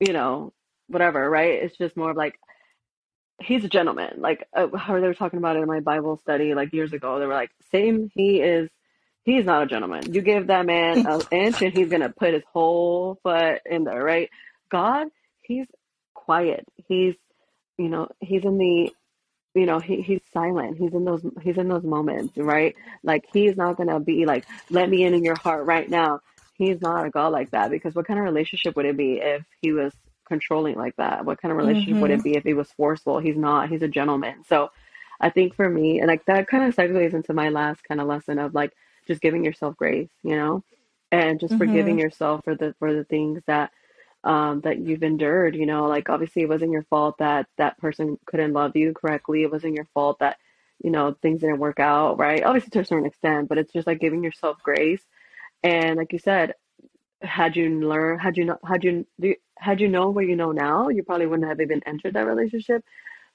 you 0.00 0.12
know, 0.12 0.52
whatever, 0.88 1.28
right? 1.28 1.62
It's 1.62 1.76
just 1.76 1.96
more 1.96 2.10
of 2.10 2.16
like, 2.16 2.38
he's 3.40 3.64
a 3.64 3.68
gentleman. 3.68 4.14
Like 4.18 4.48
uh, 4.52 4.76
how 4.76 5.00
they 5.00 5.06
were 5.06 5.14
talking 5.14 5.38
about 5.38 5.56
it 5.56 5.60
in 5.60 5.68
my 5.68 5.80
Bible 5.80 6.16
study, 6.18 6.54
like 6.54 6.72
years 6.72 6.92
ago, 6.92 7.18
they 7.18 7.26
were 7.26 7.34
like, 7.34 7.50
same, 7.70 8.10
he 8.12 8.40
is, 8.40 8.68
he's 9.22 9.44
not 9.44 9.62
a 9.62 9.66
gentleman. 9.66 10.12
You 10.12 10.20
give 10.20 10.48
that 10.48 10.66
man 10.66 11.06
an 11.06 11.22
inch 11.30 11.62
and 11.62 11.72
he's 11.72 11.90
going 11.90 12.02
to 12.02 12.08
put 12.08 12.34
his 12.34 12.44
whole 12.52 13.18
foot 13.22 13.60
in 13.64 13.84
there, 13.84 14.02
right? 14.02 14.30
God, 14.68 15.08
he's 15.42 15.66
quiet. 16.12 16.66
He's, 16.88 17.14
you 17.76 17.88
know, 17.88 18.08
he's 18.18 18.44
in 18.44 18.58
the 18.58 18.92
you 19.58 19.66
know 19.66 19.78
he, 19.80 20.00
he's 20.00 20.20
silent 20.32 20.76
he's 20.78 20.94
in 20.94 21.04
those 21.04 21.24
he's 21.42 21.58
in 21.58 21.68
those 21.68 21.82
moments 21.82 22.36
right 22.36 22.76
like 23.02 23.24
he's 23.32 23.56
not 23.56 23.76
gonna 23.76 23.98
be 23.98 24.24
like 24.24 24.46
let 24.70 24.88
me 24.88 25.04
in 25.04 25.14
in 25.14 25.24
your 25.24 25.36
heart 25.36 25.66
right 25.66 25.90
now 25.90 26.20
he's 26.54 26.80
not 26.80 27.04
a 27.04 27.10
god 27.10 27.32
like 27.32 27.50
that 27.50 27.70
because 27.70 27.94
what 27.94 28.06
kind 28.06 28.18
of 28.18 28.24
relationship 28.24 28.76
would 28.76 28.86
it 28.86 28.96
be 28.96 29.14
if 29.14 29.44
he 29.60 29.72
was 29.72 29.92
controlling 30.26 30.76
like 30.76 30.94
that 30.96 31.24
what 31.24 31.40
kind 31.40 31.50
of 31.50 31.58
relationship 31.58 31.94
mm-hmm. 31.94 32.02
would 32.02 32.10
it 32.10 32.20
mm-hmm. 32.20 32.32
be 32.32 32.36
if 32.36 32.44
he 32.44 32.54
was 32.54 32.70
forceful 32.72 33.18
he's 33.18 33.36
not 33.36 33.68
he's 33.68 33.82
a 33.82 33.88
gentleman 33.88 34.44
so 34.46 34.70
i 35.20 35.30
think 35.30 35.54
for 35.54 35.68
me 35.68 35.98
and 35.98 36.08
like 36.08 36.24
that 36.26 36.46
kind 36.46 36.64
of 36.64 36.76
segues 36.76 37.14
into 37.14 37.32
my 37.32 37.48
last 37.48 37.82
kind 37.84 38.00
of 38.00 38.06
lesson 38.06 38.38
of 38.38 38.54
like 38.54 38.72
just 39.06 39.20
giving 39.20 39.44
yourself 39.44 39.76
grace 39.76 40.10
you 40.22 40.36
know 40.36 40.62
and 41.10 41.40
just 41.40 41.54
mm-hmm. 41.54 41.58
forgiving 41.58 41.98
yourself 41.98 42.42
for 42.44 42.54
the 42.54 42.74
for 42.78 42.94
the 42.94 43.04
things 43.04 43.42
that 43.46 43.72
um, 44.24 44.60
that 44.62 44.78
you've 44.78 45.02
endured. 45.02 45.56
You 45.56 45.66
know, 45.66 45.86
like 45.86 46.08
obviously 46.08 46.42
it 46.42 46.48
wasn't 46.48 46.72
your 46.72 46.84
fault 46.84 47.16
that 47.18 47.46
that 47.56 47.78
person 47.78 48.18
couldn't 48.26 48.52
love 48.52 48.76
you 48.76 48.92
correctly. 48.94 49.42
It 49.42 49.52
wasn't 49.52 49.74
your 49.74 49.88
fault 49.94 50.18
that 50.20 50.38
you 50.82 50.90
know 50.90 51.16
things 51.22 51.40
didn't 51.40 51.58
work 51.58 51.80
out, 51.80 52.18
right? 52.18 52.42
Obviously 52.42 52.70
to 52.70 52.80
a 52.80 52.84
certain 52.84 53.06
extent, 53.06 53.48
but 53.48 53.58
it's 53.58 53.72
just 53.72 53.86
like 53.86 54.00
giving 54.00 54.24
yourself 54.24 54.58
grace. 54.62 55.02
And 55.62 55.96
like 55.96 56.12
you 56.12 56.18
said, 56.18 56.54
had 57.22 57.56
you 57.56 57.80
learned, 57.80 58.20
had 58.20 58.36
you 58.36 58.44
not, 58.44 58.60
had 58.66 58.84
you 58.84 59.06
had 59.58 59.80
you 59.80 59.88
known 59.88 60.14
what 60.14 60.26
you 60.26 60.36
know 60.36 60.52
now, 60.52 60.88
you 60.88 61.02
probably 61.02 61.26
wouldn't 61.26 61.48
have 61.48 61.60
even 61.60 61.82
entered 61.86 62.14
that 62.14 62.26
relationship. 62.26 62.84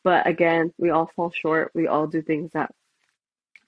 But 0.03 0.27
again, 0.27 0.73
we 0.77 0.89
all 0.89 1.09
fall 1.15 1.31
short. 1.31 1.71
We 1.73 1.87
all 1.87 2.07
do 2.07 2.21
things 2.21 2.51
that 2.53 2.71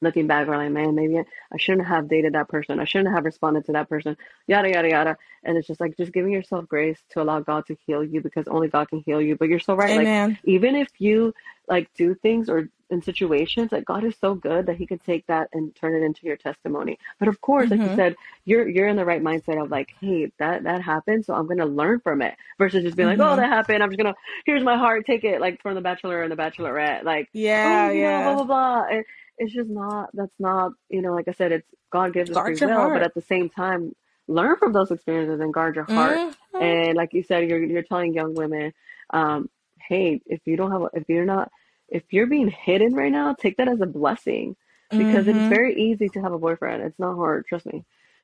looking 0.01 0.27
back, 0.27 0.47
we're 0.47 0.57
like, 0.57 0.71
man, 0.71 0.95
maybe 0.95 1.17
I 1.17 1.57
shouldn't 1.57 1.87
have 1.87 2.09
dated 2.09 2.33
that 2.33 2.49
person. 2.49 2.79
I 2.79 2.85
shouldn't 2.85 3.13
have 3.13 3.25
responded 3.25 3.65
to 3.65 3.73
that 3.73 3.89
person, 3.89 4.17
yada, 4.47 4.69
yada, 4.69 4.89
yada. 4.89 5.17
And 5.43 5.57
it's 5.57 5.67
just 5.67 5.79
like, 5.79 5.97
just 5.97 6.11
giving 6.11 6.31
yourself 6.31 6.67
grace 6.67 6.99
to 7.11 7.21
allow 7.21 7.39
God 7.39 7.65
to 7.67 7.77
heal 7.85 8.03
you 8.03 8.21
because 8.21 8.47
only 8.47 8.67
God 8.67 8.89
can 8.89 9.03
heal 9.05 9.21
you. 9.21 9.35
But 9.35 9.49
you're 9.49 9.59
so 9.59 9.75
right. 9.75 9.99
Amen. 9.99 10.29
Like, 10.29 10.39
even 10.43 10.75
if 10.75 10.89
you 10.97 11.33
like 11.67 11.91
do 11.95 12.13
things 12.15 12.49
or 12.49 12.69
in 12.91 13.01
situations, 13.01 13.71
like 13.71 13.85
God 13.85 14.03
is 14.03 14.15
so 14.21 14.35
good 14.35 14.67
that 14.67 14.77
he 14.77 14.85
can 14.85 14.99
take 14.99 15.25
that 15.27 15.49
and 15.53 15.75
turn 15.75 15.95
it 15.95 16.05
into 16.05 16.27
your 16.27 16.37
testimony. 16.37 16.99
But 17.19 17.27
of 17.27 17.41
course, 17.41 17.69
mm-hmm. 17.69 17.79
like 17.79 17.79
you 17.79 17.87
mm-hmm. 17.87 17.95
said, 17.95 18.15
you're, 18.43 18.67
you're 18.67 18.87
in 18.87 18.95
the 18.95 19.05
right 19.05 19.23
mindset 19.23 19.61
of 19.61 19.71
like, 19.71 19.89
hey, 19.99 20.31
that, 20.37 20.63
that 20.63 20.81
happened. 20.81 21.25
So 21.25 21.33
I'm 21.33 21.45
going 21.45 21.57
to 21.57 21.65
learn 21.65 21.99
from 21.99 22.21
it 22.21 22.35
versus 22.59 22.83
just 22.83 22.95
being 22.95 23.09
mm-hmm. 23.09 23.19
like, 23.19 23.27
oh, 23.27 23.31
mm-hmm. 23.31 23.41
that 23.41 23.49
happened. 23.49 23.81
I'm 23.81 23.89
just 23.89 23.99
going 23.99 24.13
to, 24.13 24.19
here's 24.45 24.63
my 24.63 24.77
heart, 24.77 25.05
take 25.05 25.23
it 25.23 25.41
like 25.41 25.61
from 25.61 25.73
the 25.73 25.81
bachelor 25.81 26.21
and 26.21 26.31
the 26.31 26.35
bachelorette. 26.35 27.03
Like, 27.03 27.29
yeah, 27.33 27.87
oh, 27.89 27.93
yeah. 27.93 28.23
Blah, 28.23 28.43
blah, 28.43 28.45
blah. 28.45 28.85
And, 28.91 29.05
it's 29.37 29.53
just 29.53 29.69
not 29.69 30.09
that's 30.13 30.39
not 30.39 30.71
you 30.89 31.01
know 31.01 31.13
like 31.13 31.27
i 31.27 31.31
said 31.31 31.51
it's 31.51 31.67
god 31.91 32.13
gives 32.13 32.31
us 32.31 32.37
free 32.37 32.67
will 32.67 32.73
heart. 32.73 32.93
but 32.93 33.03
at 33.03 33.13
the 33.13 33.21
same 33.21 33.49
time 33.49 33.93
learn 34.27 34.55
from 34.57 34.73
those 34.73 34.91
experiences 34.91 35.39
and 35.39 35.53
guard 35.53 35.75
your 35.75 35.85
heart 35.85 36.17
mm-hmm. 36.17 36.61
and 36.61 36.95
like 36.95 37.13
you 37.13 37.23
said 37.23 37.47
you're, 37.47 37.63
you're 37.63 37.83
telling 37.83 38.13
young 38.13 38.33
women 38.33 38.73
um, 39.11 39.49
hey 39.87 40.21
if 40.25 40.41
you 40.45 40.57
don't 40.57 40.71
have 40.71 40.81
if 40.93 41.07
you're 41.07 41.25
not 41.25 41.51
if 41.87 42.03
you're 42.11 42.27
being 42.27 42.49
hidden 42.49 42.93
right 42.93 43.11
now 43.11 43.33
take 43.33 43.57
that 43.57 43.67
as 43.67 43.81
a 43.81 43.85
blessing 43.85 44.55
because 44.89 45.25
mm-hmm. 45.25 45.37
it's 45.37 45.49
very 45.49 45.75
easy 45.75 46.09
to 46.09 46.21
have 46.21 46.33
a 46.33 46.39
boyfriend 46.39 46.81
it's 46.81 46.99
not 46.99 47.15
hard 47.15 47.45
trust 47.47 47.65
me 47.65 47.83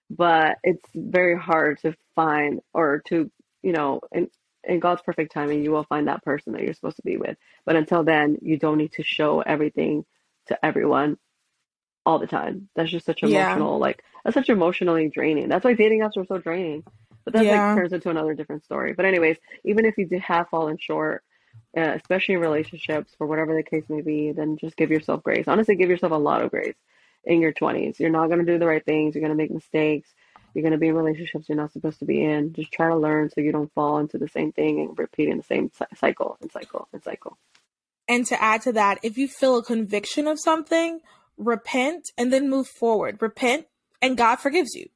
but 0.09 0.57
it's 0.64 0.89
very 0.95 1.38
hard 1.38 1.80
to 1.80 1.95
find 2.16 2.62
or 2.74 3.01
to 3.05 3.30
you 3.62 3.72
know 3.72 4.01
in, 4.12 4.30
in 4.64 4.80
god's 4.80 5.01
perfect 5.01 5.32
timing 5.32 5.64
you 5.64 5.72
will 5.72 5.84
find 5.84 6.07
that 6.07 6.24
person 6.24 6.53
that 6.53 6.64
you're 6.64 6.74
supposed 6.74 6.95
to 6.95 7.03
be 7.03 7.18
with 7.18 7.38
but 7.66 7.76
until 7.76 8.03
then 8.03 8.38
you 8.41 8.57
don't 8.57 8.78
need 8.78 8.91
to 8.91 9.03
show 9.03 9.41
everything 9.41 10.03
to 10.48 10.66
everyone 10.66 11.18
all 12.06 12.20
the 12.20 12.28
time. 12.28 12.70
That's 12.76 12.89
just 12.89 13.06
such 13.06 13.24
emotional, 13.24 13.74
yeah. 13.74 13.76
like 13.76 14.04
that's 14.24 14.34
such 14.34 14.50
emotionally 14.50 15.10
draining. 15.10 15.50
That's 15.50 15.64
why 15.64 15.74
dating 15.74 16.02
apps 16.02 16.18
are 16.18 16.26
so 16.26 16.38
draining. 16.38 16.84
But 17.24 17.34
that 17.34 17.46
yeah. 17.46 17.68
like 17.68 17.78
turns 17.78 17.94
into 17.94 18.10
another 18.10 18.34
different 18.34 18.64
story. 18.64 18.94
But 18.94 19.06
anyways, 19.06 19.38
even 19.64 19.86
if 19.86 19.98
you 19.98 20.08
do 20.08 20.20
have 20.20 20.50
fallen 20.50 20.78
short, 20.80 21.24
uh, 21.78 21.82
especially 21.82 22.36
in 22.36 22.42
relationships, 22.42 23.14
for 23.18 23.28
whatever 23.28 23.56
the 23.56 23.64
case 23.64 23.84
may 23.89 24.02
be, 24.02 24.32
then 24.32 24.58
just 24.58 24.76
give 24.76 24.89
yourself 24.89 25.24
grace. 25.24 25.48
Honestly, 25.48 25.76
give 25.76 25.89
yourself 25.89 26.12
a 26.12 26.16
lot 26.16 26.42
of 26.42 26.50
grace 26.50 26.76
in 27.24 27.39
your 27.39 27.54
twenties. 27.54 28.00
You're 28.00 28.10
not 28.10 28.30
gonna 28.30 28.46
do 28.46 28.58
the 28.58 28.66
right 28.66 28.84
things. 28.84 29.14
You're 29.14 29.22
gonna 29.22 29.36
make 29.36 29.52
mistakes. 29.52 30.10
You're 30.54 30.64
gonna 30.64 30.78
be 30.78 30.88
in 30.88 30.96
relationships 30.96 31.48
you're 31.48 31.58
not 31.58 31.72
supposed 31.72 32.00
to 32.00 32.06
be 32.06 32.24
in. 32.24 32.54
Just 32.54 32.72
try 32.72 32.89
to 32.89 32.98
learn 32.98 33.30
so 33.30 33.42
you 33.42 33.52
don't 33.52 33.72
fall 33.74 34.00
into 34.00 34.18
the 34.18 34.28
same 34.28 34.52
thing 34.52 34.82
and 34.82 34.98
repeating 34.98 35.38
the 35.38 35.44
same 35.44 35.72
cycle 35.96 36.38
and 36.42 36.52
cycle 36.52 36.88
and 36.92 37.04
cycle. 37.04 37.38
And 38.08 38.26
to 38.28 38.41
add 38.41 38.62
to 38.64 38.74
that, 38.74 38.99
if 39.04 39.18
you 39.18 39.28
feel 39.28 39.58
a 39.58 39.64
conviction 39.64 40.28
of 40.28 40.39
something, 40.39 40.99
repent 41.38 42.12
and 42.18 42.32
then 42.32 42.49
move 42.49 42.68
forward. 42.68 43.18
Repent 43.22 43.68
and 44.02 44.18
God 44.18 44.38
forgives 44.38 44.74
you. 44.76 44.88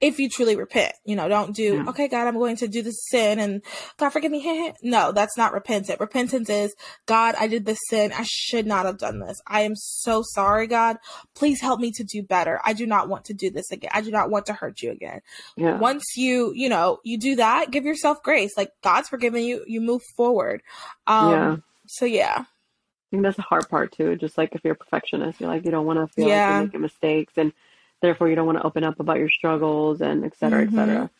If 0.00 0.18
you 0.18 0.30
truly 0.30 0.56
repent, 0.56 0.94
you 1.04 1.14
know, 1.14 1.28
don't 1.28 1.54
do, 1.54 1.74
yeah. 1.74 1.84
okay, 1.88 2.08
God, 2.08 2.26
I'm 2.26 2.38
going 2.38 2.56
to 2.56 2.68
do 2.68 2.80
this 2.80 3.06
sin 3.10 3.38
and 3.38 3.60
God 3.98 4.08
forgive 4.08 4.32
me. 4.32 4.72
no, 4.82 5.12
that's 5.12 5.36
not 5.36 5.52
repentant. 5.52 6.00
Repentance 6.00 6.48
is, 6.48 6.74
God, 7.04 7.34
I 7.38 7.48
did 7.48 7.66
this 7.66 7.78
sin. 7.90 8.10
I 8.16 8.24
should 8.26 8.66
not 8.66 8.86
have 8.86 8.96
done 8.96 9.20
this. 9.20 9.38
I 9.46 9.60
am 9.60 9.76
so 9.76 10.22
sorry, 10.24 10.66
God. 10.66 10.96
Please 11.34 11.60
help 11.60 11.80
me 11.80 11.92
to 11.92 12.04
do 12.04 12.22
better. 12.22 12.62
I 12.64 12.72
do 12.72 12.86
not 12.86 13.10
want 13.10 13.26
to 13.26 13.34
do 13.34 13.50
this 13.50 13.70
again. 13.70 13.90
I 13.92 14.00
do 14.00 14.10
not 14.10 14.30
want 14.30 14.46
to 14.46 14.54
hurt 14.54 14.80
you 14.80 14.90
again. 14.90 15.20
Yeah. 15.56 15.76
Once 15.76 16.04
you, 16.16 16.54
you 16.54 16.70
know, 16.70 17.00
you 17.04 17.18
do 17.18 17.36
that, 17.36 17.70
give 17.70 17.84
yourself 17.84 18.22
grace. 18.22 18.52
Like 18.56 18.72
God's 18.82 19.10
forgiven 19.10 19.42
you, 19.42 19.64
you 19.66 19.82
move 19.82 20.02
forward. 20.16 20.62
Um, 21.06 21.30
yeah 21.30 21.56
so 21.90 22.04
yeah. 22.04 22.36
I 22.38 23.06
think 23.10 23.24
that's 23.24 23.36
the 23.36 23.42
hard 23.42 23.68
part 23.68 23.90
too. 23.90 24.14
Just 24.16 24.38
like 24.38 24.54
if 24.54 24.62
you're 24.62 24.74
a 24.74 24.76
perfectionist, 24.76 25.40
you're 25.40 25.50
like 25.50 25.64
you 25.64 25.72
don't 25.72 25.86
want 25.86 25.98
to 25.98 26.06
feel 26.14 26.28
yeah. 26.28 26.46
like 26.46 26.54
you're 26.54 26.66
making 26.66 26.80
mistakes, 26.82 27.32
and 27.36 27.52
therefore 28.00 28.28
you 28.28 28.36
don't 28.36 28.46
want 28.46 28.58
to 28.58 28.64
open 28.64 28.84
up 28.84 29.00
about 29.00 29.18
your 29.18 29.28
struggles 29.28 30.00
and 30.00 30.24
et 30.24 30.36
cetera, 30.38 30.64
mm-hmm. 30.64 30.78
et 30.78 30.80
cetera. 30.80 31.10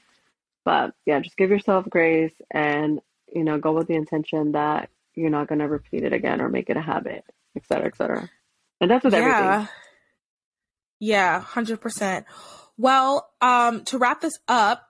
But 0.64 0.94
yeah, 1.06 1.18
just 1.18 1.36
give 1.36 1.50
yourself 1.50 1.88
grace 1.90 2.34
and 2.50 3.00
you 3.34 3.42
know 3.42 3.58
go 3.58 3.72
with 3.72 3.88
the 3.88 3.96
intention 3.96 4.52
that 4.52 4.90
you're 5.16 5.30
not 5.30 5.48
going 5.48 5.58
to 5.58 5.68
repeat 5.68 6.04
it 6.04 6.12
again 6.12 6.40
or 6.40 6.48
make 6.48 6.70
it 6.70 6.76
a 6.76 6.80
habit, 6.80 7.24
et 7.56 7.66
cetera, 7.66 7.86
et 7.86 7.96
cetera. 7.96 8.30
And 8.80 8.90
that's 8.90 9.04
with 9.04 9.12
yeah. 9.12 9.18
everything. 9.18 9.68
Yeah, 11.00 11.40
hundred 11.40 11.80
percent. 11.80 12.26
Well, 12.76 13.28
um, 13.40 13.84
to 13.86 13.98
wrap 13.98 14.20
this 14.20 14.38
up, 14.46 14.89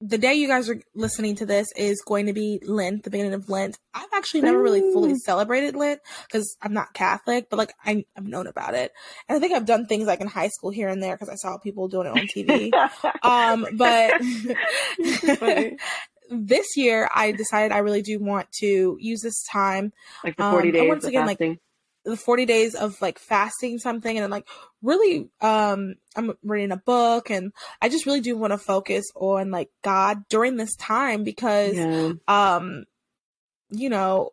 the 0.00 0.18
day 0.18 0.34
you 0.34 0.48
guys 0.48 0.70
are 0.70 0.80
listening 0.94 1.36
to 1.36 1.46
this 1.46 1.68
is 1.76 2.02
going 2.06 2.26
to 2.26 2.32
be 2.32 2.60
Lent, 2.64 3.02
the 3.02 3.10
beginning 3.10 3.34
of 3.34 3.50
Lent. 3.50 3.78
I've 3.92 4.08
actually 4.14 4.40
never 4.42 4.60
really 4.60 4.80
fully 4.80 5.14
celebrated 5.16 5.76
Lent 5.76 6.00
because 6.26 6.56
I'm 6.62 6.72
not 6.72 6.94
Catholic, 6.94 7.48
but 7.50 7.58
like 7.58 7.72
I, 7.84 8.04
have 8.16 8.26
known 8.26 8.46
about 8.46 8.74
it. 8.74 8.92
And 9.28 9.36
I 9.36 9.40
think 9.40 9.52
I've 9.52 9.66
done 9.66 9.86
things 9.86 10.06
like 10.06 10.22
in 10.22 10.26
high 10.26 10.48
school 10.48 10.70
here 10.70 10.88
and 10.88 11.02
there 11.02 11.14
because 11.14 11.28
I 11.28 11.34
saw 11.34 11.58
people 11.58 11.88
doing 11.88 12.06
it 12.06 12.10
on 12.10 12.26
TV. 12.28 12.72
um, 13.22 13.66
but 13.76 14.14
this 16.30 16.66
year 16.76 17.08
I 17.14 17.32
decided 17.32 17.72
I 17.72 17.78
really 17.78 18.02
do 18.02 18.18
want 18.18 18.50
to 18.60 18.96
use 18.98 19.20
this 19.20 19.44
time. 19.52 19.92
Like 20.24 20.36
the 20.36 20.50
40 20.50 20.68
um, 20.68 20.72
days 20.72 20.88
once 20.88 21.04
again, 21.04 21.26
fasting. 21.26 21.50
like 21.50 21.60
the 22.04 22.16
40 22.16 22.46
days 22.46 22.74
of 22.74 23.00
like 23.02 23.18
fasting 23.18 23.78
something 23.78 24.16
and 24.16 24.22
then 24.22 24.30
like 24.30 24.48
really 24.82 25.28
um 25.40 25.94
I'm 26.16 26.32
reading 26.42 26.72
a 26.72 26.76
book 26.76 27.30
and 27.30 27.52
I 27.80 27.88
just 27.88 28.06
really 28.06 28.20
do 28.20 28.36
want 28.36 28.52
to 28.52 28.58
focus 28.58 29.04
on 29.14 29.50
like 29.50 29.70
God 29.82 30.24
during 30.28 30.56
this 30.56 30.74
time 30.76 31.24
because 31.24 31.76
yeah. 31.76 32.12
um 32.26 32.84
you 33.70 33.90
know 33.90 34.30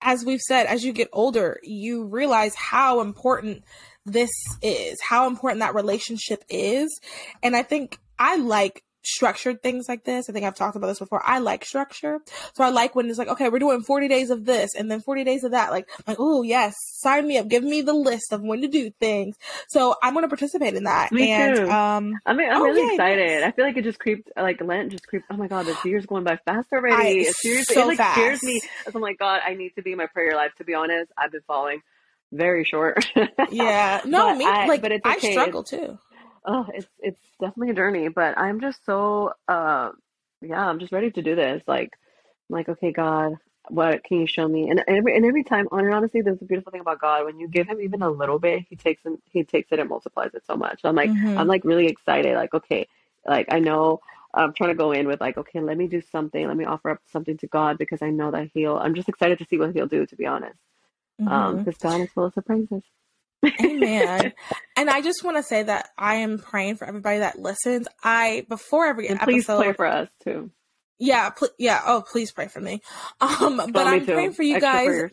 as 0.00 0.24
we've 0.24 0.40
said 0.40 0.66
as 0.66 0.84
you 0.84 0.92
get 0.92 1.08
older 1.12 1.60
you 1.62 2.06
realize 2.06 2.54
how 2.54 3.00
important 3.00 3.62
this 4.06 4.30
is 4.62 4.98
how 5.02 5.26
important 5.26 5.60
that 5.60 5.74
relationship 5.74 6.42
is 6.48 7.00
and 7.42 7.54
I 7.54 7.62
think 7.62 7.98
I 8.18 8.36
like 8.36 8.82
structured 9.06 9.62
things 9.62 9.88
like 9.88 10.04
this. 10.04 10.28
I 10.28 10.32
think 10.32 10.44
I've 10.44 10.54
talked 10.54 10.76
about 10.76 10.88
this 10.88 10.98
before. 10.98 11.22
I 11.24 11.38
like 11.38 11.64
structure. 11.64 12.18
So 12.54 12.64
I 12.64 12.70
like 12.70 12.94
when 12.94 13.08
it's 13.08 13.18
like, 13.18 13.28
okay, 13.28 13.48
we're 13.48 13.58
doing 13.58 13.82
40 13.82 14.08
days 14.08 14.30
of 14.30 14.44
this 14.44 14.74
and 14.74 14.90
then 14.90 15.00
40 15.00 15.24
days 15.24 15.44
of 15.44 15.52
that. 15.52 15.70
Like, 15.70 15.88
like, 16.06 16.16
oh 16.20 16.42
yes, 16.42 16.74
sign 16.98 17.26
me 17.26 17.38
up. 17.38 17.48
Give 17.48 17.62
me 17.62 17.82
the 17.82 17.92
list 17.94 18.32
of 18.32 18.42
when 18.42 18.60
to 18.62 18.68
do 18.68 18.90
things. 19.00 19.36
So 19.68 19.94
I'm 20.02 20.12
going 20.12 20.24
to 20.24 20.28
participate 20.28 20.74
in 20.74 20.84
that. 20.84 21.12
Me 21.12 21.30
and, 21.30 21.56
too. 21.56 21.70
Um, 21.70 22.14
I 22.26 22.34
mean, 22.34 22.50
I'm 22.50 22.60
oh, 22.60 22.64
really 22.64 22.82
yeah, 22.82 22.92
excited. 22.92 23.28
yes. 23.28 23.44
I 23.44 23.50
feel 23.52 23.64
like 23.64 23.76
it 23.76 23.84
just 23.84 23.98
creeped, 23.98 24.30
like 24.36 24.60
Lent 24.60 24.90
just 24.92 25.06
creeped. 25.06 25.26
Oh 25.30 25.36
my 25.36 25.46
god, 25.48 25.66
this 25.66 25.84
year's 25.84 26.06
going 26.06 26.24
by 26.24 26.36
fast 26.44 26.72
already. 26.72 26.94
I- 26.96 27.28
it 27.28 27.36
seriously, 27.36 27.74
so 27.74 27.82
it 27.90 27.98
like 27.98 28.12
scares 28.12 28.42
me. 28.42 28.60
I'm 28.92 29.00
like, 29.00 29.18
God, 29.18 29.40
I 29.46 29.54
need 29.54 29.70
to 29.76 29.82
be 29.82 29.92
in 29.92 29.98
my 29.98 30.06
prayer 30.06 30.34
life. 30.34 30.52
To 30.58 30.64
be 30.64 30.74
honest, 30.74 31.12
I've 31.16 31.32
been 31.32 31.42
falling 31.46 31.80
very 32.32 32.64
short. 32.64 33.06
yeah. 33.50 34.00
No, 34.04 34.28
But 34.30 34.38
me, 34.38 34.44
I- 34.46 34.66
like, 34.66 34.82
but 34.82 34.92
it's 34.92 35.02
I 35.06 35.18
struggle 35.18 35.62
too. 35.62 35.98
Oh, 36.46 36.66
it's 36.74 36.88
it's 37.00 37.20
definitely 37.40 37.70
a 37.70 37.74
journey, 37.74 38.08
but 38.08 38.38
I'm 38.38 38.60
just 38.60 38.84
so 38.86 39.32
uh 39.48 39.90
yeah, 40.42 40.66
I'm 40.66 40.78
just 40.80 40.92
ready 40.92 41.10
to 41.12 41.22
do 41.22 41.34
this. 41.36 41.62
Like 41.66 41.90
I'm 42.50 42.56
like, 42.56 42.68
okay, 42.68 42.92
God, 42.92 43.34
what 43.68 44.04
can 44.04 44.20
you 44.20 44.26
show 44.26 44.46
me? 44.48 44.70
And 44.70 44.82
every 44.88 45.16
and 45.16 45.24
every 45.26 45.44
time, 45.44 45.68
and 45.72 45.92
honestly, 45.94 46.22
there's 46.22 46.42
a 46.42 46.44
beautiful 46.46 46.72
thing 46.72 46.80
about 46.82 47.00
God. 47.00 47.24
When 47.26 47.38
you 47.40 47.48
give 47.48 47.66
him 47.68 47.80
even 47.80 48.02
a 48.02 48.10
little 48.10 48.38
bit, 48.38 48.64
he 48.68 48.76
takes 48.76 49.04
and 49.04 49.18
he 49.30 49.44
takes 49.44 49.72
it 49.72 49.80
and 49.80 49.88
multiplies 49.88 50.34
it 50.34 50.44
so 50.46 50.56
much. 50.56 50.80
I'm 50.84 50.96
like, 50.96 51.10
Mhm. 51.10 51.38
I'm 51.38 51.48
like 51.48 51.64
really 51.64 51.86
excited. 51.88 52.34
Like, 52.36 52.54
okay, 52.54 52.88
like 53.26 53.46
I 53.52 53.58
know 53.60 54.00
I'm 54.34 54.52
trying 54.54 54.70
to 54.70 54.76
go 54.76 54.92
in 54.92 55.06
with 55.08 55.20
like, 55.20 55.38
okay, 55.38 55.60
let 55.60 55.78
me 55.78 55.88
do 55.88 56.00
something. 56.00 56.46
Let 56.46 56.56
me 56.56 56.64
offer 56.66 56.90
up 56.90 57.00
something 57.12 57.36
to 57.38 57.46
God 57.48 57.78
because 57.78 58.02
I 58.02 58.10
know 58.10 58.30
that 58.30 58.50
he'll. 58.54 58.76
I'm 58.76 58.94
just 58.94 59.08
excited 59.08 59.38
to 59.40 59.46
see 59.46 59.58
what 59.58 59.74
he'll 59.74 59.86
do. 59.88 60.06
To 60.06 60.16
be 60.16 60.26
honest, 60.26 60.60
um, 61.26 61.56
Mhm. 61.56 61.58
because 61.58 61.78
God 61.78 62.00
is 62.02 62.10
full 62.12 62.24
of 62.26 62.34
surprises. 62.34 62.82
Amen. 63.44 64.32
and 64.76 64.90
I 64.90 65.00
just 65.02 65.22
want 65.24 65.36
to 65.36 65.42
say 65.42 65.62
that 65.62 65.88
I 65.98 66.16
am 66.16 66.38
praying 66.38 66.76
for 66.76 66.86
everybody 66.86 67.18
that 67.20 67.38
listens. 67.38 67.86
I 68.02 68.44
before 68.48 68.86
every 68.86 69.08
And 69.08 69.20
please 69.20 69.44
episode, 69.48 69.62
pray 69.62 69.72
for 69.72 69.86
us 69.86 70.08
too. 70.24 70.50
yeah, 70.98 71.30
pl- 71.30 71.48
yeah. 71.58 71.82
Oh, 71.86 72.02
please 72.02 72.32
pray 72.32 72.48
for 72.48 72.60
me. 72.60 72.80
Um, 73.20 73.56
but 73.58 73.72
Well, 73.74 73.84
me 73.86 73.90
I'm 73.98 74.06
too. 74.06 74.12
praying 74.14 74.32
for 74.32 74.42
you 74.42 74.56
Extra 74.56 74.72
guys 74.72 74.86
prayers. 74.86 75.12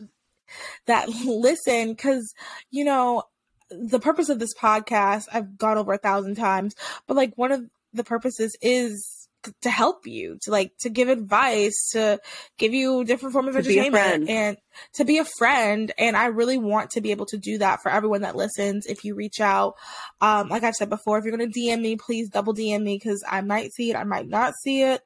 that 0.86 1.08
listen 1.08 1.90
because 1.92 2.32
you 2.70 2.84
know 2.84 3.22
the 3.70 3.98
purpose 3.98 4.28
of 4.28 4.38
this 4.38 4.54
podcast 4.54 5.26
i've 5.32 5.56
gone 5.56 5.78
over 5.78 5.92
a 5.94 5.98
thousand 5.98 6.34
times 6.36 6.74
but 7.08 7.16
like 7.16 7.32
one 7.36 7.50
of 7.50 7.62
the 7.94 8.04
purposes 8.04 8.54
is 8.60 9.23
to 9.62 9.70
help 9.70 10.06
you 10.06 10.38
to 10.42 10.50
like 10.50 10.72
to 10.80 10.90
give 10.90 11.08
advice 11.08 11.90
to 11.92 12.18
give 12.58 12.74
you 12.74 13.04
different 13.04 13.32
form 13.32 13.48
of 13.48 13.56
entertainment 13.56 14.28
and 14.28 14.56
to 14.94 15.04
be 15.04 15.18
a 15.18 15.24
friend. 15.24 15.92
And 15.98 16.16
i 16.16 16.26
really 16.26 16.58
want 16.58 16.90
to 16.90 17.00
be 17.00 17.10
able 17.10 17.26
to 17.26 17.38
do 17.38 17.58
that 17.58 17.82
for 17.82 17.90
everyone 17.90 18.22
that 18.22 18.36
listens. 18.36 18.86
If 18.86 19.04
you 19.04 19.14
reach 19.14 19.40
out 19.40 19.74
um 20.20 20.48
like 20.48 20.62
i've 20.62 20.74
said 20.74 20.90
before 20.90 21.18
if 21.18 21.24
you're 21.24 21.36
going 21.36 21.50
to 21.50 21.60
dm 21.60 21.80
me 21.80 21.96
please 21.96 22.28
double 22.28 22.54
dm 22.54 22.82
me 22.82 22.96
because 22.96 23.24
i 23.28 23.40
might 23.40 23.72
see 23.72 23.90
it 23.90 23.96
i 23.96 24.04
might 24.04 24.28
not 24.28 24.54
see 24.62 24.82
it. 24.82 25.00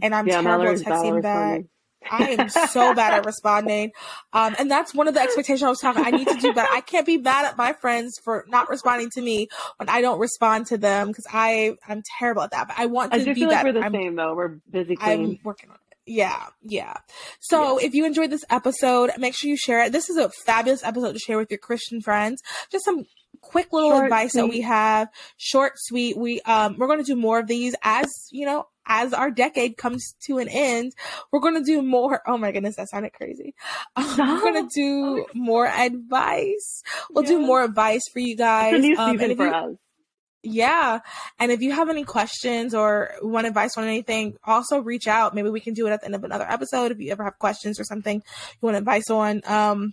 And 0.00 0.14
i'm 0.14 0.26
yeah, 0.26 0.42
terrible 0.42 0.68
at 0.68 0.78
texting 0.78 1.22
back. 1.22 1.62
I 2.10 2.36
am 2.38 2.48
so 2.48 2.94
bad 2.94 3.14
at 3.14 3.24
responding. 3.24 3.92
Um, 4.32 4.54
and 4.58 4.70
that's 4.70 4.94
one 4.94 5.08
of 5.08 5.14
the 5.14 5.20
expectations 5.20 5.62
I 5.62 5.68
was 5.68 5.80
talking. 5.80 6.04
I 6.04 6.10
need 6.10 6.28
to 6.28 6.38
do 6.38 6.52
better. 6.52 6.68
I 6.72 6.80
can't 6.80 7.06
be 7.06 7.18
mad 7.18 7.46
at 7.46 7.56
my 7.56 7.72
friends 7.72 8.18
for 8.22 8.44
not 8.48 8.68
responding 8.68 9.10
to 9.10 9.22
me 9.22 9.48
when 9.76 9.88
I 9.88 10.00
don't 10.00 10.18
respond 10.18 10.66
to 10.68 10.78
them 10.78 11.08
because 11.08 11.26
I 11.32 11.76
I'm 11.88 12.02
terrible 12.18 12.42
at 12.42 12.50
that. 12.52 12.68
But 12.68 12.78
I 12.78 12.86
want 12.86 13.12
to. 13.12 13.18
I 13.20 13.24
do 13.24 13.34
be 13.34 13.40
feel 13.40 13.48
like 13.50 13.64
we're 13.64 13.72
the 13.72 13.80
I'm, 13.80 13.92
same 13.92 14.16
though. 14.16 14.34
We're 14.34 14.58
busy 14.70 14.96
I'm 15.00 15.38
working 15.44 15.70
on 15.70 15.76
it. 15.76 15.80
Yeah, 16.04 16.46
yeah. 16.62 16.94
So 17.38 17.78
if 17.78 17.94
you 17.94 18.04
enjoyed 18.04 18.30
this 18.30 18.44
episode, 18.50 19.10
make 19.18 19.36
sure 19.36 19.48
you 19.48 19.56
share 19.56 19.84
it. 19.84 19.92
This 19.92 20.10
is 20.10 20.16
a 20.16 20.30
fabulous 20.44 20.82
episode 20.82 21.12
to 21.12 21.18
share 21.20 21.38
with 21.38 21.50
your 21.50 21.58
Christian 21.58 22.00
friends. 22.00 22.42
Just 22.72 22.84
some 22.84 23.06
quick 23.42 23.72
little 23.72 23.90
Short, 23.90 24.04
advice 24.04 24.32
that 24.32 24.48
we 24.48 24.62
have. 24.62 25.08
Short, 25.36 25.72
sweet. 25.76 26.16
We 26.16 26.40
um 26.42 26.76
we're 26.78 26.86
going 26.86 27.00
to 27.00 27.04
do 27.04 27.16
more 27.16 27.38
of 27.40 27.46
these 27.46 27.74
as 27.82 28.08
you 28.30 28.46
know 28.46 28.66
as 28.86 29.12
our 29.12 29.30
decade 29.30 29.76
comes 29.76 30.14
to 30.26 30.38
an 30.38 30.48
end. 30.48 30.92
We're 31.30 31.40
going 31.40 31.54
to 31.54 31.62
do 31.64 31.82
more. 31.82 32.20
Oh 32.26 32.38
my 32.38 32.50
goodness, 32.52 32.76
that 32.76 32.88
sounded 32.88 33.12
crazy. 33.12 33.54
Um, 33.96 34.16
we're 34.18 34.40
going 34.40 34.68
to 34.68 34.74
do 34.74 35.26
more 35.34 35.66
advice. 35.68 36.82
We'll 37.10 37.24
do 37.24 37.38
more 37.38 37.62
advice 37.62 38.02
for 38.12 38.18
you 38.20 38.36
guys. 38.36 38.74
It's 38.74 38.84
a 38.84 38.88
new 38.88 38.96
Um, 38.96 39.18
season 39.18 39.36
for 39.36 39.46
you, 39.46 39.52
us. 39.52 39.76
yeah. 40.42 40.98
And 41.38 41.52
if 41.52 41.60
you 41.60 41.72
have 41.72 41.88
any 41.90 42.04
questions 42.04 42.74
or 42.74 43.12
want 43.22 43.46
advice 43.46 43.76
on 43.76 43.84
anything, 43.84 44.36
also 44.44 44.80
reach 44.80 45.06
out. 45.06 45.34
Maybe 45.34 45.50
we 45.50 45.60
can 45.60 45.74
do 45.74 45.86
it 45.86 45.90
at 45.92 46.00
the 46.00 46.06
end 46.06 46.14
of 46.16 46.24
another 46.24 46.46
episode. 46.48 46.90
If 46.90 46.98
you 47.00 47.12
ever 47.12 47.22
have 47.24 47.38
questions 47.38 47.78
or 47.78 47.84
something 47.84 48.16
you 48.16 48.58
want 48.66 48.76
advice 48.76 49.10
on. 49.10 49.42
Um, 49.46 49.92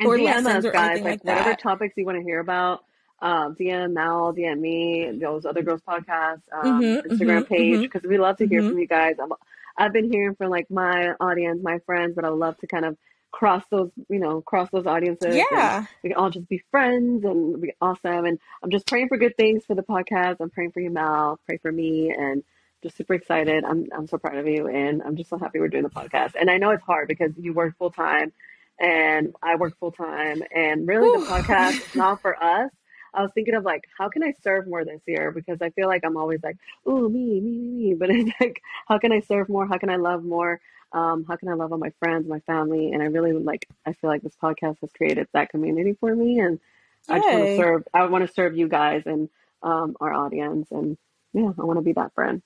And 0.00 0.08
or 0.08 0.16
DM 0.16 0.24
lessons 0.24 0.46
us, 0.46 0.64
or 0.66 0.72
guys. 0.72 0.90
anything 0.90 1.04
Like, 1.04 1.24
like 1.24 1.36
whatever 1.36 1.54
topics 1.56 1.94
you 1.96 2.04
want 2.04 2.18
to 2.18 2.24
hear 2.24 2.40
about. 2.40 2.84
Um, 3.22 3.54
DM 3.58 3.92
Mal, 3.94 4.34
DM 4.34 4.60
me, 4.60 5.10
those 5.18 5.46
other 5.46 5.62
girls 5.62 5.80
podcast, 5.88 6.42
um, 6.52 6.82
Mhm, 6.82 7.06
Instagram 7.06 7.44
mhm, 7.44 7.48
page, 7.48 7.76
mhm. 7.78 7.82
because 7.82 8.02
we 8.02 8.18
love 8.18 8.36
to 8.38 8.46
hear 8.46 8.60
Mhm. 8.60 8.68
from 8.70 8.78
you 8.78 8.86
guys. 8.86 9.16
I'm, 9.18 9.32
I've 9.78 9.92
been 9.94 10.12
hearing 10.12 10.34
from 10.34 10.50
like 10.50 10.70
my 10.70 11.12
audience, 11.18 11.60
my 11.62 11.78
friends, 11.80 12.14
but 12.14 12.26
I 12.26 12.30
would 12.30 12.38
love 12.38 12.58
to 12.58 12.66
kind 12.66 12.84
of 12.84 12.98
cross 13.32 13.64
those, 13.70 13.90
you 14.10 14.18
know, 14.18 14.42
cross 14.42 14.68
those 14.70 14.86
audiences. 14.86 15.34
yeah. 15.34 15.84
we 16.02 16.10
can 16.10 16.18
all 16.18 16.28
just 16.30 16.46
be 16.48 16.58
friends 16.70 17.24
and 17.24 17.58
be 17.62 17.72
awesome. 17.80 18.26
And 18.26 18.38
I'm 18.62 18.70
just 18.70 18.86
praying 18.86 19.08
for 19.08 19.16
good 19.16 19.36
things 19.38 19.64
for 19.64 19.74
the 19.74 19.82
podcast. 19.82 20.36
I'm 20.40 20.50
praying 20.50 20.72
for 20.72 20.80
you, 20.80 20.90
Mal. 20.90 21.38
Pray 21.46 21.56
for 21.56 21.72
me, 21.72 22.10
and 22.10 22.42
just 22.82 22.96
super 22.98 23.14
excited. 23.14 23.64
I'm 23.64 23.86
I'm 23.92 24.06
so 24.06 24.18
proud 24.18 24.36
of 24.36 24.46
you, 24.46 24.68
and 24.68 25.02
I'm 25.02 25.16
just 25.16 25.30
so 25.30 25.38
happy 25.38 25.58
we're 25.58 25.68
doing 25.68 25.84
the 25.84 25.90
podcast. 25.90 26.34
And 26.38 26.50
I 26.50 26.58
know 26.58 26.70
it's 26.70 26.84
hard 26.84 27.08
because 27.08 27.32
you 27.38 27.54
work 27.54 27.76
full 27.78 27.90
time, 27.90 28.32
and 28.78 29.34
I 29.42 29.56
work 29.56 29.78
full 29.78 29.92
time, 29.92 30.42
and 30.54 30.86
really 30.86 31.20
the 31.20 31.26
podcast 31.26 31.86
is 31.86 31.94
not 31.94 32.20
for 32.20 32.36
us. 32.42 32.70
I 33.14 33.22
was 33.22 33.30
thinking 33.34 33.54
of 33.54 33.64
like, 33.64 33.84
how 33.96 34.10
can 34.10 34.22
I 34.22 34.34
serve 34.44 34.66
more 34.66 34.84
this 34.84 35.00
year? 35.06 35.30
Because 35.30 35.62
I 35.62 35.70
feel 35.70 35.88
like 35.88 36.02
I'm 36.04 36.18
always 36.18 36.40
like, 36.42 36.56
oh, 36.84 37.08
me, 37.08 37.40
me, 37.40 37.40
me, 37.40 37.68
me. 37.68 37.94
But 37.98 38.10
it's 38.10 38.30
like, 38.40 38.60
how 38.88 38.98
can 38.98 39.10
I 39.10 39.20
serve 39.20 39.48
more? 39.48 39.66
How 39.66 39.78
can 39.78 39.88
I 39.88 39.96
love 39.96 40.22
more? 40.22 40.60
Um, 40.92 41.24
how 41.26 41.36
can 41.36 41.48
I 41.48 41.54
love 41.54 41.72
all 41.72 41.78
my 41.78 41.92
friends, 41.98 42.28
my 42.28 42.40
family? 42.40 42.92
And 42.92 43.02
I 43.02 43.06
really 43.06 43.32
like, 43.32 43.66
I 43.86 43.94
feel 43.94 44.10
like 44.10 44.22
this 44.22 44.36
podcast 44.40 44.76
has 44.82 44.92
created 44.92 45.28
that 45.32 45.48
community 45.48 45.96
for 45.98 46.14
me. 46.14 46.40
And 46.40 46.60
I 47.08 47.18
just 47.18 47.28
want 47.28 47.44
to 47.44 47.56
serve, 47.56 47.88
I 47.94 48.04
want 48.06 48.26
to 48.26 48.32
serve 48.32 48.56
you 48.56 48.68
guys 48.68 49.02
and 49.06 49.30
um, 49.62 49.96
our 50.00 50.12
audience. 50.12 50.68
And 50.70 50.98
yeah, 51.32 51.52
I 51.58 51.64
want 51.64 51.78
to 51.78 51.82
be 51.82 51.92
that 51.94 52.14
friend. 52.14 52.42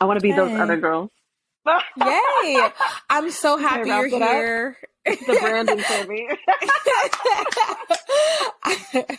I 0.00 0.06
want 0.06 0.18
to 0.18 0.22
be 0.22 0.32
those 0.32 0.52
other 0.58 0.76
girls. 0.76 1.10
Yay. 1.96 2.68
I'm 3.10 3.30
so 3.30 3.56
happy 3.58 3.88
you're 3.88 4.08
here. 4.08 4.78
up? 4.80 4.88
The 5.16 5.38
branding 5.40 5.78
for 5.80 6.06
me. 6.06 6.28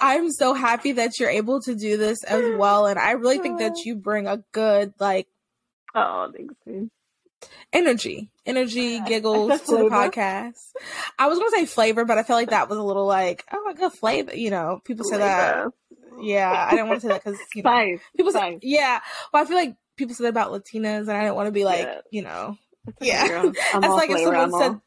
I'm 0.00 0.30
so 0.30 0.54
happy 0.54 0.92
that 0.92 1.18
you're 1.18 1.30
able 1.30 1.60
to 1.62 1.74
do 1.74 1.96
this 1.96 2.22
as 2.24 2.56
well. 2.56 2.86
And 2.86 2.98
I 2.98 3.12
really 3.12 3.38
think 3.38 3.58
that 3.58 3.72
oh. 3.76 3.82
you 3.84 3.96
bring 3.96 4.26
a 4.26 4.42
good, 4.52 4.94
like, 4.98 5.26
oh, 5.94 6.32
thanks, 6.34 6.54
energy, 7.72 8.30
energy, 8.46 8.80
Yeah, 8.80 9.04
giggles 9.06 9.60
to 9.62 9.76
the 9.76 9.88
podcast. 9.90 10.72
I 11.18 11.28
was 11.28 11.38
going 11.38 11.50
to 11.50 11.56
say 11.56 11.66
flavor, 11.66 12.04
but 12.04 12.18
I 12.18 12.22
felt 12.22 12.38
like 12.38 12.50
that 12.50 12.68
was 12.68 12.78
a 12.78 12.82
little 12.82 13.06
like, 13.06 13.44
oh, 13.52 13.62
my 13.64 13.74
God, 13.74 13.92
flavor. 13.92 14.34
You 14.34 14.50
know, 14.50 14.80
people 14.84 15.04
say 15.04 15.18
that. 15.18 15.68
Yeah, 16.20 16.66
I 16.68 16.70
didn't 16.72 16.88
want 16.88 17.00
to 17.00 17.06
say 17.06 17.12
that 17.12 17.24
because, 17.24 17.40
you 17.54 17.62
know, 17.62 17.98
people 18.16 18.32
say, 18.32 18.58
yeah. 18.62 19.00
Well, 19.32 19.42
I 19.42 19.46
feel 19.46 19.56
like 19.56 19.76
people 19.96 20.14
that 20.16 20.26
about 20.26 20.52
Latinas, 20.52 21.02
and 21.02 21.12
I 21.12 21.22
didn't 21.22 21.36
want 21.36 21.48
to 21.48 21.52
be 21.52 21.64
like, 21.64 21.86
Yeah. 21.86 22.00
you 22.10 22.22
know, 22.22 22.58
Yeah. 23.00 23.42
I'm 23.74 23.80
That's 23.80 23.94
like 23.94 24.10
if 24.10 24.18
someone 24.20 24.52
all- 24.54 24.60
said, 24.60 24.80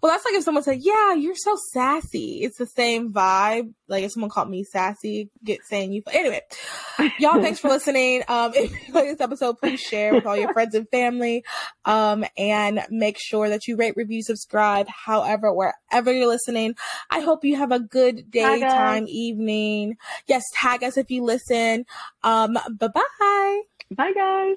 well, 0.00 0.12
that's 0.12 0.24
like 0.24 0.34
if 0.34 0.44
someone 0.44 0.62
said, 0.62 0.78
"Yeah, 0.82 1.14
you're 1.14 1.34
so 1.34 1.56
sassy." 1.72 2.42
It's 2.44 2.58
the 2.58 2.66
same 2.66 3.12
vibe. 3.12 3.74
Like 3.88 4.04
if 4.04 4.12
someone 4.12 4.30
called 4.30 4.48
me 4.48 4.62
sassy, 4.62 5.30
get 5.42 5.64
saying 5.64 5.92
you. 5.92 6.02
Anyway, 6.12 6.42
y'all, 7.18 7.42
thanks 7.42 7.58
for 7.58 7.68
listening. 7.70 8.22
Um, 8.28 8.52
if 8.54 8.70
you 8.70 8.94
like 8.94 9.06
this 9.06 9.20
episode, 9.20 9.58
please 9.58 9.80
share 9.80 10.14
with 10.14 10.26
all 10.26 10.36
your 10.36 10.52
friends 10.52 10.76
and 10.76 10.88
family. 10.90 11.42
Um, 11.84 12.24
and 12.38 12.84
make 12.88 13.18
sure 13.18 13.48
that 13.48 13.66
you 13.66 13.76
rate, 13.76 13.94
review, 13.96 14.22
subscribe. 14.22 14.86
However, 14.88 15.52
wherever 15.52 16.12
you're 16.12 16.28
listening, 16.28 16.76
I 17.10 17.20
hope 17.20 17.44
you 17.44 17.56
have 17.56 17.72
a 17.72 17.80
good 17.80 18.30
day, 18.30 18.60
time, 18.60 19.06
evening. 19.08 19.96
Yes, 20.28 20.44
tag 20.54 20.84
us 20.84 20.96
if 20.96 21.10
you 21.10 21.24
listen. 21.24 21.84
Um, 22.22 22.56
bye 22.78 22.88
bye. 22.94 23.62
Bye, 23.90 24.12
guys. 24.12 24.56